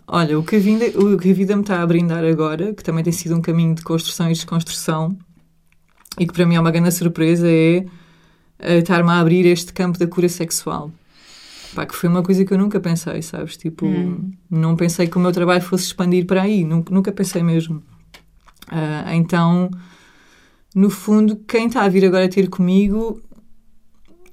Olha, 0.07 0.37
o 0.37 0.43
que, 0.43 0.57
a 0.57 0.59
vida, 0.59 0.85
o 0.99 1.17
que 1.17 1.31
a 1.31 1.33
vida 1.33 1.55
me 1.55 1.61
está 1.61 1.81
a 1.81 1.87
brindar 1.87 2.23
agora, 2.25 2.73
que 2.73 2.83
também 2.83 3.03
tem 3.03 3.13
sido 3.13 3.35
um 3.35 3.41
caminho 3.41 3.73
de 3.73 3.81
construção 3.81 4.27
e 4.27 4.33
desconstrução, 4.33 5.17
e 6.19 6.27
que 6.27 6.33
para 6.33 6.45
mim 6.45 6.55
é 6.55 6.59
uma 6.59 6.71
grande 6.71 6.91
surpresa, 6.91 7.47
é 7.49 7.85
a 8.59 8.75
estar-me 8.75 9.09
a 9.09 9.19
abrir 9.19 9.45
este 9.45 9.73
campo 9.73 9.97
da 9.97 10.05
cura 10.05 10.29
sexual. 10.29 10.91
Pá, 11.75 11.85
que 11.85 11.95
foi 11.95 12.09
uma 12.09 12.21
coisa 12.21 12.43
que 12.43 12.53
eu 12.53 12.57
nunca 12.57 12.79
pensei, 12.79 13.21
sabes? 13.21 13.55
Tipo, 13.57 13.85
Hum. 13.85 14.31
não 14.49 14.75
pensei 14.75 15.07
que 15.07 15.17
o 15.17 15.21
meu 15.21 15.31
trabalho 15.31 15.61
fosse 15.61 15.85
expandir 15.85 16.25
para 16.25 16.41
aí, 16.41 16.63
nunca, 16.65 16.93
nunca 16.93 17.11
pensei 17.11 17.41
mesmo. 17.43 17.81
Ah, 18.67 19.15
então, 19.15 19.69
no 20.75 20.89
fundo, 20.89 21.37
quem 21.47 21.67
está 21.67 21.83
a 21.83 21.89
vir 21.89 22.05
agora 22.05 22.27
ter 22.29 22.49
comigo 22.49 23.21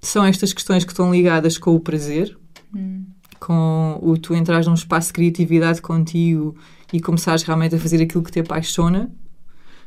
são 0.01 0.24
estas 0.24 0.53
questões 0.53 0.85
que 0.85 0.92
estão 0.92 1.12
ligadas 1.12 1.59
com 1.59 1.74
o 1.74 1.81
prazer, 1.81 2.37
Hum. 2.74 3.05
com 3.40 3.98
o 4.03 4.16
tu 4.18 4.35
entras 4.35 4.66
num 4.66 4.74
espaço 4.74 5.09
de 5.09 5.12
criatividade 5.14 5.81
contigo 5.81 6.57
e 6.92 7.01
começares 7.01 7.42
realmente 7.44 7.74
a 7.74 7.79
fazer 7.79 8.03
aquilo 8.03 8.22
que 8.24 8.33
te 8.33 8.40
apaixona. 8.40 9.11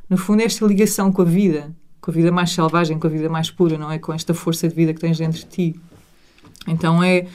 No 0.09 0.17
fundo, 0.17 0.41
é 0.41 0.45
esta 0.45 0.65
ligação 0.65 1.11
com 1.11 1.21
a 1.21 1.25
vida, 1.25 1.73
com 1.99 2.11
a 2.11 2.13
vida 2.13 2.31
mais 2.31 2.51
selvagem, 2.51 2.97
com 2.99 3.07
a 3.07 3.09
vida 3.09 3.29
mais 3.29 3.49
pura, 3.51 3.77
não 3.77 3.91
é? 3.91 3.99
Com 3.99 4.13
esta 4.13 4.33
força 4.33 4.67
de 4.67 4.75
vida 4.75 4.93
que 4.93 4.99
tens 5.01 5.17
dentro 5.17 5.39
de 5.39 5.45
ti. 5.45 5.75
Então 6.67 7.03
é, 7.03 7.27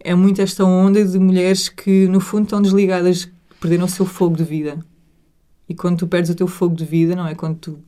é 0.00 0.14
muito 0.14 0.40
esta 0.40 0.64
onda 0.64 1.04
de 1.04 1.18
mulheres 1.18 1.68
que, 1.68 2.06
no 2.08 2.20
fundo, 2.20 2.44
estão 2.44 2.60
desligadas, 2.60 3.28
perderam 3.60 3.86
o 3.86 3.88
seu 3.88 4.06
fogo 4.06 4.36
de 4.36 4.44
vida. 4.44 4.78
E 5.68 5.74
quando 5.74 5.98
tu 5.98 6.06
perdes 6.06 6.30
o 6.30 6.34
teu 6.34 6.46
fogo 6.46 6.74
de 6.74 6.84
vida, 6.84 7.16
não 7.16 7.26
é? 7.26 7.34
Quando 7.34 7.56
tu 7.56 7.78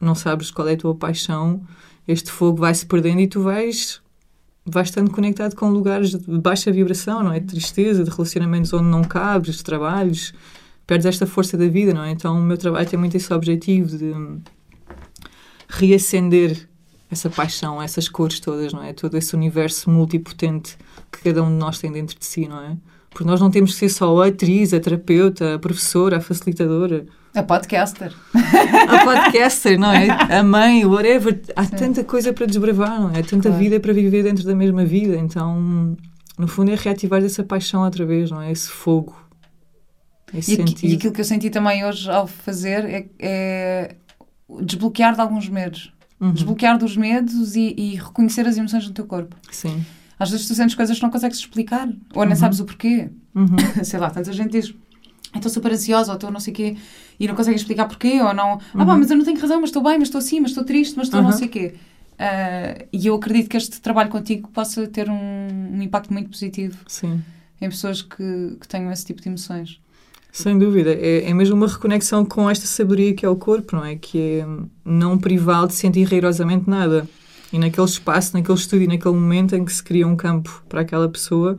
não 0.00 0.14
sabes 0.14 0.50
qual 0.50 0.68
é 0.68 0.74
a 0.74 0.76
tua 0.76 0.94
paixão, 0.94 1.62
este 2.06 2.30
fogo 2.30 2.58
vai 2.58 2.74
se 2.74 2.86
perdendo 2.86 3.20
e 3.20 3.26
tu 3.26 3.40
vais 3.40 4.02
vais 4.66 4.88
estando 4.88 5.10
conectado 5.10 5.54
com 5.54 5.68
lugares 5.68 6.10
de 6.10 6.38
baixa 6.38 6.72
vibração, 6.72 7.22
não 7.22 7.32
é? 7.32 7.40
De 7.40 7.46
tristeza, 7.46 8.02
de 8.02 8.10
relacionamentos 8.10 8.72
onde 8.72 8.84
não 8.84 9.04
cabes, 9.04 9.56
de 9.56 9.64
trabalhos, 9.64 10.32
perdes 10.86 11.06
esta 11.06 11.26
força 11.26 11.56
da 11.56 11.68
vida, 11.68 11.92
não 11.92 12.02
é? 12.02 12.10
Então 12.10 12.38
o 12.38 12.42
meu 12.42 12.56
trabalho 12.56 12.88
tem 12.88 12.98
muito 12.98 13.16
esse 13.16 13.32
objetivo 13.32 13.96
de 13.96 14.14
reacender 15.68 16.68
essa 17.14 17.30
paixão, 17.30 17.80
essas 17.80 18.08
cores 18.08 18.38
todas, 18.40 18.72
não 18.72 18.82
é? 18.82 18.92
Todo 18.92 19.16
esse 19.16 19.34
universo 19.34 19.88
multipotente 19.90 20.76
que 21.10 21.22
cada 21.22 21.42
um 21.42 21.48
de 21.48 21.54
nós 21.56 21.78
tem 21.78 21.90
dentro 21.90 22.18
de 22.18 22.24
si, 22.26 22.46
não 22.46 22.60
é? 22.60 22.76
Porque 23.10 23.24
nós 23.24 23.40
não 23.40 23.50
temos 23.50 23.72
que 23.72 23.78
ser 23.78 23.88
só 23.88 24.22
a 24.22 24.26
atriz, 24.26 24.74
a 24.74 24.80
terapeuta, 24.80 25.54
a 25.54 25.58
professora, 25.58 26.16
a 26.16 26.20
facilitadora, 26.20 27.06
A 27.34 27.42
podcaster. 27.42 28.12
a 28.34 29.04
podcaster, 29.04 29.78
não 29.78 29.92
é? 29.92 30.08
A 30.10 30.42
mãe, 30.42 30.84
whatever. 30.84 31.40
Há 31.56 31.64
tanta 31.66 32.02
coisa 32.04 32.32
para 32.32 32.46
desbravar, 32.46 33.00
não 33.00 33.10
é? 33.10 33.20
Há 33.20 33.22
tanta 33.22 33.48
Claro. 33.48 33.58
vida 33.62 33.78
para 33.80 33.92
viver 33.92 34.22
dentro 34.24 34.44
da 34.44 34.54
mesma 34.54 34.84
vida. 34.84 35.16
Então, 35.16 35.96
no 36.36 36.48
fundo, 36.48 36.70
é 36.72 36.74
reativar 36.74 37.22
essa 37.24 37.42
paixão 37.44 37.84
outra 37.84 38.04
vez, 38.04 38.30
não 38.30 38.40
é? 38.42 38.50
Esse 38.50 38.68
fogo. 38.68 39.16
Esse 40.32 40.52
E, 40.54 40.56
sentido. 40.56 40.90
e 40.90 40.96
aquilo 40.96 41.12
que 41.12 41.20
eu 41.20 41.24
senti 41.24 41.50
também 41.50 41.84
hoje 41.84 42.10
ao 42.10 42.26
fazer 42.26 42.84
é, 42.84 43.06
é 43.20 43.94
desbloquear 44.60 45.14
de 45.14 45.20
alguns 45.20 45.48
medos. 45.48 45.92
Uhum. 46.20 46.32
Desbloquear 46.32 46.78
dos 46.78 46.96
medos 46.96 47.56
e, 47.56 47.74
e 47.76 47.94
reconhecer 47.96 48.46
as 48.46 48.56
emoções 48.56 48.86
no 48.86 48.94
teu 48.94 49.04
corpo. 49.06 49.36
Sim. 49.50 49.84
Às 50.18 50.30
vezes 50.30 50.46
tu 50.46 50.54
sentes 50.54 50.74
coisas 50.74 50.96
que 50.96 51.02
não 51.02 51.10
consegues 51.10 51.38
explicar, 51.38 51.88
ou 52.14 52.24
nem 52.24 52.30
Uhum. 52.34 52.36
sabes 52.36 52.60
o 52.60 52.64
porquê. 52.64 53.10
Uhum. 53.34 53.56
Sei 53.84 53.98
lá, 53.98 54.08
tanta 54.10 54.32
gente 54.32 54.50
diz. 54.52 54.68
"Eu 54.70 55.38
Estou 55.38 55.50
super 55.50 55.72
ansiosa, 55.72 56.12
ou 56.12 56.14
estou 56.14 56.30
não 56.30 56.38
sei 56.38 56.52
o 56.52 56.56
quê, 56.56 56.76
e 57.18 57.26
não 57.26 57.34
conseguem 57.34 57.56
explicar 57.56 57.86
porquê, 57.86 58.20
ou 58.22 58.32
não. 58.32 58.52
Ah, 58.52 58.58
pá, 58.86 58.92
Uhum. 58.92 58.98
mas 59.00 59.10
eu 59.10 59.16
não 59.16 59.24
tenho 59.24 59.40
razão, 59.40 59.60
mas 59.60 59.70
estou 59.70 59.82
bem, 59.82 59.98
mas 59.98 60.06
estou 60.08 60.20
assim, 60.20 60.38
mas 60.40 60.52
estou 60.52 60.64
triste, 60.64 60.96
mas 60.96 61.08
estou 61.08 61.20
não 61.20 61.30
Uhum. 61.30 61.36
sei 61.36 61.48
o 61.48 61.50
quê. 61.50 61.74
Ah, 62.16 62.84
e 62.92 63.06
eu 63.08 63.14
acredito 63.16 63.48
que 63.50 63.56
este 63.56 63.80
trabalho 63.80 64.08
contigo 64.08 64.48
possa 64.50 64.86
ter 64.86 65.10
um, 65.10 65.16
um 65.72 65.82
impacto 65.82 66.12
muito 66.12 66.30
positivo 66.30 66.78
Sim. 66.86 67.20
em 67.60 67.68
pessoas 67.68 68.00
que, 68.02 68.56
que 68.60 68.68
tenham 68.68 68.92
esse 68.92 69.04
tipo 69.04 69.20
de 69.20 69.28
emoções. 69.28 69.80
Sem 70.34 70.58
dúvida. 70.58 70.92
É, 70.92 71.30
é 71.30 71.32
mesmo 71.32 71.54
uma 71.54 71.68
reconexão 71.68 72.24
com 72.24 72.50
esta 72.50 72.66
sabedoria 72.66 73.14
que 73.14 73.24
é 73.24 73.28
o 73.28 73.36
corpo, 73.36 73.76
não 73.76 73.84
é? 73.84 73.94
Que 73.94 74.40
é 74.40 74.46
hum, 74.46 74.66
não 74.84 75.16
privá-lo 75.16 75.68
de 75.68 75.74
sentir 75.74 76.04
rigorosamente 76.08 76.68
nada. 76.68 77.08
E 77.52 77.58
naquele 77.58 77.86
espaço, 77.86 78.36
naquele 78.36 78.58
estúdio, 78.58 78.88
naquele 78.88 79.14
momento 79.14 79.54
em 79.54 79.64
que 79.64 79.72
se 79.72 79.80
cria 79.80 80.04
um 80.08 80.16
campo 80.16 80.64
para 80.68 80.80
aquela 80.80 81.08
pessoa, 81.08 81.56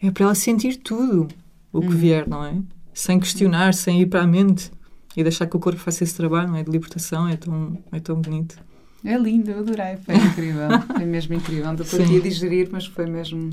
é 0.00 0.08
para 0.08 0.22
ela 0.26 0.34
sentir 0.36 0.76
tudo 0.76 1.26
o 1.72 1.80
que 1.80 1.88
Uhum. 1.88 1.92
vier, 1.96 2.28
não 2.28 2.44
é? 2.44 2.54
Sem 2.94 3.18
questionar, 3.18 3.74
sem 3.74 4.00
ir 4.02 4.06
para 4.06 4.22
a 4.22 4.26
mente. 4.26 4.70
E 5.16 5.22
deixar 5.24 5.46
que 5.46 5.56
o 5.56 5.60
corpo 5.60 5.80
faça 5.80 6.04
esse 6.04 6.14
trabalho, 6.14 6.46
não 6.48 6.56
é? 6.56 6.62
De 6.62 6.70
libertação, 6.70 7.26
é 7.28 7.36
tão, 7.36 7.76
é 7.90 7.98
tão 7.98 8.20
bonito. 8.20 8.56
É 9.04 9.18
lindo, 9.18 9.50
eu 9.50 9.58
adorei, 9.58 9.96
foi 9.96 10.14
incrível, 10.30 10.68
foi 10.96 11.04
mesmo 11.04 11.34
incrível. 11.34 11.72
Estou 11.74 12.00
aqui 12.00 12.18
a 12.18 12.20
digerir, 12.20 12.68
mas 12.70 12.86
foi 12.86 13.06
mesmo, 13.06 13.50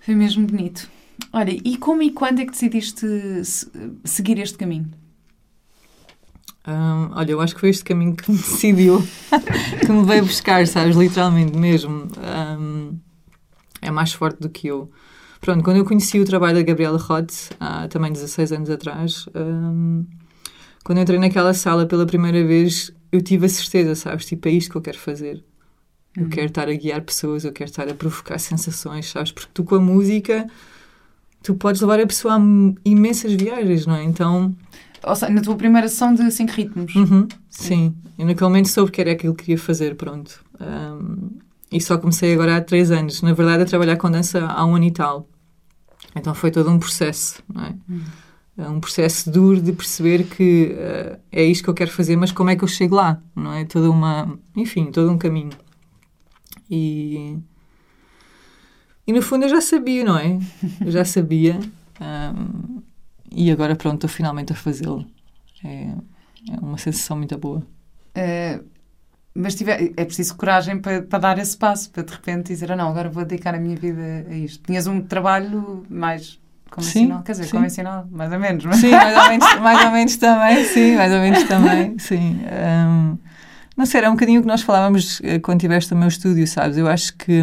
foi 0.00 0.14
mesmo 0.14 0.46
bonito. 0.46 0.88
Olha, 1.32 1.50
e 1.64 1.76
como 1.76 2.02
e 2.02 2.10
quando 2.10 2.40
é 2.40 2.44
que 2.44 2.52
decidiste 2.52 3.06
se- 3.44 3.70
seguir 4.04 4.38
este 4.38 4.56
caminho? 4.58 4.90
Hum, 6.66 7.10
olha, 7.12 7.32
eu 7.32 7.40
acho 7.40 7.54
que 7.54 7.60
foi 7.60 7.68
este 7.70 7.84
caminho 7.84 8.16
que 8.16 8.30
me 8.30 8.36
decidiu, 8.38 9.06
que 9.80 9.92
me 9.92 10.04
veio 10.04 10.24
buscar, 10.24 10.66
sabes? 10.66 10.96
Literalmente 10.96 11.56
mesmo. 11.58 12.08
Hum, 12.58 12.98
é 13.82 13.90
mais 13.90 14.12
forte 14.12 14.40
do 14.40 14.48
que 14.48 14.68
eu. 14.68 14.90
Pronto, 15.40 15.62
quando 15.62 15.76
eu 15.76 15.84
conheci 15.84 16.18
o 16.18 16.24
trabalho 16.24 16.54
da 16.56 16.62
Gabriela 16.62 16.98
Roth, 16.98 17.50
há 17.60 17.86
também 17.88 18.10
16 18.10 18.50
anos 18.50 18.70
atrás, 18.70 19.26
hum, 19.34 20.06
quando 20.82 20.98
eu 20.98 21.02
entrei 21.02 21.18
naquela 21.18 21.52
sala 21.52 21.84
pela 21.86 22.06
primeira 22.06 22.42
vez, 22.46 22.90
eu 23.12 23.20
tive 23.20 23.44
a 23.44 23.48
certeza, 23.48 23.94
sabes? 23.94 24.24
Tipo, 24.24 24.48
é 24.48 24.52
isto 24.52 24.70
que 24.70 24.76
eu 24.76 24.82
quero 24.82 24.98
fazer. 24.98 25.44
Eu 26.16 26.28
quero 26.28 26.46
estar 26.46 26.68
a 26.68 26.72
guiar 26.74 27.02
pessoas, 27.02 27.44
eu 27.44 27.52
quero 27.52 27.68
estar 27.68 27.88
a 27.88 27.94
provocar 27.94 28.38
sensações, 28.38 29.10
sabes? 29.10 29.32
Porque 29.32 29.50
tu 29.52 29.64
com 29.64 29.74
a 29.74 29.80
música, 29.80 30.46
tu 31.44 31.54
podes 31.54 31.80
levar 31.82 32.00
a 32.00 32.06
pessoa 32.06 32.36
a 32.36 32.40
imensas 32.84 33.34
viagens, 33.34 33.86
não 33.86 33.94
é? 33.94 34.02
Então, 34.02 34.56
Ou 35.04 35.14
seja, 35.14 35.30
na 35.30 35.42
tua 35.42 35.54
primeira 35.54 35.86
sessão 35.86 36.14
de 36.14 36.28
5 36.28 36.52
ritmos. 36.52 36.94
Uhum, 36.96 37.28
sim. 37.50 37.94
E 38.18 38.24
naquele 38.24 38.48
momento 38.48 38.68
soube 38.68 38.90
que 38.90 39.00
era 39.00 39.12
aquilo 39.12 39.34
que 39.34 39.44
queria 39.44 39.58
fazer, 39.58 39.94
pronto. 39.94 40.42
Um, 40.58 41.38
e 41.70 41.80
só 41.80 41.98
comecei 41.98 42.32
agora 42.32 42.56
há 42.56 42.60
três 42.62 42.90
anos. 42.90 43.20
Na 43.20 43.34
verdade, 43.34 43.62
a 43.62 43.66
trabalhar 43.66 43.96
com 43.96 44.10
dança 44.10 44.46
há 44.46 44.64
um 44.64 44.74
ano 44.74 44.86
e 44.86 44.90
tal. 44.90 45.28
Então 46.16 46.34
foi 46.34 46.50
todo 46.50 46.70
um 46.70 46.78
processo, 46.78 47.42
não 47.52 47.64
é? 47.64 47.74
É 48.56 48.68
um 48.68 48.80
processo 48.80 49.30
duro 49.30 49.60
de 49.60 49.72
perceber 49.72 50.24
que 50.24 50.76
uh, 50.78 51.18
é 51.30 51.44
isto 51.44 51.64
que 51.64 51.70
eu 51.70 51.74
quero 51.74 51.90
fazer, 51.90 52.16
mas 52.16 52.32
como 52.32 52.50
é 52.50 52.56
que 52.56 52.64
eu 52.64 52.68
chego 52.68 52.94
lá, 52.94 53.20
não 53.34 53.52
é? 53.52 53.64
Toda 53.64 53.90
uma... 53.90 54.38
Enfim, 54.56 54.86
todo 54.92 55.10
um 55.10 55.18
caminho. 55.18 55.50
E... 56.70 57.36
E 59.06 59.12
no 59.12 59.20
fundo 59.22 59.44
eu 59.44 59.48
já 59.48 59.60
sabia, 59.60 60.04
não 60.04 60.16
é? 60.18 60.38
Eu 60.84 60.90
já 60.90 61.04
sabia. 61.04 61.58
um, 62.00 62.82
e 63.30 63.50
agora 63.50 63.74
pronto, 63.76 63.96
estou 63.96 64.08
finalmente 64.10 64.52
a 64.52 64.56
fazê-lo. 64.56 65.04
É, 65.64 65.88
é 66.52 66.60
uma 66.60 66.78
sensação 66.78 67.16
muito 67.16 67.36
boa. 67.36 67.62
Eh, 68.14 68.60
mas 69.34 69.54
tiver, 69.56 69.92
é 69.96 70.04
preciso 70.04 70.36
coragem 70.36 70.78
para, 70.78 71.02
para 71.02 71.18
dar 71.18 71.38
esse 71.38 71.56
passo, 71.56 71.90
para 71.90 72.04
de 72.04 72.12
repente 72.12 72.46
dizer, 72.48 72.70
ah 72.70 72.76
não, 72.76 72.88
agora 72.88 73.08
vou 73.10 73.24
dedicar 73.24 73.54
a 73.54 73.58
minha 73.58 73.76
vida 73.76 74.26
a 74.30 74.34
isto. 74.34 74.62
Tinhas 74.64 74.86
um 74.86 75.00
trabalho 75.00 75.84
mais 75.90 76.38
convencional, 76.70 77.18
Sim, 77.18 77.24
quer 77.24 77.32
dizer, 77.32 77.44
sim. 77.44 77.50
convencional, 77.50 78.06
mais 78.10 78.32
ou 78.32 78.38
menos, 78.38 78.64
mas 78.64 78.76
Sim, 78.78 78.90
mais 78.92 79.16
ou 79.16 79.28
menos, 79.28 79.60
mais 79.60 79.84
ou 79.84 79.90
menos 79.90 80.16
também, 80.16 80.64
sim, 80.64 80.96
mais 80.96 81.12
ou 81.12 81.18
menos 81.18 81.42
também, 81.44 81.98
sim. 81.98 82.38
Um, 82.88 83.18
não 83.76 83.84
sei, 83.86 83.98
era 83.98 84.08
um 84.10 84.14
bocadinho 84.14 84.38
o 84.40 84.42
que 84.42 84.48
nós 84.48 84.62
falávamos 84.62 85.20
eh, 85.24 85.40
quando 85.40 85.60
tiveste 85.60 85.92
o 85.92 85.96
meu 85.96 86.06
estúdio, 86.08 86.46
sabes? 86.46 86.76
Eu 86.76 86.86
acho 86.86 87.16
que 87.16 87.42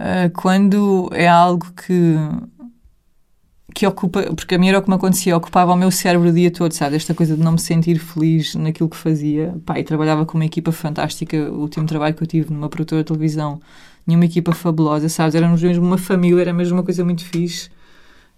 ah, 0.00 0.30
quando 0.34 1.10
é 1.12 1.28
algo 1.28 1.66
que 1.74 2.16
que 3.74 3.86
ocupa, 3.86 4.22
porque 4.34 4.54
a 4.56 4.58
mim 4.58 4.68
era 4.68 4.78
o 4.78 4.82
que 4.82 4.88
me 4.88 4.96
acontecia, 4.96 5.36
ocupava 5.36 5.72
o 5.72 5.76
meu 5.76 5.90
cérebro 5.90 6.28
o 6.28 6.32
dia 6.32 6.50
todo, 6.50 6.72
sabe? 6.72 6.96
Esta 6.96 7.14
coisa 7.14 7.36
de 7.36 7.42
não 7.42 7.52
me 7.52 7.60
sentir 7.60 7.98
feliz 7.98 8.54
naquilo 8.56 8.88
que 8.88 8.96
fazia. 8.96 9.54
Pá, 9.64 9.78
e 9.78 9.84
trabalhava 9.84 10.26
com 10.26 10.36
uma 10.36 10.44
equipa 10.44 10.72
fantástica. 10.72 11.36
O 11.52 11.60
último 11.60 11.86
trabalho 11.86 12.14
que 12.14 12.22
eu 12.22 12.26
tive 12.26 12.52
numa 12.52 12.68
produtora 12.68 13.02
de 13.02 13.06
televisão, 13.06 13.60
tinha 14.04 14.16
uma 14.18 14.24
equipa 14.24 14.52
fabulosa, 14.52 15.08
sabes? 15.08 15.34
Éramos 15.36 15.62
mesmo 15.62 15.86
uma 15.86 15.98
família, 15.98 16.40
era 16.42 16.52
mesmo 16.52 16.78
uma 16.78 16.82
coisa 16.82 17.04
muito 17.04 17.24
fixe. 17.24 17.70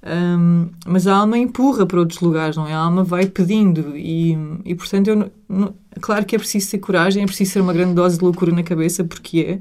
Um, 0.04 0.68
mas 0.86 1.06
a 1.06 1.16
alma 1.16 1.38
empurra 1.38 1.86
para 1.86 1.98
outros 2.00 2.20
lugares, 2.20 2.56
não 2.56 2.66
é? 2.66 2.72
A 2.74 2.78
alma 2.78 3.04
vai 3.04 3.26
pedindo 3.26 3.96
e, 3.96 4.36
e 4.64 4.74
portanto, 4.74 5.08
eu, 5.08 5.30
não- 5.48 5.74
claro 6.00 6.24
que 6.26 6.34
é 6.34 6.38
preciso 6.38 6.70
ter 6.72 6.78
coragem, 6.78 7.22
é 7.22 7.26
preciso 7.26 7.54
ter 7.54 7.60
uma 7.60 7.72
grande 7.72 7.94
dose 7.94 8.18
de 8.18 8.24
loucura 8.24 8.52
na 8.52 8.64
cabeça, 8.64 9.04
porque 9.04 9.40
é, 9.40 9.60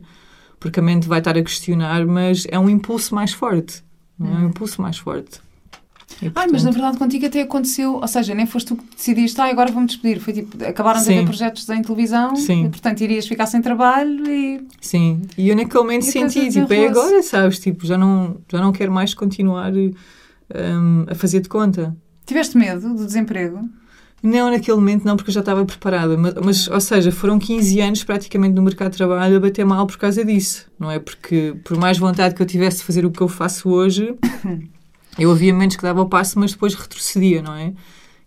porque 0.61 0.79
a 0.79 0.83
mente 0.83 1.07
vai 1.07 1.19
estar 1.19 1.35
a 1.35 1.43
questionar, 1.43 2.05
mas 2.05 2.45
é 2.47 2.57
um 2.57 2.69
impulso 2.69 3.15
mais 3.15 3.33
forte, 3.33 3.83
não 4.17 4.29
é? 4.29 4.33
É 4.33 4.37
um 4.37 4.49
impulso 4.49 4.79
mais 4.79 4.95
forte. 4.95 5.41
E, 6.21 6.31
Ai, 6.35 6.47
mas 6.51 6.63
na 6.63 6.69
portanto, 6.69 6.73
verdade 6.73 6.97
contigo 6.99 7.25
até 7.25 7.41
aconteceu, 7.41 7.95
ou 7.95 8.07
seja, 8.07 8.35
nem 8.35 8.45
foste 8.45 8.67
tu 8.67 8.75
que 8.75 8.95
decidiste, 8.95 9.41
ah, 9.41 9.45
agora 9.45 9.71
vou-me 9.71 9.87
despedir. 9.87 10.19
Foi 10.19 10.33
tipo, 10.33 10.63
acabaram 10.63 11.01
de 11.01 11.09
haver 11.09 11.25
projetos 11.25 11.67
em 11.67 11.81
televisão 11.81 12.35
Sim. 12.35 12.65
e 12.65 12.69
portanto 12.69 13.01
irias 13.01 13.27
ficar 13.27 13.47
sem 13.47 13.59
trabalho 13.59 14.29
e. 14.29 14.67
Sim, 14.79 15.23
e 15.35 15.49
eu 15.49 15.55
naquele 15.55 15.81
momento 15.81 16.05
senti, 16.05 16.49
tipo, 16.51 16.71
é 16.71 16.87
agora, 16.87 17.23
sabes? 17.23 17.57
Tipo, 17.57 17.83
já 17.83 17.97
não, 17.97 18.37
já 18.47 18.61
não 18.61 18.71
quero 18.71 18.91
mais 18.91 19.15
continuar 19.15 19.73
um, 19.73 21.05
a 21.09 21.15
fazer 21.15 21.39
de 21.39 21.49
conta. 21.49 21.97
Tiveste 22.23 22.55
medo 22.55 22.93
do 22.93 23.05
desemprego? 23.05 23.67
Não, 24.23 24.51
naquele 24.51 24.77
momento 24.77 25.03
não, 25.03 25.15
porque 25.15 25.31
eu 25.31 25.33
já 25.33 25.39
estava 25.39 25.65
preparada. 25.65 26.15
Mas, 26.15 26.33
mas, 26.35 26.67
ou 26.67 26.79
seja, 26.79 27.11
foram 27.11 27.39
15 27.39 27.81
anos 27.81 28.03
praticamente 28.03 28.53
no 28.53 28.61
mercado 28.61 28.91
de 28.91 28.97
trabalho 28.97 29.37
a 29.37 29.39
bater 29.39 29.65
mal 29.65 29.87
por 29.87 29.97
causa 29.97 30.23
disso, 30.23 30.69
não 30.77 30.91
é? 30.91 30.99
Porque 30.99 31.55
por 31.63 31.77
mais 31.77 31.97
vontade 31.97 32.35
que 32.35 32.41
eu 32.41 32.45
tivesse 32.45 32.77
de 32.77 32.83
fazer 32.83 33.05
o 33.05 33.11
que 33.11 33.21
eu 33.21 33.27
faço 33.27 33.69
hoje, 33.69 34.15
eu 35.17 35.31
havia 35.31 35.51
momentos 35.51 35.75
que 35.75 35.83
dava 35.83 36.01
o 36.01 36.09
passo, 36.09 36.37
mas 36.37 36.51
depois 36.51 36.75
retrocedia, 36.75 37.41
não 37.41 37.55
é? 37.55 37.73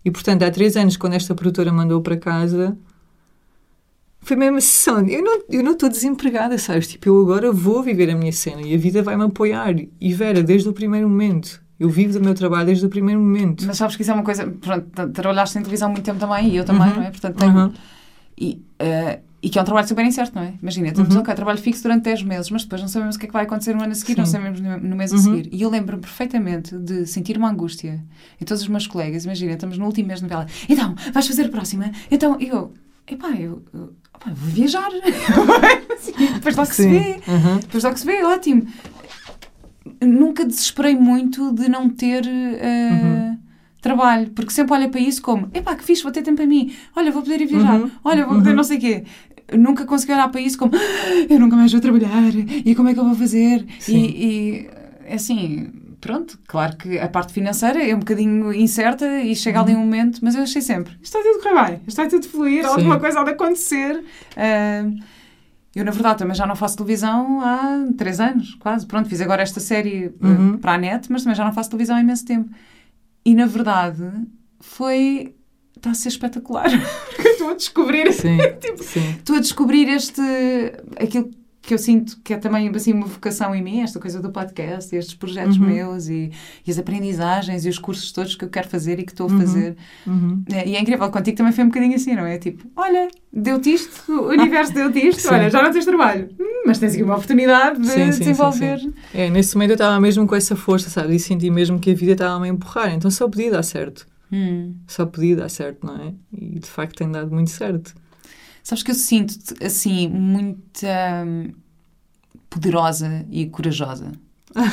E 0.03 0.11
portanto, 0.11 0.43
há 0.43 0.51
três 0.51 0.75
anos, 0.75 0.97
quando 0.97 1.13
esta 1.13 1.33
produtora 1.33 1.71
mandou 1.71 2.01
para 2.01 2.17
casa, 2.17 2.77
foi 4.21 4.35
mesmo 4.35 4.57
a 4.57 4.61
sessão. 4.61 5.07
Eu 5.07 5.23
não 5.23 5.41
eu 5.49 5.63
não 5.63 5.71
estou 5.71 5.87
desempregada, 5.87 6.57
sabes? 6.57 6.87
Tipo, 6.87 7.09
eu 7.09 7.21
agora 7.21 7.51
vou 7.51 7.81
viver 7.81 8.09
a 8.09 8.15
minha 8.15 8.33
cena 8.33 8.61
e 8.61 8.75
a 8.75 8.77
vida 8.77 9.01
vai-me 9.01 9.23
apoiar. 9.23 9.75
E 10.01 10.13
Vera, 10.13 10.43
desde 10.43 10.67
o 10.67 10.73
primeiro 10.73 11.07
momento. 11.07 11.63
Eu 11.79 11.89
vivo 11.89 12.13
do 12.13 12.21
meu 12.23 12.33
trabalho 12.33 12.67
desde 12.67 12.85
o 12.85 12.89
primeiro 12.89 13.19
momento. 13.19 13.65
Mas 13.65 13.77
sabes 13.77 13.95
que 13.95 14.01
isso 14.01 14.11
é 14.11 14.13
uma 14.13 14.23
coisa. 14.23 14.47
Pronto, 14.47 14.87
tra- 14.93 15.07
trabalhaste 15.09 15.57
em 15.57 15.61
televisão 15.61 15.89
muito 15.89 16.03
tempo 16.05 16.19
também 16.19 16.47
e 16.49 16.55
eu 16.57 16.63
também, 16.65 16.87
Uhum. 16.89 16.95
não 16.95 17.03
é? 17.03 17.11
Portanto, 17.11 17.35
tenho. 17.37 17.53
Uhum. 17.57 17.73
E, 18.37 18.61
eh, 18.79 19.19
e 19.43 19.49
que 19.49 19.59
é 19.59 19.61
um 19.61 19.65
trabalho 19.65 19.87
super 19.87 20.03
incerto, 20.03 20.33
não 20.35 20.41
é? 20.41 20.53
Imagina, 20.61 20.91
temos, 20.91 21.13
Uhum. 21.13 21.21
ok, 21.21 21.35
trabalho 21.35 21.59
fixo 21.59 21.83
durante 21.83 22.03
10 22.03 22.23
meses, 22.23 22.49
mas 22.49 22.63
depois 22.63 22.81
não 22.81 22.87
sabemos 22.87 23.15
o 23.15 23.19
que 23.19 23.25
é 23.25 23.27
que 23.27 23.33
vai 23.33 23.43
acontecer 23.43 23.75
no 23.75 23.83
ano 23.83 23.91
a 23.91 23.95
seguir, 23.95 24.17
não 24.17 24.25
Sim. 24.25 24.31
sabemos 24.31 24.59
no, 24.59 24.95
mês 24.95 25.11
a 25.13 25.15
Uhum. 25.17 25.21
seguir. 25.21 25.49
E 25.51 25.61
eu 25.61 25.69
lembro-me 25.69 26.01
perfeitamente 26.01 26.75
de 26.77 27.05
sentir 27.05 27.37
uma 27.37 27.49
angústia 27.51 28.03
em 28.41 28.45
todos 28.45 28.63
os 28.63 28.67
meus 28.69 28.87
colegas. 28.87 29.25
Imagina, 29.25 29.51
estamos 29.53 29.77
no 29.77 29.85
último 29.85 30.07
mês 30.07 30.19
de 30.19 30.23
novela. 30.23 30.47
Então, 30.67 30.95
vais 31.13 31.27
fazer 31.27 31.45
a 31.45 31.49
próxima? 31.49 31.91
Então, 32.09 32.37
eu. 32.39 32.73
Epá, 33.07 33.29
eu, 33.33 33.61
eu 33.71 33.93
opá, 34.15 34.31
vou 34.33 34.49
viajar. 34.49 34.89
Depois 36.35 36.55
logo 36.55 36.69
se 36.73 36.83
Sim. 36.83 36.89
vê. 36.89 37.19
Uhum. 37.27 37.59
Depois 37.59 37.83
logo 37.83 37.97
se 37.97 38.05
vê, 38.05 38.23
ótimo. 38.23 38.65
Nunca 40.01 40.43
desesperei 40.45 40.95
muito 40.95 41.51
de 41.53 41.69
não 41.69 41.89
ter 41.89 42.23
eh, 42.27 42.89
Uhum. 42.91 43.37
trabalho, 43.81 44.31
porque 44.31 44.51
sempre 44.51 44.73
olho 44.73 44.89
para 44.89 44.99
isso 44.99 45.21
como 45.21 45.49
epá, 45.53 45.75
que 45.75 45.83
fixe, 45.83 46.01
vou 46.01 46.11
ter 46.11 46.23
tempo 46.23 46.37
para 46.37 46.47
mim. 46.47 46.73
Olha, 46.95 47.11
vou 47.11 47.21
poder 47.21 47.39
ir 47.41 47.45
viajar. 47.45 47.79
Uhum. 47.79 47.91
Olha, 48.03 48.25
vou 48.25 48.35
poder 48.37 48.49
Uhum. 48.51 48.55
não 48.55 48.63
sei 48.63 48.77
o 48.77 48.81
quê. 48.81 49.03
Nunca 49.53 49.85
consegui 49.85 50.13
olhar 50.13 50.27
para 50.29 50.41
isso 50.41 50.57
como 50.57 50.71
"Ah, 50.75 51.25
eu 51.29 51.39
nunca 51.39 51.55
mais 51.55 51.71
vou 51.71 51.79
trabalhar 51.79 52.33
e 52.65 52.73
como 52.73 52.89
é 52.89 52.93
que 52.95 52.99
eu 52.99 53.05
vou 53.05 53.13
fazer? 53.13 53.63
Sim. 53.79 53.95
E, 53.97 54.67
e 55.07 55.13
assim, 55.13 55.69
pronto, 56.01 56.39
claro 56.47 56.75
que 56.77 56.97
a 56.97 57.07
parte 57.07 57.31
financeira 57.31 57.79
é 57.87 57.93
um 57.95 57.99
bocadinho 57.99 58.51
incerta 58.51 59.21
e 59.21 59.35
chega 59.35 59.61
ali 59.61 59.75
um 59.75 59.79
momento, 59.81 60.19
mas 60.23 60.33
eu 60.33 60.41
achei 60.41 60.63
sempre 60.63 60.93
isto 60.99 61.13
vai 61.13 61.21
tudo 61.21 61.43
correr 61.43 61.63
bem, 61.71 61.81
isto 61.87 61.97
vai 61.97 62.07
tudo 62.07 62.27
fluir, 62.27 62.63
Sim. 62.63 62.69
alguma 62.69 62.99
coisa 62.99 63.19
há 63.19 63.23
de 63.23 63.29
acontecer. 63.31 64.03
Ah, 64.35 64.83
eu, 65.75 65.83
na 65.85 65.91
verdade, 65.91 66.19
também 66.19 66.35
já 66.35 66.45
não 66.47 66.55
faço 66.55 66.77
televisão 66.77 67.41
há 67.41 67.85
três 67.97 68.19
anos, 68.19 68.55
quase. 68.55 68.85
Pronto, 68.85 69.09
fiz 69.09 69.19
agora 69.21 69.41
esta 69.43 69.59
série 69.59 70.07
uh, 70.07 70.25
Uhum. 70.27 70.57
para 70.57 70.73
a 70.73 70.77
net, 70.77 71.11
mas 71.11 71.23
também 71.23 71.35
já 71.35 71.43
não 71.45 71.53
faço 71.53 71.69
televisão 71.69 71.95
há 71.97 72.01
imenso 72.01 72.25
tempo. 72.25 72.49
E, 73.25 73.35
na 73.35 73.45
verdade, 73.45 74.03
foi... 74.59 75.35
Está 75.75 75.91
a 75.91 75.93
ser 75.93 76.07
espetacular. 76.07 76.69
Porque 77.15 77.27
estou 77.27 77.49
a 77.49 77.53
descobrir... 77.53 78.11
Sim, 78.13 78.37
Tipo, 78.61 78.81
sim. 78.83 79.09
Estou 79.17 79.35
a 79.35 79.39
descobrir 79.39 79.87
este... 79.89 80.21
Aquilo 80.99 81.29
que 81.65 81.73
eu 81.73 81.77
sinto 81.77 82.19
que 82.23 82.33
é 82.33 82.37
também 82.37 82.69
assim, 82.69 82.93
uma 82.93 83.07
vocação 83.07 83.55
em 83.55 83.61
mim, 83.61 83.81
esta 83.81 83.99
coisa 83.99 84.21
do 84.21 84.29
podcast, 84.31 84.95
estes 84.95 85.15
projetos 85.15 85.57
Uhum. 85.57 85.65
meus 85.65 86.07
e, 86.07 86.31
e 86.65 86.69
as 86.71 86.77
aprendizagens 86.77 87.65
e 87.65 87.69
os 87.69 87.79
cursos 87.79 88.11
todos 88.11 88.35
que 88.35 88.45
eu 88.45 88.49
quero 88.49 88.67
fazer 88.67 88.99
e 88.99 89.03
que 89.03 89.11
estou 89.11 89.27
a 89.27 89.31
Uhum. 89.31 89.39
fazer. 89.39 89.75
Uhum. 90.05 90.43
É, 90.51 90.67
E 90.67 90.75
é 90.75 90.81
incrível, 90.81 91.09
contigo 91.09 91.37
também 91.37 91.51
foi 91.53 91.63
um 91.63 91.67
bocadinho 91.67 91.95
assim, 91.95 92.13
não 92.15 92.25
é? 92.25 92.37
Tipo, 92.37 92.69
olha, 92.75 93.07
deu-te 93.33 93.73
isto, 93.73 94.11
o 94.11 94.27
universo 94.29 94.73
deu-te 94.73 94.99
isto, 95.07 95.21
Sim. 95.21 95.29
olha, 95.29 95.49
já 95.49 95.63
não 95.63 95.71
tens 95.71 95.85
trabalho, 95.85 96.29
Hum, 96.39 96.63
mas 96.67 96.77
tens 96.79 96.93
aqui 96.93 97.03
uma 97.03 97.15
oportunidade 97.15 97.79
de 97.81 97.87
Sim, 97.87 98.05
sim, 98.05 98.11
sim, 98.11 98.19
desenvolver. 98.19 98.79
É, 99.13 99.29
nesse 99.29 99.55
momento 99.55 99.71
eu 99.71 99.75
estava 99.75 99.99
mesmo 99.99 100.25
com 100.27 100.35
essa 100.35 100.55
força, 100.55 100.89
sabe? 100.89 101.15
E 101.15 101.19
senti 101.19 101.49
mesmo 101.49 101.79
que 101.79 101.91
a 101.91 101.95
vida 101.95 102.11
estava 102.13 102.43
a 102.43 102.47
empurrar. 102.47 102.93
Então 102.93 103.09
só 103.09 103.27
podia 103.27 103.51
dar 103.51 103.63
certo. 103.63 104.07
Hum. 104.31 104.75
Só 104.87 105.05
podia 105.05 105.35
dar 105.35 105.49
certo, 105.49 105.85
não 105.85 105.95
é? 105.95 106.13
E 106.33 106.59
de 106.59 106.67
facto 106.67 106.95
tem 106.97 107.11
dado 107.11 107.31
muito 107.31 107.51
certo. 107.51 107.93
Sabes 108.65 108.81
que 108.81 108.89
eu 108.89 108.95
sinto-te 108.95 109.63
assim, 109.63 110.07
muito 110.09 110.81
hum, 111.23 111.51
poderosa 112.49 113.23
e 113.29 113.45
corajosa. 113.45 114.11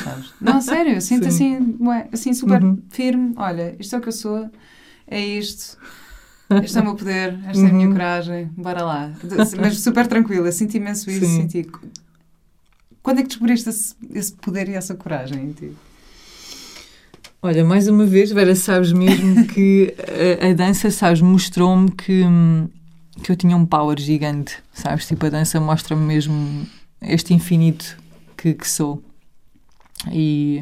Sabes? 0.03 0.33
Não, 0.41 0.59
sério, 0.61 0.93
eu 0.93 1.01
sinto 1.01 1.29
Sim. 1.31 1.57
assim, 1.77 1.77
assim 2.11 2.33
super 2.33 2.63
Uhum. 2.63 2.79
firme. 2.89 3.33
Olha, 3.37 3.75
isto 3.79 3.93
é 3.95 3.99
o 3.99 4.01
que 4.01 4.07
eu 4.07 4.11
sou, 4.13 4.49
é 5.05 5.19
isto. 5.23 5.77
Este 6.63 6.75
é 6.79 6.81
o 6.81 6.85
meu 6.85 6.95
poder, 6.95 7.37
esta 7.45 7.67
é 7.67 7.69
a 7.69 7.71
minha 7.73 7.85
Uhum. 7.85 7.93
coragem, 7.93 8.49
bora 8.57 8.83
lá. 8.83 9.11
Mas 9.61 9.79
super 9.79 10.07
tranquila, 10.07 10.51
sinto 10.51 10.73
imenso 10.75 11.11
isso. 11.11 11.19
Sim. 11.25 11.41
Senti... 11.43 11.67
Quando 13.03 13.19
é 13.19 13.21
que 13.21 13.27
descobriste 13.27 13.69
esse, 13.69 13.93
esse 14.11 14.33
poder 14.33 14.69
e 14.69 14.73
essa 14.73 14.95
coragem 14.95 15.43
em 15.49 15.51
ti? 15.51 15.71
Olha, 17.43 17.63
mais 17.63 17.87
uma 17.87 18.05
vez, 18.07 18.31
Vera, 18.31 18.55
sabes 18.55 18.91
mesmo 18.91 19.45
que 19.53 19.93
a, 20.41 20.47
a 20.47 20.53
dança, 20.53 20.89
sabes, 20.89 21.21
mostrou-me 21.21 21.91
que, 21.91 22.23
hum, 22.23 22.67
que 23.23 23.31
eu 23.31 23.35
tinha 23.35 23.55
um 23.55 23.65
power 23.65 23.99
gigante, 23.99 24.57
sabes? 24.73 25.07
Tipo, 25.07 25.25
a 25.25 25.29
dança 25.29 25.59
mostra-me 25.59 26.03
mesmo 26.03 26.67
este 27.01 27.33
infinito 27.33 27.97
que, 28.37 28.53
que 28.53 28.69
sou. 28.69 29.01
E 30.11 30.61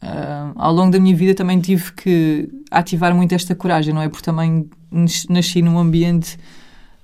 ah, 0.00 0.52
ao 0.54 0.72
longo 0.72 0.92
da 0.92 1.00
minha 1.00 1.14
vida 1.16 1.34
também 1.34 1.60
tive 1.60 1.92
que 1.92 2.48
ativar 2.70 3.14
muito 3.14 3.34
esta 3.34 3.54
coragem, 3.54 3.92
não 3.92 4.00
é? 4.02 4.08
Porque 4.08 4.24
também 4.24 4.68
nas- 4.90 5.26
nasci 5.26 5.60
num 5.60 5.78
ambiente 5.78 6.38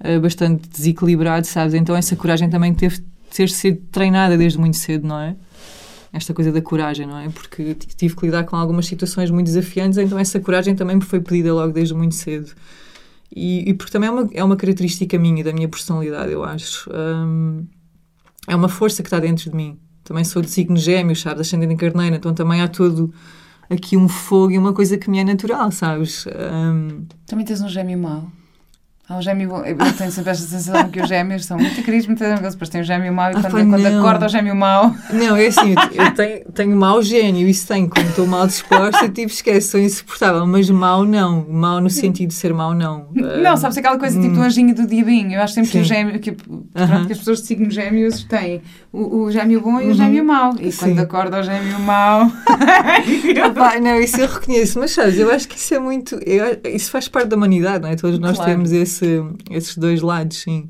ah, 0.00 0.20
bastante 0.20 0.68
desequilibrado, 0.68 1.46
sabes? 1.46 1.74
Então 1.74 1.96
essa 1.96 2.14
coragem 2.16 2.48
também 2.48 2.72
teve 2.72 2.98
de 2.98 3.04
ter 3.36 3.50
sido 3.50 3.82
treinada 3.90 4.38
desde 4.38 4.58
muito 4.58 4.76
cedo, 4.76 5.06
não 5.06 5.18
é? 5.18 5.34
esta 6.12 6.32
coisa 6.32 6.52
da 6.52 6.62
coragem, 6.62 7.08
não 7.08 7.18
é? 7.18 7.28
Porque 7.28 7.74
tive 7.74 8.14
que 8.14 8.24
lidar 8.26 8.44
com 8.44 8.54
algumas 8.54 8.86
situações 8.86 9.32
muito 9.32 9.46
desafiantes, 9.46 9.98
então 9.98 10.16
essa 10.16 10.38
coragem 10.38 10.76
também 10.76 10.94
me 10.94 11.02
foi 11.02 11.18
pedida 11.20 11.52
logo 11.52 11.72
desde 11.72 11.92
muito 11.92 12.14
cedo. 12.14 12.52
E, 13.34 13.68
e 13.68 13.74
porque 13.74 13.92
também 13.92 14.08
é 14.08 14.12
uma, 14.12 14.28
é 14.32 14.44
uma 14.44 14.56
característica 14.56 15.18
minha, 15.18 15.42
da 15.42 15.52
minha 15.52 15.68
personalidade, 15.68 16.30
eu 16.32 16.44
acho. 16.44 16.88
Hum, 16.94 17.66
é 18.46 18.54
uma 18.54 18.68
força 18.68 19.02
que 19.02 19.08
está 19.08 19.18
dentro 19.18 19.50
de 19.50 19.56
mim. 19.56 19.78
Também 20.04 20.22
sou 20.22 20.40
de 20.40 20.50
signo 20.50 20.76
gêmeo, 20.76 21.16
sabes? 21.16 21.40
Ascendente 21.40 21.72
em 21.72 21.76
carneiro, 21.76 22.14
então 22.14 22.32
também 22.32 22.60
há 22.60 22.68
todo 22.68 23.12
aqui 23.68 23.96
um 23.96 24.08
fogo 24.08 24.52
e 24.52 24.58
uma 24.58 24.72
coisa 24.72 24.96
que 24.98 25.10
me 25.10 25.18
é 25.18 25.24
natural, 25.24 25.72
sabes? 25.72 26.26
Hum, 26.26 27.06
Também 27.26 27.44
tens 27.44 27.60
um 27.60 27.68
gêmeo 27.68 27.98
mau. 27.98 28.30
Há 29.06 29.18
um 29.18 29.20
gêmeo 29.22 29.50
bom. 29.50 29.62
Eu 29.62 29.76
tenho 29.76 30.10
sempre 30.10 30.30
esta 30.30 30.46
sensação 30.46 30.88
que 30.88 30.98
os 30.98 31.06
gêmeos 31.06 31.44
são 31.44 31.58
muito 31.58 31.82
queridos, 31.82 32.06
muito 32.06 32.24
amorosos. 32.24 32.54
Depois 32.54 32.70
tem 32.70 32.80
o 32.80 32.84
gêmeo 32.84 33.12
mau 33.12 33.26
e 33.30 33.34
Ah, 33.36 33.40
quando, 33.42 33.52
pá, 33.52 33.78
quando 33.78 33.86
acorda 33.86 34.24
o 34.24 34.28
gêmeo 34.30 34.56
mau. 34.56 34.94
Não, 35.12 35.36
é 35.36 35.46
assim, 35.46 35.74
eu- 35.92 36.14
tenho, 36.14 36.44
tenho 36.52 36.74
mau 36.76 37.02
gênio, 37.02 37.46
isso 37.46 37.68
tenho, 37.68 37.86
quando 37.90 38.08
estou 38.08 38.26
mal 38.26 38.46
disposta, 38.46 39.06
tipo, 39.10 39.30
esquece, 39.30 39.68
sou 39.68 39.78
insuportável, 39.80 40.46
mas 40.46 40.70
mau 40.70 41.04
não, 41.04 41.46
mau 41.46 41.82
no 41.82 41.90
sentido 41.90 42.28
de 42.28 42.34
ser 42.34 42.54
mau 42.54 42.72
não. 42.72 43.08
Não, 43.12 43.58
sabes 43.58 43.76
aquela 43.76 43.98
coisa 43.98 44.18
tipo 44.18 44.32
hum. 44.32 44.38
do 44.38 44.42
anjinho 44.42 44.74
do 44.74 44.86
diabinho. 44.86 45.32
Eu 45.32 45.42
acho 45.42 45.52
sempre 45.52 45.70
que 45.70 45.78
o 45.78 45.82
Sim. 45.82 45.86
gêmeo, 45.94 46.18
que, 46.18 46.32
pronto, 46.32 46.66
Aham. 46.74 47.04
que 47.06 47.12
as 47.12 47.18
pessoas 47.18 47.40
de 47.42 47.46
signo 47.46 47.70
gêmeos 47.70 48.24
têm 48.24 48.62
o, 48.96 49.22
o 49.24 49.30
gêmeo 49.30 49.60
bom 49.60 49.80
e 49.80 49.84
o 49.84 49.88
Uhum. 49.88 49.94
gêmeo 49.94 50.24
mau. 50.24 50.54
E 50.60 50.70
Sim. 50.70 50.78
quando 50.94 50.98
acorda 51.00 51.40
o 51.40 51.42
gêmeo 51.42 51.78
mau. 51.80 52.30
Pá, 53.54 53.78
não, 53.80 54.00
isso 54.00 54.20
eu 54.20 54.28
reconheço, 54.28 54.78
mas 54.78 54.92
sabes, 54.92 55.18
eu 55.18 55.30
acho 55.30 55.48
que 55.48 55.56
isso 55.58 55.74
é 55.74 55.78
muito. 55.78 56.14
eu- 56.24 56.58
isso 56.72 56.90
faz 56.90 57.08
parte 57.08 57.28
da 57.28 57.36
humanidade, 57.36 57.82
não 57.82 57.88
é? 57.90 57.96
Todos 57.96 58.18
nós 58.18 58.36
Claro. 58.36 58.52
temos 58.52 58.72
esse, 58.72 59.22
esses 59.50 59.76
dois 59.76 60.00
lados, 60.00 60.38
sim. 60.42 60.68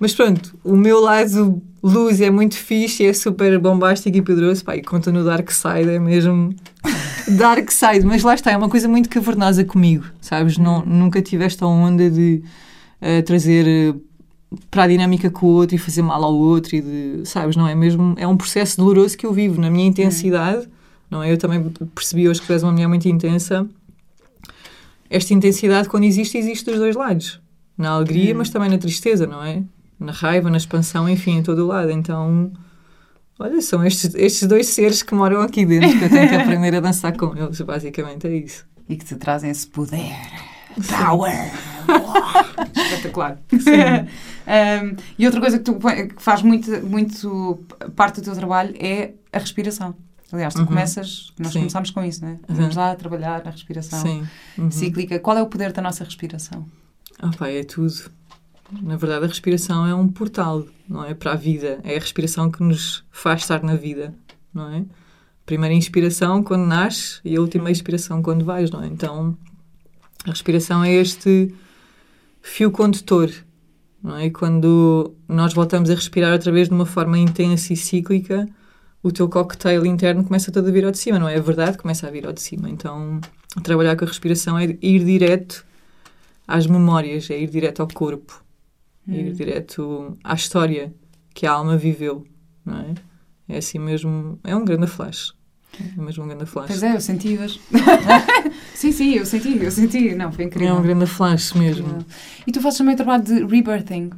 Mas 0.00 0.14
pronto, 0.14 0.58
o 0.64 0.76
meu 0.76 1.00
lado 1.00 1.62
luz 1.82 2.20
é 2.20 2.30
muito 2.30 2.56
fixe, 2.56 3.04
é 3.04 3.12
super 3.12 3.58
bombástico 3.58 4.16
e 4.16 4.22
poderoso, 4.22 4.64
pá, 4.64 4.76
e 4.76 4.82
conta 4.82 5.12
no 5.12 5.24
Dark 5.24 5.50
Side, 5.50 5.90
é 5.90 5.98
mesmo 5.98 6.54
Dark 7.38 7.70
Side, 7.70 8.04
mas 8.04 8.22
lá 8.22 8.34
está, 8.34 8.50
é 8.50 8.56
uma 8.56 8.68
coisa 8.68 8.88
muito 8.88 9.08
cavernosa 9.08 9.64
comigo, 9.64 10.04
sabes? 10.20 10.58
Não, 10.58 10.84
nunca 10.84 11.20
tive 11.22 11.44
esta 11.44 11.66
onda 11.66 12.10
de 12.10 12.42
eh, 13.00 13.22
trazer 13.22 13.66
eh, 13.68 13.94
para 14.70 14.84
a 14.84 14.88
dinâmica 14.88 15.30
com 15.30 15.46
o 15.46 15.50
outro 15.50 15.74
e 15.76 15.78
fazer 15.78 16.02
mal 16.02 16.22
ao 16.24 16.34
outro 16.34 16.76
e 16.76 16.80
de, 16.80 17.20
sabes, 17.28 17.56
não 17.56 17.66
é 17.68 17.74
mesmo, 17.74 18.14
é 18.18 18.26
um 18.26 18.36
processo 18.36 18.76
doloroso 18.76 19.16
que 19.16 19.26
eu 19.26 19.32
vivo 19.32 19.60
na 19.60 19.70
minha 19.70 19.86
intensidade, 19.86 20.68
não 21.10 21.22
é? 21.22 21.32
Eu 21.32 21.38
também 21.38 21.62
percebi 21.94 22.28
hoje 22.28 22.40
que 22.40 22.46
tu 22.46 22.52
és 22.52 22.62
uma 22.62 22.72
mulher 22.72 22.88
muito 22.88 23.08
intensa. 23.08 23.66
Esta 25.10 25.34
intensidade, 25.34 25.88
quando 25.88 26.04
existe, 26.04 26.38
existe 26.38 26.64
dos 26.64 26.78
dois 26.78 26.96
lados. 26.96 27.40
Na 27.76 27.90
alegria, 27.90 28.34
Hum. 28.34 28.38
mas 28.38 28.50
também 28.50 28.70
na 28.70 28.78
tristeza, 28.78 29.26
não 29.26 29.42
é? 29.44 29.62
Na 29.98 30.12
raiva, 30.12 30.50
na 30.50 30.56
expansão, 30.56 31.08
enfim, 31.08 31.38
em 31.38 31.42
todo 31.42 31.60
o 31.64 31.66
lado. 31.66 31.90
Então, 31.90 32.50
olha, 33.38 33.60
são 33.60 33.84
estes, 33.84 34.14
estes 34.14 34.48
dois 34.48 34.66
seres 34.68 35.02
que 35.02 35.14
moram 35.14 35.40
aqui 35.40 35.64
dentro 35.66 35.98
que 35.98 36.04
eu 36.04 36.10
tenho 36.10 36.28
que 36.28 36.34
aprender 36.36 36.74
a 36.76 36.80
dançar 36.80 37.16
com 37.16 37.36
eles, 37.36 37.60
basicamente 37.60 38.26
é 38.26 38.36
isso. 38.36 38.64
E 38.88 38.96
que 38.96 39.04
te 39.04 39.14
trazem 39.16 39.50
esse 39.50 39.66
poder. 39.66 40.12
Power! 40.88 41.50
Espetacular. 42.76 43.38
Um, 43.52 44.96
e 45.18 45.26
outra 45.26 45.40
coisa 45.40 45.58
que, 45.58 45.64
tu, 45.64 45.74
que 45.78 46.22
faz 46.22 46.42
muito, 46.42 46.70
muito 46.86 47.64
parte 47.94 48.20
do 48.20 48.24
teu 48.24 48.34
trabalho 48.34 48.74
é 48.78 49.12
a 49.32 49.38
respiração. 49.38 49.94
Aliás, 50.32 50.54
tu 50.54 50.60
Uhum. 50.60 50.66
começas, 50.66 51.32
nós 51.38 51.52
Sim. 51.52 51.58
começámos 51.60 51.90
com 51.90 52.02
isso, 52.02 52.24
né? 52.24 52.38
Uhum. 52.48 52.54
Vamos 52.56 52.76
lá 52.76 52.92
a 52.92 52.96
trabalhar 52.96 53.44
na 53.44 53.50
respiração 53.50 54.00
Sim. 54.00 54.26
Uhum. 54.56 54.70
cíclica. 54.70 55.18
Qual 55.18 55.36
é 55.36 55.42
o 55.42 55.46
poder 55.46 55.72
da 55.72 55.82
nossa 55.82 56.04
respiração? 56.04 56.66
Ah, 57.18 57.30
pá, 57.36 57.48
é 57.48 57.62
tudo. 57.62 57.92
Na 58.80 58.96
verdade, 58.96 59.26
a 59.26 59.28
respiração 59.28 59.86
é 59.86 59.94
um 59.94 60.08
portal, 60.08 60.64
não 60.88 61.04
é? 61.04 61.12
Para 61.12 61.32
a 61.32 61.36
vida. 61.36 61.80
É 61.84 61.96
a 61.96 62.00
respiração 62.00 62.50
que 62.50 62.62
nos 62.62 63.04
faz 63.10 63.42
estar 63.42 63.62
na 63.62 63.74
vida, 63.76 64.14
não 64.54 64.70
é? 64.72 64.84
Primeira 65.44 65.74
inspiração 65.74 66.42
quando 66.42 66.64
nasces 66.64 67.20
e 67.22 67.36
a 67.36 67.40
última 67.40 67.70
expiração 67.70 68.22
quando 68.22 68.42
vais, 68.46 68.70
não 68.70 68.82
é? 68.82 68.86
Então, 68.86 69.36
a 70.26 70.30
respiração 70.30 70.84
é 70.84 70.92
este 70.92 71.54
fio 72.40 72.70
condutor, 72.70 73.30
não 74.02 74.16
é? 74.16 74.26
E 74.26 74.30
quando 74.30 75.14
nós 75.28 75.52
voltamos 75.52 75.90
a 75.90 75.94
respirar 75.94 76.32
outra 76.32 76.50
vez 76.52 76.68
de 76.68 76.74
uma 76.74 76.86
forma 76.86 77.18
intensa 77.18 77.72
e 77.72 77.76
cíclica, 77.76 78.48
o 79.02 79.10
teu 79.10 79.28
cocktail 79.28 79.84
interno 79.84 80.24
começa 80.24 80.52
todo 80.52 80.68
a 80.68 80.70
vir 80.70 80.84
ao 80.84 80.90
de 80.90 80.98
cima, 80.98 81.18
não 81.18 81.28
é? 81.28 81.36
A 81.36 81.40
verdade 81.40 81.78
começa 81.78 82.06
a 82.06 82.10
vir 82.10 82.26
ao 82.26 82.32
de 82.32 82.40
cima. 82.40 82.70
Então, 82.70 83.20
trabalhar 83.62 83.96
com 83.96 84.04
a 84.04 84.08
respiração 84.08 84.58
é 84.58 84.76
ir 84.80 85.04
direto 85.04 85.64
às 86.46 86.66
memórias, 86.66 87.28
é 87.30 87.40
ir 87.40 87.48
direto 87.48 87.80
ao 87.80 87.88
corpo. 87.88 88.42
Ir 89.06 89.32
direto 89.32 90.16
à 90.22 90.34
história 90.34 90.94
que 91.34 91.44
a 91.44 91.52
alma 91.52 91.76
viveu, 91.76 92.24
não 92.64 92.78
é? 92.78 92.94
É 93.48 93.58
assim 93.58 93.78
mesmo, 93.78 94.38
é 94.44 94.54
um 94.54 94.64
grande 94.64 94.86
flash. 94.86 95.34
É 95.98 96.00
mesmo 96.00 96.24
um 96.24 96.28
grande 96.28 96.46
flash. 96.46 96.66
Pois 96.68 96.82
é, 96.82 96.94
eu 96.94 97.00
senti 97.00 97.38
hoje. 97.38 97.60
sim, 98.74 98.92
sim, 98.92 99.14
eu 99.14 99.26
senti, 99.26 99.62
eu 99.62 99.70
senti. 99.70 100.14
Não, 100.14 100.32
foi 100.32 100.46
incrível. 100.46 100.68
É 100.68 100.78
um 100.78 100.82
grande 100.82 101.06
flash 101.06 101.52
mesmo. 101.52 102.04
E 102.46 102.52
tu 102.52 102.60
fazes 102.60 102.78
também 102.78 102.94
o 102.94 102.96
trabalho 102.96 103.22
de 103.22 103.44
rebirthing. 103.44 104.10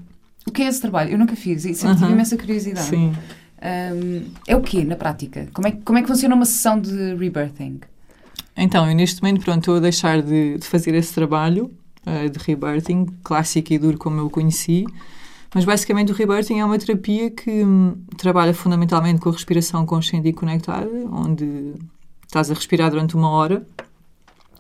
O 0.47 0.53
que 0.53 0.63
é 0.63 0.67
esse 0.67 0.81
trabalho? 0.81 1.11
Eu 1.11 1.19
nunca 1.19 1.35
fiz 1.35 1.65
e 1.65 1.75
sempre 1.75 1.95
tive 1.95 2.07
Aham. 2.07 2.15
imensa 2.15 2.37
curiosidade. 2.37 2.87
Sim. 2.87 3.15
Um, 3.63 4.25
é 4.47 4.55
o 4.55 4.61
quê, 4.61 4.85
na 4.85 4.95
prática? 4.95 5.49
Como 5.55 5.67
é, 5.67 5.73
como 5.73 5.99
é 5.99 6.03
que 6.03 6.09
funciona 6.09 6.35
uma 6.35 6.45
sessão 6.45 6.79
de 6.79 7.15
rebirthing? 7.15 7.81
Então, 8.57 8.89
eu 8.89 8.95
neste 8.95 9.23
momento, 9.23 9.43
pronto, 9.43 9.61
estou 9.61 9.77
a 9.77 9.81
deixar 9.81 10.23
de, 10.23 10.59
de 10.59 10.67
fazer 10.67 10.95
esse 10.95 11.15
trabalho 11.15 11.73
eh, 12.07 12.29
de 12.29 12.39
rebirthing, 12.39 13.07
clássico 13.23 13.73
e 13.73 13.79
duro 13.79 13.99
como 13.99 14.21
eu 14.21 14.27
o 14.27 14.31
conheci, 14.31 14.85
mas 15.55 15.65
basicamente 15.65 16.11
o 16.11 16.15
rebirthing 16.15 16.59
é 16.59 16.65
uma 16.65 16.77
terapia 16.77 17.31
que 17.31 17.65
hum, 17.65 17.97
trabalha 18.17 18.53
fundamentalmente 18.53 19.21
com 19.21 19.29
a 19.29 19.33
respiração 19.33 19.87
consciente 19.87 20.27
e 20.27 20.33
conectada, 20.33 20.91
onde 21.13 21.75
estás 22.27 22.51
a 22.51 22.55
respirar 22.55 22.91
durante 22.91 23.15
uma 23.15 23.31
hora. 23.31 23.65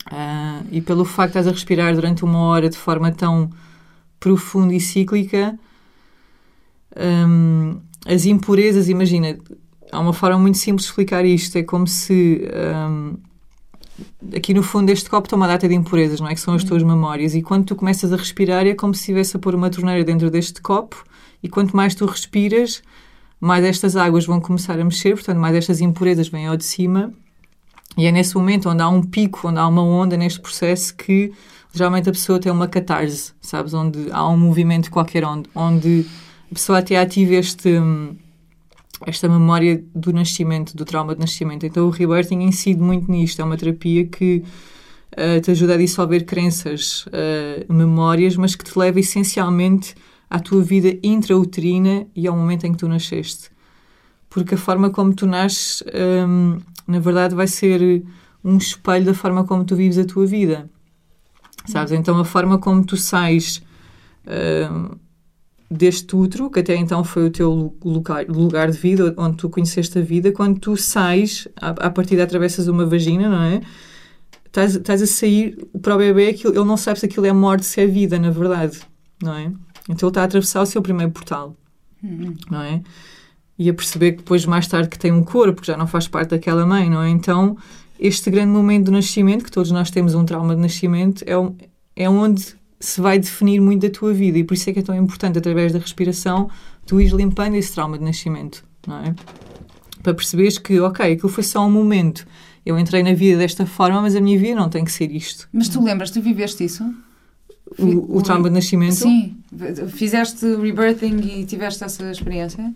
Ah, 0.07 0.61
e 0.70 0.80
pelo 0.80 1.05
facto 1.05 1.32
de 1.32 1.38
estás 1.38 1.49
a 1.49 1.51
respirar 1.51 1.92
durante 1.95 2.24
uma 2.24 2.38
hora 2.38 2.70
de 2.70 2.76
forma 2.76 3.11
tão 3.11 3.51
profunda 4.20 4.72
e 4.72 4.80
cíclica, 4.80 5.59
hum, 6.97 7.80
as 8.07 8.24
impurezas, 8.24 8.88
imagina, 8.88 9.36
há 9.90 9.99
uma 9.99 10.12
forma 10.12 10.38
muito 10.38 10.59
simples 10.59 10.84
de 10.84 10.90
explicar 10.90 11.24
isto, 11.24 11.59
é 11.59 11.64
como 11.64 11.88
se 11.88 12.49
hum, 12.88 13.16
aqui 14.34 14.53
no 14.55 14.62
fundo 14.62 14.86
deste 14.86 15.09
copo 15.09 15.26
está 15.26 15.36
uma 15.36 15.47
data 15.47 15.68
de 15.68 15.74
impurezas, 15.74 16.20
não 16.20 16.28
é? 16.28 16.34
Que 16.34 16.40
são 16.40 16.55
as 16.55 16.64
tuas 16.64 16.82
memórias. 16.82 17.34
E 17.34 17.42
quando 17.42 17.66
tu 17.66 17.76
começas 17.76 18.12
a 18.12 18.16
respirar, 18.16 18.66
é 18.66 18.74
como 18.74 18.95
se 18.95 19.01
estivesse 19.01 19.36
a 19.36 19.40
pôr 19.40 19.55
uma 19.55 19.70
torneira 19.70 20.05
dentro 20.05 20.30
deste 20.30 20.61
copo, 20.61 21.05
e 21.42 21.49
quanto 21.49 21.76
mais 21.76 21.95
tu 21.95 22.07
respiras, 22.07 22.82
mais 23.40 23.64
estas 23.64 23.97
águas 23.97 24.24
vão 24.24 24.40
começar 24.40 24.78
a 24.78 24.84
mexer, 24.84 25.14
portanto, 25.14 25.38
mais 25.38 25.55
estas 25.55 25.80
impurezas 25.80 26.28
vêm 26.28 26.47
ao 26.47 26.57
de 26.57 26.64
cima. 26.64 27.12
E 27.97 28.07
é 28.07 28.12
nesse 28.12 28.34
momento 28.34 28.68
onde 28.68 28.82
há 28.82 28.88
um 28.88 29.03
pico, 29.03 29.49
onde 29.49 29.59
há 29.59 29.68
uma 29.68 29.82
onda 29.82 30.16
neste 30.16 30.40
processo 30.40 30.97
que 30.97 31.32
geralmente 31.72 32.09
a 32.09 32.12
pessoa 32.12 32.38
tem 32.40 32.51
uma 32.51 32.66
catarse, 32.66 33.32
sabes? 33.40 33.74
Onde 33.74 34.09
há 34.11 34.26
um 34.28 34.36
movimento 34.36 34.90
qualquer, 34.90 35.24
onde, 35.24 35.49
onde 35.55 36.07
a 36.51 36.55
pessoa 36.55 36.78
até 36.78 36.97
ativa 36.97 37.34
este. 37.34 37.68
hum, 37.68 38.16
esta 39.07 39.28
memória 39.28 39.84
do 39.94 40.12
nascimento, 40.12 40.76
do 40.76 40.84
trauma 40.84 41.14
de 41.14 41.20
nascimento. 41.20 41.66
Então 41.66 41.86
o 41.86 41.90
rebirthing 41.90 42.42
incide 42.42 42.80
muito 42.80 43.11
nisto. 43.11 43.40
É 43.40 43.44
uma 43.44 43.57
terapia 43.57 44.07
que 44.07 44.42
eh, 45.12 45.40
te 45.40 45.50
ajuda 45.50 45.74
a 45.74 45.76
dissolver 45.76 46.24
crenças, 46.24 47.05
eh, 47.12 47.66
memórias, 47.68 48.36
mas 48.36 48.55
que 48.55 48.64
te 48.64 48.78
leva 48.78 48.98
essencialmente 48.98 49.94
à 50.28 50.40
tua 50.40 50.62
vida 50.62 50.98
intrauterina 51.02 52.07
e 52.16 52.26
ao 52.26 52.36
momento 52.36 52.64
em 52.64 52.72
que 52.72 52.78
tu 52.78 52.88
nasceste. 52.88 53.50
Porque 54.28 54.55
a 54.55 54.59
forma 54.59 54.90
como 54.90 55.14
tu 55.14 55.26
nasces, 55.26 55.82
hum, 56.26 56.59
na 56.88 56.98
verdade, 56.98 57.34
vai 57.34 57.46
ser 57.46 58.02
um 58.42 58.57
espelho 58.57 59.05
da 59.05 59.14
forma 59.14 59.44
como 59.44 59.64
tu 59.64 59.76
vives 59.76 59.98
a 59.98 60.05
tua 60.05 60.26
vida. 60.26 60.68
Sabes? 61.66 61.92
Então 61.92 62.18
a 62.18 62.24
forma 62.24 62.59
como 62.59 62.84
tu 62.84 62.96
sais 62.96 63.62
hum, 64.26 64.96
deste 65.70 66.14
útero, 66.14 66.50
que 66.50 66.60
até 66.60 66.76
então 66.76 67.02
foi 67.02 67.26
o 67.26 67.30
teu 67.30 67.50
lu- 67.50 67.76
lugar, 67.84 68.26
lugar 68.28 68.70
de 68.70 68.78
vida, 68.78 69.14
onde 69.16 69.36
tu 69.36 69.48
conheceste 69.48 69.98
a 69.98 70.02
vida, 70.02 70.30
quando 70.30 70.60
tu 70.60 70.76
sais, 70.76 71.48
à, 71.60 71.70
à 71.70 71.90
partida 71.90 72.22
atravessas 72.22 72.68
uma 72.68 72.86
vagina, 72.86 73.28
não 73.28 73.42
é? 73.42 73.60
Estás, 74.46 74.76
estás 74.76 75.02
a 75.02 75.06
sair 75.06 75.66
para 75.82 75.94
o 75.96 75.98
bebê, 75.98 76.28
aquilo, 76.28 76.54
ele 76.54 76.64
não 76.64 76.76
sabe 76.76 77.00
se 77.00 77.06
aquilo 77.06 77.26
é 77.26 77.32
morte, 77.32 77.66
se 77.66 77.80
é 77.80 77.86
vida, 77.86 78.18
na 78.18 78.30
verdade, 78.30 78.80
não 79.22 79.34
é? 79.34 79.52
Então 79.88 80.06
ele 80.06 80.10
está 80.10 80.20
a 80.22 80.24
atravessar 80.24 80.62
o 80.62 80.66
seu 80.66 80.80
primeiro 80.80 81.10
portal, 81.10 81.56
não 82.50 82.62
é? 82.62 82.80
E 83.58 83.68
a 83.68 83.74
perceber 83.74 84.12
que 84.12 84.18
depois, 84.18 84.44
mais 84.46 84.66
tarde, 84.68 84.88
que 84.88 84.98
tem 84.98 85.12
um 85.12 85.24
corpo, 85.24 85.60
que 85.60 85.66
já 85.66 85.76
não 85.76 85.86
faz 85.86 86.06
parte 86.06 86.30
daquela 86.30 86.64
mãe, 86.66 86.88
não 86.88 87.02
é? 87.02 87.08
Então, 87.08 87.56
este 87.98 88.30
grande 88.30 88.50
momento 88.52 88.86
do 88.86 88.92
nascimento, 88.92 89.44
que 89.44 89.50
todos 89.50 89.70
nós 89.70 89.90
temos 89.90 90.14
um 90.14 90.24
trauma 90.24 90.54
de 90.54 90.60
nascimento, 90.60 91.24
é, 91.26 91.34
é 92.04 92.08
onde 92.08 92.54
se 92.85 93.01
vai 93.01 93.18
definir 93.18 93.61
muito 93.61 93.82
da 93.82 93.91
tua 93.91 94.12
vida. 94.12 94.39
E 94.39 94.45
por 94.45 94.55
isso 94.55 94.68
é 94.68 94.72
que 94.72 94.80
é 94.80 94.82
tão 94.82 94.95
importante, 94.95 95.39
através 95.39 95.72
da 95.72 95.78
respiração, 95.78 96.51
tu 96.87 97.01
ires 97.01 97.12
limpando 97.12 97.55
esse 97.55 97.72
trauma 97.72 97.99
de 97.99 98.05
nascimento, 98.05 98.64
não 98.87 98.99
é? 98.99 99.14
Para 100.03 100.14
perceberes 100.14 100.59
que, 100.59 100.78
ok, 100.80 101.12
aquilo 101.12 101.28
foi 101.28 101.43
só 101.43 101.66
um 101.66 101.70
momento. 101.70 102.26
Eu 102.64 102.78
entrei 102.78 103.03
na 103.03 103.14
vida 103.14 103.39
desta 103.39 103.66
forma, 103.66 104.03
mas 104.03 104.14
a 104.14 104.20
minha 104.20 104.39
vida 104.39 104.55
não 104.55 104.68
tem 104.68 104.85
que 104.85 104.93
ser 104.93 105.11
isto. 105.11 105.49
Mas 105.53 105.68
tu 105.68 105.82
lembras, 105.82 106.11
tu 106.11 106.20
viveste 106.20 106.64
isso? 106.64 106.85
O, 107.78 108.18
o 108.18 108.22
trauma 108.22 108.49
de 108.49 108.55
nascimento. 108.55 108.95
Sim. 108.95 109.37
Fizeste 109.89 110.45
rebirthing 110.57 111.41
e 111.41 111.45
tiveste 111.47 111.82
essa 111.85 112.11
experiência? 112.11 112.72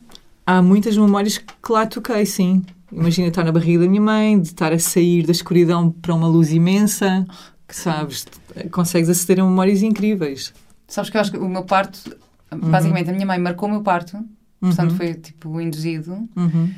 Há 0.46 0.62
muitas 0.62 0.96
memórias 0.96 1.36
que 1.36 1.72
lá 1.72 1.86
toquei, 1.86 2.24
sim. 2.24 2.64
Imagina 2.90 3.28
estar 3.28 3.44
na 3.44 3.52
barriga 3.52 3.80
da 3.80 3.88
minha 3.88 4.00
mãe, 4.00 4.40
de 4.40 4.48
estar 4.48 4.72
a 4.72 4.78
sair 4.78 5.26
da 5.26 5.32
escuridão 5.32 5.90
para 5.90 6.14
uma 6.14 6.26
luz 6.26 6.52
imensa, 6.52 7.26
que 7.66 7.76
sabes, 7.76 8.24
consegues 8.70 9.08
aceder 9.08 9.40
a 9.40 9.44
memórias 9.46 9.82
incríveis. 9.82 10.52
Sabes 10.86 11.10
que 11.10 11.16
eu 11.16 11.20
acho 11.20 11.30
que 11.30 11.38
o 11.38 11.48
meu 11.48 11.64
parto, 11.64 12.16
basicamente 12.50 13.10
a 13.10 13.12
minha 13.12 13.26
mãe 13.26 13.38
marcou 13.38 13.68
o 13.68 13.72
meu 13.72 13.82
parto, 13.82 14.18
portanto 14.60 14.90
Uhum. 14.92 14.96
foi 14.96 15.14
tipo 15.14 15.60
induzido. 15.60 16.28
Uhum. 16.36 16.70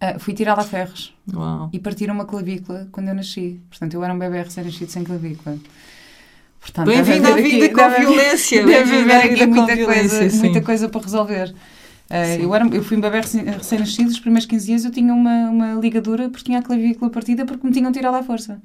Ah, 0.00 0.18
fui 0.18 0.32
tirada 0.32 0.60
a 0.60 0.64
ferros 0.64 1.12
Uau. 1.34 1.70
e 1.72 1.78
partiram 1.78 2.14
uma 2.14 2.24
clavícula 2.24 2.88
quando 2.92 3.08
eu 3.08 3.14
nasci. 3.14 3.60
Portanto, 3.68 3.94
eu 3.94 4.04
era 4.04 4.14
um 4.14 4.18
bebê 4.18 4.42
recém-nascido 4.42 4.90
sem 4.92 5.02
clavícula. 5.02 5.58
Bem-vindo 6.84 7.28
à 7.28 7.34
vida 7.36 7.68
com 7.70 7.76
deve 7.76 8.00
violência. 8.00 8.66
Deve 8.66 8.96
haver 9.00 9.32
aqui 9.32 9.46
muita 9.46 9.84
coisa, 9.84 10.30
sim. 10.30 10.38
muita 10.38 10.60
coisa 10.60 10.88
para 10.88 11.00
resolver. 11.00 11.48
Sim. 11.48 12.42
eu, 12.42 12.54
era, 12.54 12.66
eu 12.68 12.82
fui 12.82 12.96
um 12.96 13.00
bebê 13.00 13.20
recém- 13.20 13.44
recém-nascido, 13.44 14.08
os 14.10 14.18
primeiros 14.20 14.46
15 14.46 14.66
dias 14.66 14.84
eu 14.84 14.90
tinha 14.90 15.12
uma, 15.12 15.50
uma 15.50 15.74
ligadura 15.74 16.28
porque 16.30 16.44
tinha 16.44 16.58
a 16.58 16.62
clavícula 16.62 17.10
partida 17.10 17.44
porque 17.44 17.66
me 17.66 17.72
tinham 17.72 17.92
tirado 17.92 18.14
à 18.16 18.22
força. 18.22 18.60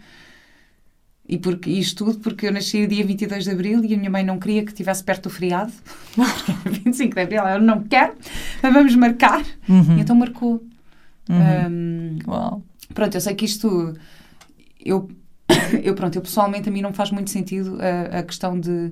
E 1.28 1.38
porque, 1.38 1.70
isto 1.70 2.04
tudo 2.06 2.20
porque 2.20 2.48
eu 2.48 2.52
nasci 2.52 2.86
dia 2.86 3.06
22 3.06 3.46
de 3.46 3.52
Abril 3.52 3.84
e 3.86 3.94
a 3.94 3.98
minha 3.98 4.10
mãe 4.10 4.24
não 4.26 4.38
queria 4.38 4.62
que 4.64 4.72
estivesse 4.72 5.04
perto 5.04 5.24
do 5.24 5.30
feriado. 5.30 5.72
Porque 6.16 6.52
era 6.52 6.70
25 6.84 7.16
de 7.16 7.22
Abril, 7.22 7.40
ela 7.40 7.60
não 7.60 7.82
quero, 7.84 8.14
mas 8.62 8.74
vamos 8.74 8.96
marcar. 8.96 9.42
Uhum. 9.70 10.00
Então 10.00 10.16
marcou. 10.16 10.64
Uhum. 11.30 11.72
Um, 11.72 12.20
Uau. 12.28 12.64
Pronto, 12.94 13.16
eu 13.16 13.22
sei 13.22 13.34
que 13.36 13.46
isto. 13.46 13.94
Eu, 14.86 15.10
eu, 15.82 15.96
pronto, 15.96 16.16
eu 16.18 16.22
pessoalmente 16.22 16.68
a 16.68 16.72
mim 16.72 16.82
não 16.82 16.94
faz 16.94 17.10
muito 17.10 17.30
sentido 17.30 17.78
a, 17.82 18.20
a 18.20 18.24
questão 18.24 18.60
de, 18.60 18.92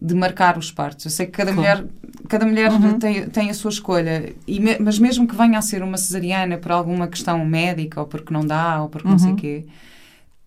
de 0.00 0.14
marcar 0.14 0.56
os 0.56 0.72
partos. 0.72 1.04
Eu 1.04 1.10
sei 1.10 1.26
que 1.26 1.32
cada 1.32 1.52
Claro. 1.52 1.82
mulher, 1.82 1.92
cada 2.28 2.46
mulher 2.46 2.72
Uhum. 2.72 2.98
tem, 2.98 3.28
tem 3.28 3.50
a 3.50 3.54
sua 3.54 3.70
escolha, 3.70 4.32
e 4.46 4.58
me- 4.60 4.78
mas 4.80 4.98
mesmo 4.98 5.28
que 5.28 5.36
venha 5.36 5.58
a 5.58 5.62
ser 5.62 5.82
uma 5.82 5.98
cesariana 5.98 6.56
por 6.56 6.72
alguma 6.72 7.06
questão 7.06 7.44
médica, 7.44 8.00
ou 8.00 8.06
porque 8.06 8.32
não 8.32 8.46
dá, 8.46 8.80
ou 8.82 8.88
porque 8.88 9.06
não 9.06 9.18
sei 9.18 9.28
o 9.28 9.30
Uhum. 9.32 9.36
quê, 9.36 9.66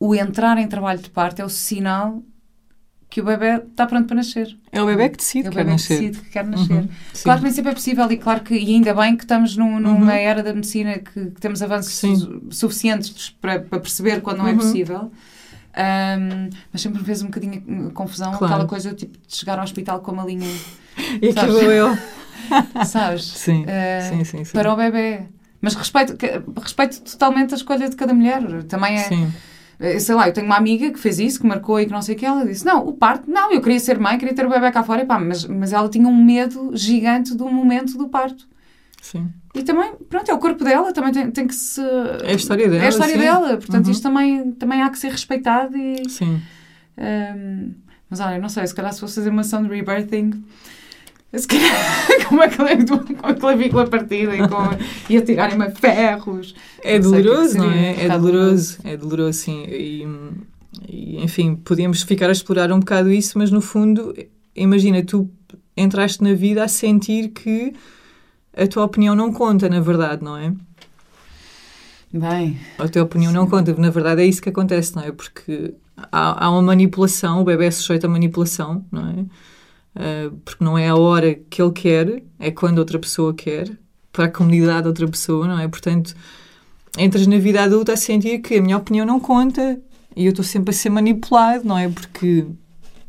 o 0.04 0.16
entrar 0.16 0.58
em 0.58 0.68
trabalho 0.68 1.00
de 1.00 1.10
parto 1.10 1.40
é 1.42 1.46
o 1.46 1.50
sinal 1.50 2.24
que 3.10 3.20
o 3.22 3.26
bebê 3.26 3.58
está 3.58 3.86
pronto 3.86 4.08
para 4.08 4.16
nascer. 4.16 4.58
É 4.72 4.82
o 4.82 4.86
bebê 4.86 5.10
que 5.10 5.18
decide 5.18 5.48
É 5.48 5.50
o 5.52 5.54
bebê 5.54 5.66
que 5.66 5.72
nascer. 5.74 6.00
decide 6.00 6.20
que 6.22 6.30
quer 6.30 6.46
nascer. 6.46 6.72
Uhum. 6.74 6.90
Claro 7.24 7.40
que 7.40 7.44
nem 7.46 7.54
sempre 7.54 7.72
é 7.72 7.74
possível 7.76 8.12
e 8.12 8.18
claro 8.18 8.42
que 8.42 8.56
e 8.56 8.74
ainda 8.74 8.94
bem 8.94 9.16
que 9.18 9.24
estamos 9.26 9.56
num- 9.58 9.80
numa 9.80 10.06
Uhum. 10.06 10.10
era 10.10 10.42
da 10.42 10.54
medicina 10.54 10.98
que, 10.98 11.26
que 11.32 11.42
temos 11.42 11.62
avanços 11.62 11.94
su- 11.94 12.42
suficientes 12.50 13.30
para, 13.42 13.60
para 13.60 13.80
perceber 13.82 14.22
quando 14.22 14.38
não 14.40 14.48
é 14.48 14.52
Uhum. 14.52 14.58
possível. 14.58 15.12
Ahm, 15.74 16.50
mas 16.72 16.82
sempre 16.82 17.00
me 17.00 17.06
fez 17.06 17.22
um 17.22 17.28
bocadinho 17.28 17.92
confusão 17.94 18.32
Claro. 18.32 18.46
aquela 18.46 18.66
coisa 18.68 18.94
tipo 18.94 19.18
de 19.28 19.36
chegar 19.36 19.58
ao 19.58 19.64
hospital 19.64 20.00
com 20.02 20.12
uma 20.14 20.26
linha, 20.26 20.48
E 21.22 21.28
aqui 21.30 21.34
Sabes? 21.34 21.54
vou 21.54 21.72
eu. 21.72 21.98
sabes? 22.86 23.24
Sim, 23.26 23.66
Ah, 23.68 24.02
sim, 24.10 24.24
sim. 24.24 24.44
sim. 24.44 24.54
Para 24.54 24.72
o 24.74 24.76
bebê. 24.76 25.24
Mas 25.62 25.76
respeito, 25.76 26.18
respeito 26.62 27.02
totalmente 27.02 27.54
a 27.54 27.58
escolha 27.58 27.90
de 27.90 27.96
cada 27.96 28.14
mulher. 28.14 28.64
Também 28.64 28.96
é, 28.96 29.04
Sim. 29.04 29.32
Eh, 29.82 30.00
sei 30.00 30.16
lá, 30.16 30.28
eu 30.28 30.34
tenho 30.34 30.46
uma 30.46 30.56
amiga 30.56 30.92
que 30.92 31.00
fez 31.00 31.20
isso, 31.20 31.42
que 31.42 31.48
marcou 31.48 31.80
e 31.80 31.86
que 31.88 31.92
não 31.92 32.02
sei 32.02 32.16
o 32.16 32.18
que, 32.18 32.26
ela 32.26 32.46
disse, 32.46 32.64
não, 32.66 32.88
o 32.88 32.94
parto, 32.94 33.30
não, 33.30 33.52
eu 33.52 33.60
queria 33.62 33.80
ser 33.80 34.00
mãe, 34.00 34.18
queria 34.18 34.34
ter 34.36 34.46
o 34.46 34.50
bebê 34.50 34.72
cá 34.72 34.84
fora, 34.84 35.02
e 35.02 35.06
pá, 35.06 35.20
mas, 35.20 35.46
mas 35.46 35.74
ela 35.74 35.90
tinha 35.90 36.08
um 36.08 36.24
medo 36.24 36.72
gigante 36.74 37.36
do 37.36 37.50
momento 37.50 37.98
do 37.98 38.08
parto. 38.08 38.48
Sim. 39.02 39.30
E 39.56 39.64
também, 39.64 39.94
pronto, 40.08 40.30
é 40.30 40.34
o 40.34 40.38
corpo 40.38 40.64
dela, 40.64 40.94
também 40.94 41.12
tem, 41.12 41.32
tem 41.32 41.48
que 41.48 41.56
se... 41.56 41.82
É 42.24 42.32
a 42.32 42.36
história 42.36 42.70
dela. 42.70 42.84
É 42.84 42.86
a 42.86 42.90
história 42.90 43.14
sim. 43.16 43.20
dela, 43.20 43.58
portanto 43.58 43.86
Uhum. 43.88 43.92
isto 43.92 44.04
também, 44.04 44.52
também 44.52 44.82
há 44.84 44.90
que 44.90 45.00
ser 45.00 45.10
respeitado 45.12 45.76
e... 45.76 46.08
Sim. 46.08 46.40
ehm, 46.98 47.72
mas 48.10 48.20
olha, 48.20 48.38
não 48.38 48.50
sei, 48.50 48.68
se 48.68 48.76
calhar 48.76 48.94
se 48.94 49.00
fosse 49.00 49.16
fazer 49.16 49.30
uma 49.30 49.42
ação 49.42 49.64
de 49.64 49.70
rebirthing, 49.70 50.44
se 51.40 51.48
calhar 51.48 51.72
com 52.28 52.36
uma, 52.36 52.48
com 52.50 53.28
a 53.28 53.34
clavícula 53.34 53.88
partida 53.88 54.36
e, 54.36 54.40
com, 54.48 54.58
e 55.10 55.18
a 55.18 55.22
tirarem-me 55.22 55.66
a 55.66 55.72
ferros. 55.72 56.54
É 56.84 57.00
Não 57.00 57.10
sei 57.10 57.22
o 57.22 57.24
que 57.24 57.30
é 57.30 57.30
que 57.30 57.30
doloroso, 57.30 57.58
não 57.58 57.72
é? 57.72 58.06
É 58.06 58.10
doloroso. 58.10 58.78
É 58.84 58.98
doloroso, 58.98 59.40
sim. 59.40 59.64
E, 59.70 60.08
e, 60.88 61.24
enfim, 61.24 61.56
podíamos 61.56 62.02
ficar 62.02 62.28
a 62.30 62.32
explorar 62.32 62.72
um 62.72 62.80
bocado 62.80 63.12
isso, 63.12 63.38
mas 63.38 63.50
no 63.50 63.62
fundo, 63.62 64.14
imagina, 64.56 65.04
tu 65.04 65.30
entraste 65.76 66.22
na 66.22 66.34
vida 66.34 66.64
a 66.64 66.68
sentir 66.68 67.30
que 67.30 67.74
a 68.56 68.68
tua 68.68 68.84
opinião 68.84 69.16
não 69.16 69.32
conta, 69.32 69.70
na 69.70 69.80
verdade, 69.80 70.24
não 70.24 70.36
é? 70.36 70.54
Bem, 72.14 72.60
A 72.78 72.90
tua 72.90 73.04
opinião 73.04 73.32
não 73.32 73.48
conta. 73.48 73.74
Na 73.74 73.90
verdade, 73.90 74.22
é 74.22 74.26
isso 74.26 74.42
que 74.42 74.50
acontece, 74.50 74.94
não 74.98 75.04
é? 75.04 75.14
Porque 75.14 75.74
há, 75.96 76.46
há 76.46 76.50
uma 76.52 76.62
manipulação, 76.62 77.40
o 77.40 77.46
bebê 77.46 77.68
é 77.68 77.72
sujeito 77.72 78.06
a 78.06 78.10
manipulação, 78.10 78.86
não 78.92 79.08
é? 79.08 79.26
Uh, 79.96 80.36
porque 80.46 80.64
não 80.64 80.78
é 80.78 80.90
a 80.90 80.96
hora 80.96 81.34
que 81.34 81.62
ele 81.62 81.72
quer, 81.72 82.24
é 82.40 82.52
quando 82.52 82.80
outra 82.80 83.00
pessoa 83.00 83.34
quer, 83.34 83.72
para 84.12 84.26
a 84.26 84.30
comunidade 84.30 84.88
outra 84.88 85.08
pessoa, 85.08 85.48
não 85.48 85.60
é? 85.60 85.68
Portanto, 85.68 86.16
entras 86.98 87.26
na 87.28 87.38
vida 87.38 87.64
adulta 87.64 87.94
a 87.94 87.98
sentir 87.98 88.40
que 88.40 88.56
a 88.56 88.62
minha 88.62 88.78
opinião 88.78 89.06
não 89.06 89.20
conta 89.20 89.80
e 90.16 90.26
eu 90.26 90.32
estou 90.32 90.44
sempre 90.44 90.72
a 90.72 90.74
ser 90.74 90.90
manipulado, 90.90 91.66
não 91.66 91.78
é? 91.78 91.88
Porque 91.88 92.46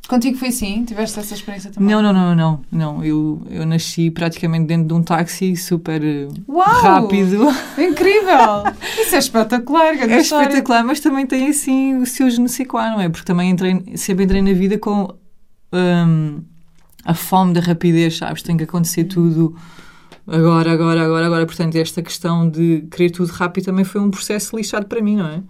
Contigo 0.09 0.37
foi 0.37 0.49
assim? 0.49 0.85
Tiveste 0.85 1.19
essa 1.21 1.33
experiência 1.33 1.71
também? 1.71 1.89
Não, 1.89 2.03
não, 2.03 2.13
não, 2.13 2.35
não. 2.35 2.61
não. 2.71 3.05
Eu, 3.05 3.41
eu 3.49 3.65
nasci 3.65 4.11
praticamente 4.11 4.67
dentro 4.67 4.89
de 4.89 4.95
um 4.95 5.03
táxi 5.03 5.57
super 5.57 6.05
eh, 6.05 6.29
Uau! 6.49 6.83
rápido. 6.83 7.49
Incrível! 7.79 8.65
Isso 9.01 9.15
é 9.15 9.19
espetacular, 9.19 9.95
É 9.95 10.19
espetacular, 10.19 10.85
mas 10.85 11.01
também 11.01 11.25
tem 11.25 11.49
assim 11.49 11.97
o 11.97 12.05
seu 12.05 12.29
qual, 12.69 12.91
não 12.91 13.01
é? 13.01 13.09
Porque 13.09 13.25
também 13.25 13.51
entrei, 13.51 13.97
sempre 13.97 14.25
entrei 14.25 14.43
na 14.43 14.53
vida 14.53 14.77
com 14.77 15.15
hum, 15.73 16.43
a 17.05 17.15
fome 17.15 17.53
da 17.53 17.61
rapidez, 17.61 18.19
sabes? 18.19 18.43
Tem 18.43 18.57
que 18.57 18.65
acontecer 18.65 19.05
tudo 19.05 19.57
agora, 20.27 20.73
agora, 20.73 21.03
agora, 21.05 21.27
agora. 21.27 21.47
Portanto, 21.47 21.77
esta 21.77 22.03
questão 22.03 22.49
de 22.49 22.87
querer 22.91 23.11
tudo 23.11 23.31
rápido 23.31 23.65
também 23.65 23.85
foi 23.85 24.01
um 24.01 24.11
processo 24.11 24.57
lixado 24.57 24.87
para 24.87 25.01
mim, 25.01 25.17
não 25.17 25.27
é? 25.27 25.43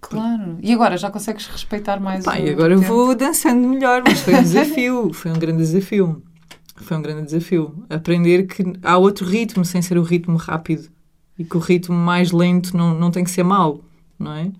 Claro. 0.00 0.58
E 0.62 0.72
agora 0.72 0.96
já 0.96 1.10
consegues 1.10 1.46
respeitar 1.48 1.98
mais 2.00 2.24
Pá, 2.24 2.34
o 2.34 2.46
e 2.46 2.50
agora 2.50 2.74
eu 2.74 2.80
tempo? 2.80 2.94
vou 2.94 3.14
dançando 3.14 3.66
melhor, 3.66 4.02
mas 4.06 4.20
foi 4.20 4.34
um 4.34 4.42
desafio, 4.42 5.12
foi 5.12 5.30
um 5.32 5.38
grande 5.38 5.58
desafio. 5.58 6.22
Foi 6.76 6.96
um 6.96 7.02
grande 7.02 7.24
desafio. 7.24 7.84
Aprender 7.90 8.46
que 8.46 8.62
há 8.82 8.96
outro 8.96 9.26
ritmo 9.26 9.64
sem 9.64 9.82
ser 9.82 9.98
o 9.98 10.02
ritmo 10.02 10.36
rápido. 10.36 10.88
E 11.36 11.44
que 11.44 11.56
o 11.56 11.60
ritmo 11.60 11.96
mais 11.96 12.30
lento 12.32 12.76
não, 12.76 12.94
não 12.94 13.10
tem 13.10 13.24
que 13.24 13.30
ser 13.30 13.42
mau, 13.42 13.80
não 14.18 14.32
é? 14.32 14.50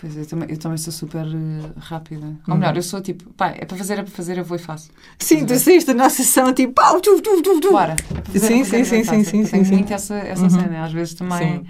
Pois 0.00 0.16
eu 0.16 0.26
também, 0.26 0.48
eu 0.50 0.56
também 0.56 0.78
sou 0.78 0.92
super 0.92 1.26
eh, 1.26 1.72
rápida. 1.78 2.24
Ou 2.24 2.54
Uhum. 2.54 2.60
melhor, 2.60 2.74
eu 2.76 2.82
sou 2.82 3.00
tipo, 3.02 3.28
pá, 3.34 3.48
é 3.48 3.66
para 3.66 3.76
fazer, 3.76 3.98
é 3.98 4.02
para 4.02 4.10
fazer, 4.10 4.38
eu 4.38 4.44
vou 4.44 4.56
e 4.56 4.60
faço. 4.60 4.90
Sim, 5.18 5.44
tu 5.44 5.54
saíste 5.58 5.92
da 5.92 5.94
nossa 6.02 6.16
sessão 6.16 6.54
tipo 6.54 6.72
pau, 6.72 7.00
tu, 7.00 7.20
tu, 7.20 7.42
tu, 7.42 7.60
tu. 7.60 7.70
Bora. 7.70 7.92
É 7.92 8.22
fazer, 8.22 8.46
Sim, 8.46 8.60
é 8.60 8.64
fazer, 8.64 8.84
sim, 8.86 8.96
e 9.00 9.04
sim, 9.04 9.24
sim, 9.24 9.38
Eu 9.40 9.44
sim, 9.44 9.50
tenho 9.50 9.64
sim. 9.66 9.74
muito 9.74 9.92
essa, 9.92 10.14
essa 10.14 10.42
Uhum. 10.42 10.50
cena. 10.50 10.84
Às 10.84 10.92
vezes 10.92 11.14
também. 11.14 11.58
Sim. 11.58 11.66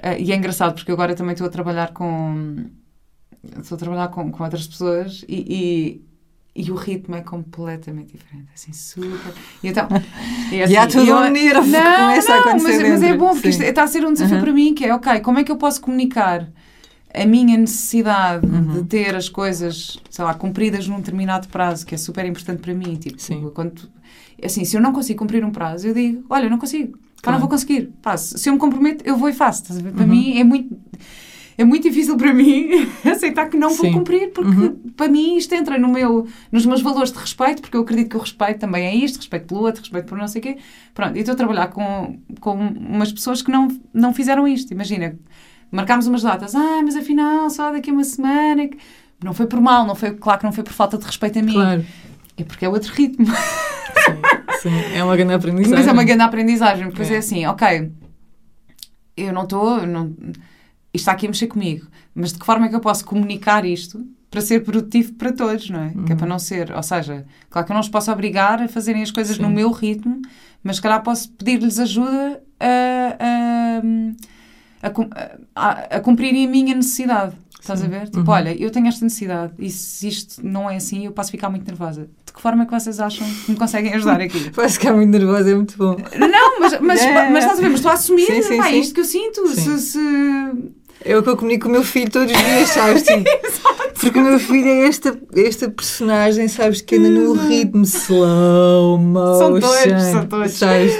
Eh, 0.00 0.20
e 0.22 0.32
é 0.32 0.36
engraçado 0.36 0.74
porque 0.74 0.92
agora 0.92 1.14
também 1.16 1.32
estou 1.32 1.46
a 1.48 1.50
trabalhar 1.50 1.92
com. 1.92 2.66
Estou 3.60 3.74
a 3.76 3.78
trabalhar 3.78 4.08
com, 4.08 4.30
com 4.30 4.44
outras 4.44 4.66
pessoas 4.66 5.24
e, 5.28 6.02
e, 6.56 6.62
e 6.64 6.70
o 6.70 6.74
ritmo 6.76 7.16
é 7.16 7.22
completamente 7.22 8.12
diferente. 8.16 8.48
Assim, 8.54 8.72
super. 8.72 9.34
E 9.62 9.68
então. 9.68 9.88
É 10.50 10.62
assim, 10.62 10.72
E 10.72 10.76
há 10.78 10.88
e 11.04 11.08
eu- 11.08 11.16
um 11.18 11.30
nervo 11.30 11.62
que 11.66 11.70
Não, 11.72 11.96
começa 11.96 12.32
a 12.32 12.34
não, 12.36 12.40
acontecer 12.40 12.78
mas, 12.78 12.88
mas 12.88 13.02
é 13.02 13.14
bom 13.14 13.32
porque 13.32 13.42
Sim. 13.42 13.48
isto 13.50 13.62
está 13.64 13.82
a 13.82 13.86
ser 13.86 14.04
um 14.06 14.12
desafio 14.14 14.36
Uhum. 14.36 14.42
para 14.44 14.52
mim 14.52 14.74
que 14.74 14.84
é, 14.86 14.94
ok, 14.94 15.20
como 15.20 15.38
é 15.38 15.44
que 15.44 15.52
eu 15.52 15.56
posso 15.56 15.78
comunicar 15.80 16.48
a 17.14 17.24
minha 17.26 17.56
necessidade 17.56 18.46
Uhum. 18.46 18.74
de 18.82 18.84
ter 18.84 19.14
as 19.14 19.28
coisas, 19.28 19.98
sei 20.10 20.24
lá, 20.24 20.34
cumpridas 20.34 20.86
num 20.86 20.96
determinado 20.98 21.48
prazo, 21.48 21.86
que 21.86 21.94
é 21.94 21.98
super 21.98 22.24
importante 22.26 22.60
para 22.60 22.74
mim. 22.74 22.96
Tipo, 22.96 23.20
Sim. 23.20 23.50
quando, 23.54 23.88
assim, 24.42 24.64
se 24.64 24.76
eu 24.76 24.80
não 24.80 24.92
consigo 24.92 25.18
cumprir 25.18 25.44
um 25.44 25.50
prazo, 25.50 25.88
eu 25.88 25.94
digo, 25.94 26.24
olha, 26.28 26.48
não 26.48 26.58
consigo. 26.58 26.92
Pá, 26.98 27.22
Claro. 27.22 27.34
não 27.36 27.40
vou 27.40 27.48
conseguir. 27.48 27.90
Pá, 28.00 28.16
se 28.16 28.48
eu 28.48 28.52
me 28.52 28.58
comprometo, 28.58 29.04
eu 29.04 29.16
vou 29.16 29.28
e 29.28 29.32
faço. 29.32 29.72
Ver? 29.74 29.92
Para 29.92 30.02
Uhum. 30.04 30.08
mim 30.10 30.38
é 30.38 30.44
muito... 30.44 30.78
É 31.60 31.64
muito 31.64 31.82
difícil 31.82 32.16
para 32.16 32.32
mim 32.32 32.68
aceitar 33.04 33.48
que 33.48 33.56
não 33.56 33.70
vou 33.70 33.84
Sim. 33.86 33.90
cumprir, 33.92 34.30
porque 34.32 34.48
Uhum. 34.48 34.76
para 34.96 35.08
mim 35.08 35.36
isto 35.36 35.52
entra 35.56 35.76
no 35.76 35.88
meu, 35.88 36.24
nos 36.52 36.64
meus 36.64 36.80
valores 36.80 37.10
de 37.10 37.18
respeito, 37.18 37.60
porque 37.62 37.76
eu 37.76 37.80
acredito 37.80 38.10
que 38.10 38.16
o 38.16 38.20
respeito 38.20 38.60
também 38.60 38.86
é 38.86 38.94
isto, 38.94 39.16
respeito 39.16 39.46
pelo 39.48 39.62
outro, 39.62 39.80
respeito 39.82 40.06
por 40.06 40.16
não 40.16 40.28
sei 40.28 40.38
o 40.38 40.42
quê. 40.44 40.56
Pronto, 40.94 41.16
e 41.16 41.18
estou 41.18 41.32
a 41.32 41.36
trabalhar 41.36 41.66
com, 41.66 42.16
com 42.38 42.54
umas 42.54 43.10
pessoas 43.10 43.42
que 43.42 43.50
não, 43.50 43.66
não 43.92 44.14
fizeram 44.14 44.46
isto. 44.46 44.70
Imagina, 44.72 45.18
marcámos 45.70 46.06
umas 46.06 46.22
datas, 46.22 46.54
ah, 46.54 46.80
mas 46.82 46.96
afinal 46.96 47.48
só 47.50 47.70
daqui 47.72 47.90
a 47.90 47.92
uma 47.92 48.04
semana. 48.04 48.68
que-" 48.68 48.78
Não 49.22 49.32
foi 49.34 49.46
por 49.46 49.60
mal, 49.60 49.86
não 49.86 49.94
foi, 49.94 50.12
claro 50.12 50.38
que 50.38 50.44
não 50.46 50.52
foi 50.52 50.62
por 50.64 50.72
falta 50.72 50.96
de 50.98 51.04
respeito 51.04 51.38
a 51.38 51.42
mim. 51.42 51.52
Claro. 51.52 51.84
É 52.36 52.44
porque 52.44 52.64
é 52.64 52.68
outro 52.68 52.92
ritmo. 52.94 53.26
Sim, 53.26 54.70
sim. 54.70 54.94
É 54.94 55.02
uma 55.02 55.16
grande 55.16 55.34
aprendizagem. 55.34 55.76
Mas 55.78 55.86
é 55.88 55.92
uma 55.92 56.04
grande 56.04 56.22
aprendizagem, 56.22 56.90
porque 56.90 57.02
É. 57.02 57.14
é 57.14 57.18
assim, 57.18 57.44
ok, 57.46 57.90
eu 59.16 59.32
não 59.32 59.42
estou, 59.42 59.84
não, 59.86 60.14
isto 60.16 60.36
está 60.94 61.12
aqui 61.12 61.26
a 61.26 61.30
mexer 61.30 61.48
comigo, 61.48 61.86
mas 62.14 62.32
de 62.32 62.38
que 62.38 62.46
forma 62.46 62.66
é 62.66 62.68
que 62.68 62.76
eu 62.76 62.80
posso 62.80 63.04
comunicar 63.04 63.64
isto 63.64 64.06
para 64.30 64.40
ser 64.40 64.62
produtivo 64.62 65.14
para 65.14 65.32
todos, 65.32 65.68
não 65.70 65.82
é? 65.82 65.88
Que 65.90 65.96
é 65.98 66.00
Uhum. 66.12 66.16
para 66.16 66.26
não 66.26 66.38
ser, 66.38 66.70
ou 66.72 66.82
seja, 66.82 67.24
claro 67.50 67.66
que 67.66 67.72
eu 67.72 67.74
não 67.74 67.80
os 67.80 67.88
posso 67.88 68.12
obrigar 68.12 68.62
a 68.62 68.68
fazerem 68.68 69.02
as 69.02 69.10
coisas 69.10 69.36
Sim. 69.36 69.42
no 69.42 69.50
meu 69.50 69.70
ritmo, 69.72 70.20
mas 70.62 70.76
se 70.76 70.82
calhar 70.82 71.02
posso 71.02 71.30
pedir-lhes 71.32 71.78
ajuda 71.78 72.40
a, 72.60 73.16
a, 73.18 73.82
a, 74.82 74.90
a, 75.54 75.70
a 75.96 76.00
cumprirem 76.00 76.46
a 76.46 76.50
minha 76.50 76.74
necessidade. 76.74 77.34
Estás 77.60 77.80
Sim. 77.80 77.86
a 77.86 77.88
ver? 77.88 78.04
Tipo, 78.06 78.20
Uhum. 78.20 78.28
olha, 78.30 78.56
eu 78.62 78.70
tenho 78.70 78.86
esta 78.86 79.04
necessidade 79.04 79.52
e 79.58 79.68
se 79.68 80.06
isto 80.08 80.40
não 80.46 80.70
é 80.70 80.76
assim, 80.76 81.04
eu 81.06 81.12
posso 81.12 81.30
ficar 81.30 81.50
muito 81.50 81.66
nervosa. 81.66 82.08
De 82.24 82.32
que 82.32 82.40
forma 82.40 82.62
é 82.62 82.66
que 82.66 82.72
vocês 82.72 83.00
acham 83.00 83.26
que 83.44 83.50
me 83.50 83.56
conseguem 83.58 83.92
ajudar 83.94 84.20
aqui? 84.20 84.50
Vai 84.54 84.68
ficar 84.68 84.92
muito 84.94 85.10
nervosa, 85.10 85.50
é 85.50 85.54
muito 85.54 85.76
bom. 85.76 85.96
Não, 86.16 86.60
mas, 86.60 86.80
mas, 86.80 87.00
Yeah. 87.02 87.28
mas 87.32 87.44
estás 87.44 87.58
a 87.58 87.62
ver, 87.62 87.68
mas 87.68 87.78
estou 87.80 87.90
a 87.90 87.94
assumir, 87.94 88.26
Sim, 88.26 88.42
sim, 88.42 88.56
pá, 88.58 88.68
é 88.68 88.72
sim. 88.72 88.80
isto 88.80 88.94
que 88.94 89.00
eu 89.00 89.04
sinto. 89.04 89.48
Se, 89.48 89.78
se- 89.80 89.98
É 91.04 91.16
o 91.16 91.22
que 91.22 91.28
eu 91.28 91.36
comunico 91.36 91.64
com 91.64 91.68
o 91.68 91.72
meu 91.72 91.82
filho 91.82 92.08
todos 92.10 92.30
os 92.32 92.38
dias, 92.38 92.68
sabes? 92.70 93.02
Tipo, 93.98 94.10
porque 94.12 94.18
o 94.20 94.22
meu 94.22 94.38
filho 94.38 94.68
é 94.68 94.86
esta, 94.86 95.18
esta 95.34 95.68
personagem, 95.68 96.46
sabes, 96.46 96.80
que 96.80 96.94
anda 96.94 97.10
no 97.10 97.32
ritmo 97.32 97.82
slow 97.82 98.96
motion. 98.96 99.38
São 99.38 99.60
todos, 99.60 100.02
são 100.04 100.26
todos. 100.26 100.52
Sabes? 100.52 100.92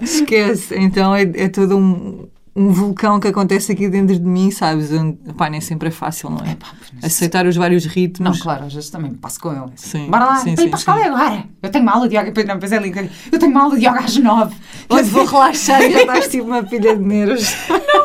Esquece. 0.00 0.74
Então 0.76 1.14
é, 1.14 1.22
é 1.34 1.48
todo 1.48 1.76
um, 1.76 2.28
um 2.54 2.70
vulcão 2.70 3.20
que 3.20 3.28
acontece 3.28 3.70
aqui 3.72 3.88
dentro 3.88 4.14
de 4.18 4.24
mim, 4.24 4.50
sabes? 4.50 4.90
Pá, 5.36 5.48
nem 5.48 5.60
sempre 5.60 5.88
é 5.88 5.90
fácil, 5.90 6.30
não 6.30 6.38
é? 6.38 6.56
Mas- 6.94 7.04
Aceitar 7.04 7.46
os 7.46 7.56
vários 7.56 7.84
ritmos. 7.86 8.38
Não, 8.38 8.42
claro, 8.42 8.64
às 8.64 8.74
vezes 8.74 8.90
também 8.90 9.12
me 9.12 9.16
passo 9.16 9.38
com 9.40 9.52
ele. 9.52 9.70
Sim, 9.76 10.10
Bora 10.10 10.24
lá, 10.24 10.36
sim, 10.36 10.56
sim, 10.56 10.68
a 10.72 10.76
escola 10.76 11.00
sim. 11.00 11.06
agora. 11.08 11.44
Eu 11.62 11.70
tenho 11.70 11.84
uma 11.84 11.92
aula 11.92 12.08
de 12.08 12.16
yoga. 12.16 12.32
Não, 12.44 12.54
depois 12.54 12.72
é 12.72 12.78
lindo. 12.78 13.08
Eu 13.30 13.38
tenho 13.38 13.52
uma 13.52 13.62
aula 13.62 13.78
de 13.78 13.86
yoga 13.86 14.00
às 14.00 14.16
nove. 14.16 14.56
Hoje 14.88 15.10
vou 15.10 15.24
relaxar 15.24 15.80
e 15.82 15.92
já 15.92 16.00
estás 16.02 16.28
tipo 16.28 16.44
uma 16.44 16.62
pilha 16.64 16.96
de 16.96 17.02
nervos. 17.04 17.48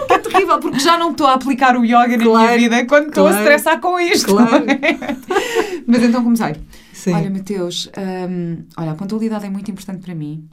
Que 0.07 0.13
é 0.13 0.17
terrível, 0.19 0.59
porque 0.59 0.79
já 0.79 0.97
não 0.97 1.11
estou 1.11 1.25
a 1.27 1.33
aplicar 1.33 1.75
o 1.75 1.83
yoga 1.83 2.07
na 2.09 2.17
minha 2.17 2.29
Claro, 2.29 2.57
vida 2.59 2.85
quando 2.85 3.07
estou 3.09 3.25
a 3.25 3.29
claro. 3.31 3.43
estressar 3.43 3.81
com 3.81 3.99
isto. 3.99 4.27
Claro. 4.35 4.51
não 4.65 4.71
é? 4.73 5.17
Mas 5.87 6.03
então 6.03 6.23
comecei. 6.23 6.55
Sim. 6.93 7.13
Olha, 7.13 7.29
Mateus, 7.29 7.89
hum, 8.29 8.63
olha, 8.77 8.91
a 8.91 8.95
pontualidade 8.95 9.45
é 9.45 9.49
muito 9.49 9.69
importante 9.69 10.01
para 10.03 10.15
mim. 10.15 10.47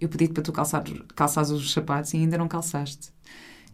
Eu 0.00 0.08
pedi-te 0.08 0.32
para 0.32 0.42
tu 0.42 0.52
calçar, 0.52 0.82
calçares 1.14 1.50
os 1.50 1.72
sapatos 1.72 2.14
e 2.14 2.16
ainda 2.16 2.38
não 2.38 2.48
calçaste. 2.48 3.10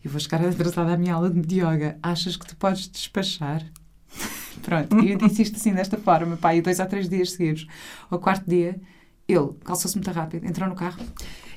Eu 0.05 0.11
vou 0.11 0.21
chegar 0.21 0.43
atrasada 0.45 0.93
à 0.93 0.97
minha 0.97 1.15
aula 1.15 1.31
de 1.31 1.61
yoga. 1.61 1.99
Achas 2.03 2.37
que 2.37 2.47
tu 2.47 2.57
podes 2.57 2.89
despachar? 2.89 3.65
Pronto, 4.63 4.99
eu 4.99 5.17
disse 5.19 5.43
isto 5.43 5.57
assim, 5.57 5.73
desta 5.73 5.97
forma, 5.97 6.37
pá, 6.37 6.55
e 6.55 6.61
dois 6.61 6.81
ou 6.81 6.87
três 6.87 7.09
dias 7.09 7.33
seguidos. 7.33 7.67
Ao 8.11 8.19
quarto 8.19 8.49
dia, 8.49 8.81
ele 9.29 9.51
calçou-se 9.65 9.97
muito 9.97 10.11
rápido, 10.11 10.47
entrou 10.47 10.69
no 10.69 10.75
carro. 10.75 10.99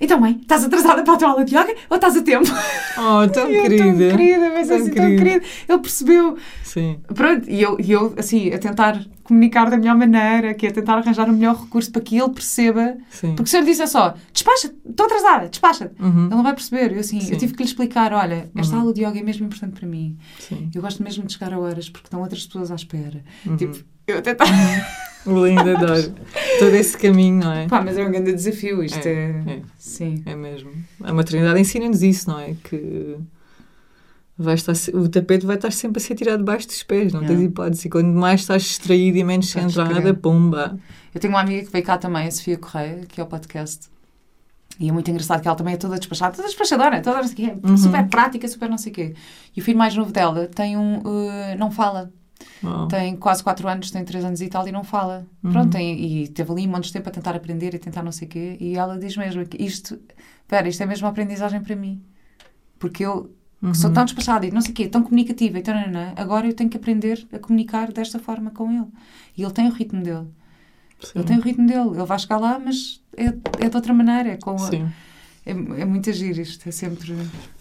Então, 0.02 0.20
mãe, 0.20 0.38
estás 0.42 0.64
atrasada 0.64 1.04
para 1.04 1.14
a 1.14 1.18
tua 1.18 1.30
aula 1.30 1.44
de 1.46 1.56
yoga 1.56 1.74
ou 1.90 1.96
estás 1.96 2.16
a 2.16 2.22
tempo? 2.22 2.48
Oh, 2.98 3.28
tão 3.28 3.48
eu, 3.52 3.62
querida. 3.64 3.84
Tão 4.10 4.18
querida, 4.18 4.50
mas 4.54 4.68
Tão 4.68 4.78
assim, 4.78 4.86
tão 4.92 4.94
querida. 5.06 5.24
querida. 5.24 5.46
Ele 5.68 5.78
percebeu. 5.80 6.38
Sim. 6.64 7.00
Pronto, 7.14 7.50
e 7.50 7.62
eu, 7.62 7.78
e 7.80 7.92
eu, 7.92 8.14
assim, 8.18 8.52
a 8.54 8.58
tentar 8.60 9.04
comunicar 9.24 9.70
da 9.70 9.78
melhor 9.78 9.96
maneira, 9.96 10.54
que 10.56 10.66
é 10.66 10.72
tentar 10.72 10.98
arranjar 10.98 11.30
o 11.30 11.34
melhor 11.34 11.56
recurso 11.56 11.92
para 11.92 12.02
que 12.02 12.18
ele 12.18 12.30
perceba. 12.30 12.98
Sim. 13.10 13.36
Porque 13.36 13.50
se 13.50 13.58
eu 13.58 13.62
lhe 13.62 13.68
disser 13.68 13.88
só, 13.88 14.16
despacha, 14.34 14.74
estou 14.90 15.06
atrasada, 15.06 15.50
despacha, 15.50 15.92
Uhum. 16.00 16.26
ele 16.28 16.36
não 16.36 16.44
vai 16.44 16.54
perceber. 16.54 16.94
Eu, 16.94 17.00
assim, 17.00 17.20
Sim. 17.22 17.34
eu 17.34 17.38
tive 17.38 17.54
que 17.54 17.62
lhe 17.64 17.70
explicar: 17.70 18.14
olha, 18.14 18.50
esta 18.56 18.76
Uhum. 18.76 18.82
aula 18.82 18.94
de 18.94 19.04
yoga 19.04 19.20
é 19.20 19.24
mesmo 19.24 19.46
importante 19.46 19.74
para 19.80 19.88
mim. 19.88 20.18
Sim. 20.40 20.70
Eu 20.74 20.82
gosto 20.82 21.04
mesmo 21.04 21.26
de 21.26 21.34
chegar 21.34 21.54
a 21.54 21.60
horas 21.60 21.90
porque 21.90 22.08
estão 22.08 22.22
outras 22.22 22.46
pessoas 22.46 22.72
à 22.72 22.76
espera. 22.76 23.22
Uhum. 23.46 23.56
Tipo, 23.58 23.78
eu 24.08 24.22
tentar. 24.22 24.46
Lindo, 25.26 25.70
adoro. 25.78 26.14
Todo 26.60 26.74
esse 26.76 26.98
caminho, 26.98 27.44
não 27.44 27.52
é? 27.52 27.68
Pá, 27.68 27.82
mas 27.82 27.98
é 27.98 28.06
um 28.06 28.12
grande 28.12 28.34
desafio, 28.34 28.84
isto 28.84 29.06
é. 29.06 29.12
É, 29.12 29.52
é. 29.52 29.62
Sim. 29.78 30.24
É 30.26 30.36
mesmo. 30.36 30.72
A 31.04 31.14
maternidade 31.14 31.60
ensina-nos 31.60 32.02
isso, 32.02 32.30
não 32.30 32.40
é? 32.40 32.56
Que 32.64 33.18
vai 34.38 34.56
estar, 34.56 34.74
o 34.94 35.10
tapete 35.10 35.46
vai 35.46 35.58
estar 35.58 35.72
sempre 35.72 36.02
a 36.02 36.06
ser 36.06 36.16
tirado 36.16 36.40
debaixo 36.40 36.68
dos 36.68 36.82
pés, 36.84 37.12
não 37.12 37.22
Yeah. 37.22 37.38
tens 37.38 37.50
hipótese. 37.50 37.88
E 37.88 37.92
quando 37.92 38.08
mais 38.18 38.42
estás 38.42 38.64
distraído 38.64 39.18
e 39.18 39.24
menos 39.24 39.50
centrada, 39.50 40.14
pumba. 40.14 40.78
Eu 41.14 41.20
tenho 41.20 41.34
uma 41.34 41.42
amiga 41.42 41.66
que 41.66 41.72
veio 41.72 41.84
cá 41.84 41.98
também, 41.98 42.26
a 42.28 42.32
Sofia 42.32 42.58
Correia, 42.58 43.02
que 43.08 43.20
é 43.20 43.24
o 43.24 43.28
podcast. 43.28 43.90
E 44.80 44.88
é 44.88 44.92
muito 44.94 45.12
engraçado 45.12 45.42
que 45.42 45.48
ela 45.48 45.58
também 45.58 45.74
é 45.74 45.78
toda 45.78 45.98
despachada, 46.00 46.34
toda 46.38 46.48
despachadora, 46.48 47.02
toda 47.02 47.18
não 47.18 47.28
sei 47.28 47.34
o 47.34 47.36
quê, 47.36 47.54
Uhum. 47.68 47.76
super 47.76 48.08
prática, 48.08 48.48
super 48.48 48.70
não 48.70 48.78
sei 48.78 48.92
o 48.94 48.96
quê. 48.96 49.14
E 49.56 49.60
o 49.60 49.64
filho 49.64 49.78
mais 49.78 49.94
novo 49.94 50.12
dela 50.14 50.48
tem 50.48 50.78
um. 50.78 51.00
uh, 51.00 51.58
não 51.58 51.70
fala. 51.70 52.10
Oh. 52.64 52.88
Tem 52.88 53.16
quase 53.16 53.44
4 53.44 53.68
anos, 53.68 53.92
tem 53.92 54.04
3 54.06 54.24
anos 54.24 54.42
e 54.42 54.48
tal 54.48 54.68
e 54.68 54.72
não 54.72 54.84
fala. 54.84 55.26
Uhum. 55.44 55.52
Pronto, 55.52 55.72
tem, 55.72 56.00
e 56.24 56.28
teve 56.30 56.52
ali 56.52 56.68
um 56.68 56.72
monte 56.72 56.86
de 56.86 56.94
tempo 56.94 57.10
a 57.10 57.12
tentar 57.12 57.36
aprender 57.36 57.74
e 57.74 57.80
tentar 57.80 58.02
não 58.04 58.12
sei 58.12 58.28
o 58.28 58.32
quê. 58.32 58.58
E 58.60 58.76
ela 58.78 58.98
diz 58.98 59.16
mesmo 59.18 59.46
que 59.46 59.62
isto. 59.64 60.00
Espera, 60.42 60.68
isto 60.68 60.82
é 60.82 60.86
mesmo 60.86 61.06
uma 61.06 61.12
aprendizagem 61.12 61.62
para 61.62 61.76
mim. 61.76 62.02
Porque 62.78 63.06
eu 63.06 63.34
Uhum. 63.62 63.74
sou 63.74 63.92
tão 63.92 64.06
despachada 64.06 64.46
e 64.48 64.52
não 64.52 64.62
sei 64.62 64.72
o 64.72 64.74
quê, 64.74 64.88
tão 64.88 65.04
comunicativa 65.04 65.60
e 65.60 65.62
tão. 65.62 65.74
nananã, 65.76 66.14
Agora 66.16 66.48
eu 66.48 66.54
tenho 66.54 66.70
que 66.70 66.78
aprender 66.78 67.28
a 67.34 67.40
comunicar 67.40 67.92
desta 67.92 68.18
forma 68.18 68.52
com 68.52 68.72
ele. 68.72 68.88
E 69.38 69.44
ele 69.44 69.52
tem 69.52 69.68
o 69.68 69.72
ritmo 69.72 70.02
dele. 70.02 70.28
Sim. 71.02 71.12
Ele 71.16 71.24
tem 71.26 71.38
o 71.38 71.42
ritmo 71.42 71.68
dele. 71.68 71.90
Ele 71.90 72.06
vai 72.06 72.18
chegar 72.20 72.38
lá, 72.38 72.58
mas 72.58 73.02
é, 73.18 73.26
é 73.66 73.70
de 73.70 73.76
outra 73.76 73.94
maneira. 73.94 74.30
É 74.30 74.38
com 74.38 74.52
a- 74.52 74.58
Sim. 74.60 74.88
É, 75.50 75.82
é 75.82 75.86
muito 75.86 76.10
agir 76.10 76.38
isto, 76.38 76.68
é 76.68 76.72
sempre. 76.72 77.16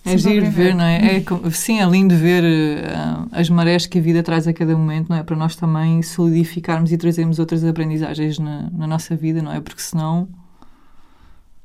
É 0.05 0.17
giro 0.17 0.45
de 0.45 0.51
ver, 0.51 0.75
não 0.75 0.85
é? 0.85 1.17
é? 1.17 1.51
Sim, 1.51 1.81
é 1.81 1.87
lindo 1.87 2.15
ver 2.15 2.45
eh, 2.45 2.85
as 3.33 3.49
marés 3.51 3.87
que 3.87 3.99
a 3.99 4.03
vida 4.03 4.23
traz 4.23 4.47
a 4.47 4.53
cada 4.53 4.77
momento, 4.77 5.09
não 5.09 5.17
é? 5.17 5.23
Para 5.23 5.37
nós 5.37 5.57
também 5.57 6.03
solidificarmos 6.03 6.93
e 6.93 6.99
trazermos 6.99 7.39
outras 7.39 7.65
aprendizagens 7.65 8.39
na, 8.39 8.71
na 8.71 8.87
nossa 8.87 9.17
vida, 9.17 9.43
não 9.43 9.53
é? 9.53 9.61
Porque 9.61 9.83
senão. 9.83 10.29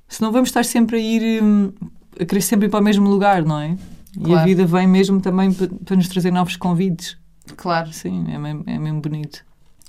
Senão 0.08 0.32
vamos 0.32 0.50
estar 0.50 0.64
sempre 0.64 0.98
a 0.98 1.00
ir. 1.00 1.44
hum, 1.44 1.72
a 2.20 2.26
querer 2.26 2.42
sempre 2.42 2.68
ir 2.68 2.70
para 2.70 2.80
o 2.80 2.84
mesmo 2.84 3.10
lugar, 3.10 3.44
não 3.44 3.60
é? 3.60 3.76
E 4.20 4.34
a 4.34 4.44
vida 4.44 4.66
vem 4.66 4.88
mesmo 4.88 5.20
também 5.20 5.52
para, 5.52 5.68
para 5.68 5.96
nos 5.96 6.08
trazer 6.08 6.32
novos 6.32 6.56
convites. 6.56 7.18
Claro, 7.58 7.92
Sim, 7.92 8.26
é 8.32 8.38
mesmo, 8.38 8.64
é 8.68 8.78
mesmo 8.78 9.02
bonito. 9.02 9.44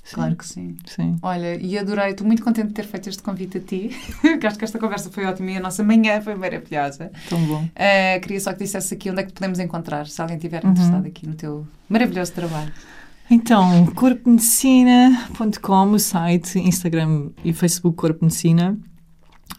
Sim, 0.05 0.14
claro 0.16 0.36
que 0.36 0.46
sim. 0.46 0.76
Sim. 0.84 1.16
Olha, 1.22 1.57
e 1.57 1.78
adorei, 1.78 2.11
estou 2.11 2.26
muito 2.26 2.44
contente 2.44 2.68
de 2.68 2.74
ter 2.74 2.84
feito 2.84 3.09
este 3.09 3.22
convite 3.22 3.57
a 3.57 3.61
ti, 3.61 3.90
que 4.38 4.46
acho 4.46 4.59
que 4.59 4.64
esta 4.64 4.78
conversa 4.78 5.11
foi 5.11 5.24
ótima 5.24 5.50
e 5.52 5.57
a 5.57 5.61
nossa 5.61 5.82
manhã 5.82 6.20
foi 6.20 6.34
maravilhosa. 6.34 7.11
Tão 7.28 7.42
bom. 7.46 7.64
Uh, 7.64 8.20
queria 8.20 8.38
só 8.38 8.52
que 8.52 8.59
dissesse 8.64 8.92
aqui 8.94 9.11
onde 9.11 9.20
é 9.20 9.22
que 9.22 9.30
te 9.32 9.34
podemos 9.34 9.59
encontrar, 9.59 10.07
se 10.07 10.20
alguém 10.20 10.36
estiver 10.36 10.62
Uhum. 10.62 10.72
interessado 10.72 11.07
aqui 11.07 11.26
no 11.26 11.34
teu 11.34 11.66
maravilhoso 11.88 12.32
trabalho. 12.32 12.70
Então, 13.30 13.86
corpomedicina.com, 13.94 15.90
o 15.92 15.98
site, 15.98 16.59
Instagram 16.59 17.30
e 17.44 17.52
Facebook 17.52 17.96
Corpo 17.96 18.24
Medicina. 18.24 18.76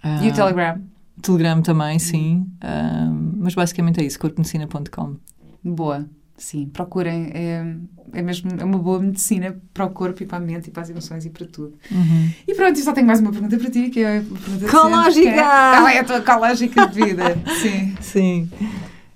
E 0.03 0.07
Ah, 0.07 0.19
o 0.29 0.33
Telegram? 0.33 0.81
Telegram 1.21 1.61
também, 1.61 1.97
sim. 1.99 2.45
Ah, 2.61 3.09
mas 3.37 3.55
basicamente 3.55 3.99
é 3.99 4.03
isso, 4.03 4.19
corpomedicina.com. 4.19 5.15
Boa, 5.63 6.05
sim, 6.37 6.67
procurem. 6.67 7.31
É, 7.33 7.75
é 8.13 8.21
mesmo 8.21 8.49
é 8.59 8.63
uma 8.63 8.77
boa 8.77 8.99
medicina 8.99 9.55
para 9.73 9.85
o 9.85 9.89
corpo 9.89 10.23
e 10.23 10.25
para 10.25 10.37
a 10.37 10.41
mente 10.41 10.67
e 10.67 10.71
para 10.71 10.83
as 10.83 10.89
emoções 10.89 11.25
e 11.25 11.29
para 11.29 11.45
tudo. 11.47 11.77
Uhum. 11.91 12.31
E 12.47 12.53
pronto, 12.55 12.79
e 12.79 12.83
só 12.83 12.93
tenho 12.93 13.07
mais 13.07 13.19
uma 13.19 13.31
pergunta 13.31 13.57
para 13.57 13.69
ti, 13.69 13.89
que 13.89 13.99
é 14.01 14.19
a 14.19 14.21
pergunta 14.21 14.69
Cológica! 14.71 15.21
que 15.21 15.27
é, 15.27 15.41
Qual 15.43 15.87
é 15.87 15.99
a 15.99 16.03
tua 16.03 16.21
cológica 16.21 16.87
de 16.87 16.95
vida? 16.95 17.23
sim. 17.61 17.95
Sim. 18.01 18.49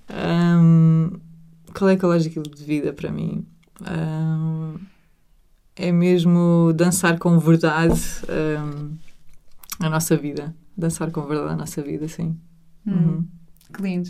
Ahm, 0.09 1.19
qual 1.77 1.89
é 1.89 1.97
a 2.01 2.07
lógica 2.07 2.41
de 2.41 2.63
vida 2.63 2.93
para 2.93 3.11
mim? 3.11 3.45
Ahm, 3.85 4.75
é 5.75 5.91
mesmo 5.91 6.73
dançar 6.75 7.17
com 7.19 7.37
verdade 7.39 7.99
ahm, 8.27 8.95
a 9.79 9.89
nossa 9.89 10.17
vida. 10.17 10.53
Dançar 10.75 11.11
com 11.11 11.21
verdade 11.25 11.53
a 11.53 11.55
nossa 11.55 11.81
vida, 11.81 12.07
sim. 12.07 12.37
Hum, 12.87 12.93
Uhum. 12.93 13.27
Que 13.73 13.81
lindo. 13.83 14.09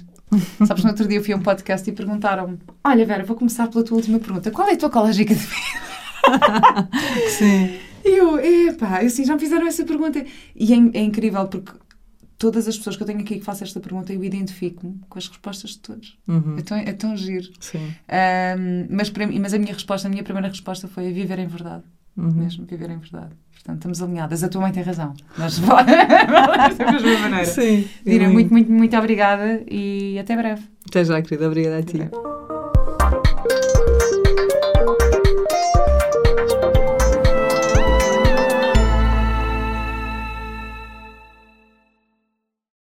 Sabes, 0.65 0.83
no 0.83 0.91
outro 0.91 1.07
dia 1.07 1.17
eu 1.17 1.23
fui 1.23 1.33
a 1.33 1.37
um 1.37 1.41
podcast 1.41 1.89
e 1.89 1.93
perguntaram-me: 1.93 2.59
Olha, 2.83 3.05
Vera, 3.05 3.23
vou 3.23 3.35
começar 3.35 3.67
pela 3.67 3.83
tua 3.83 3.97
última 3.97 4.19
pergunta. 4.19 4.51
Qual 4.51 4.67
é 4.67 4.73
a 4.73 4.77
tua 4.77 4.89
cológica 4.89 5.33
de 5.33 5.39
vida? 5.39 6.89
Sim. 7.37 7.79
E 8.05 8.17
eu, 8.17 8.39
epá, 8.39 8.99
assim, 8.99 9.25
já 9.25 9.33
me 9.33 9.39
fizeram 9.39 9.67
essa 9.67 9.83
pergunta. 9.83 10.23
E 10.55 10.73
é, 10.73 10.77
é 10.77 11.01
incrível 11.01 11.47
porque 11.47 11.71
todas 12.37 12.67
as 12.67 12.77
pessoas 12.77 12.95
que 12.95 13.03
eu 13.03 13.07
tenho 13.07 13.19
aqui 13.19 13.37
que 13.39 13.45
façam 13.45 13.65
esta 13.65 13.79
pergunta, 13.79 14.13
eu 14.13 14.23
identifico-me 14.23 14.99
com 15.09 15.19
as 15.19 15.27
respostas 15.27 15.71
de 15.71 15.79
todos. 15.79 16.17
Uhum. 16.27 16.57
É 16.57 16.61
tão, 16.61 16.77
é 16.77 16.93
tão 16.93 17.17
giro. 17.17 17.49
Sim. 17.59 17.93
Ahm, 18.07 18.87
mas, 18.89 19.09
para 19.09 19.27
mas 19.27 19.53
a 19.53 19.59
minha 19.59 19.73
resposta, 19.73 20.07
a 20.07 20.11
minha 20.11 20.23
primeira 20.23 20.47
resposta 20.47 20.87
foi 20.87 21.11
viver 21.11 21.37
em 21.37 21.47
verdade. 21.47 21.83
Uhum. 22.17 22.31
Mesmo, 22.31 22.65
viver 22.65 22.89
em 22.89 22.97
verdade. 22.97 23.31
Portanto, 23.53 23.75
estamos 23.77 24.01
alinhadas. 24.01 24.43
A 24.43 24.49
tua 24.49 24.61
mãe 24.61 24.71
tem 24.71 24.83
razão. 24.83 25.13
Mas 25.37 25.59
da 25.59 26.91
mesma 26.91 27.19
maneira. 27.19 27.45
Sim. 27.45 27.87
Dina, 28.05 28.23
Lindo. 28.23 28.33
muito, 28.33 28.51
muito, 28.51 28.71
muito 28.71 28.97
obrigada 28.97 29.61
e 29.69 30.17
até 30.19 30.35
breve. 30.35 30.63
Até 30.87 31.03
já, 31.03 31.21
querida. 31.21 31.47
Obrigada 31.47 31.77
a 31.77 31.83
ti. 31.83 32.09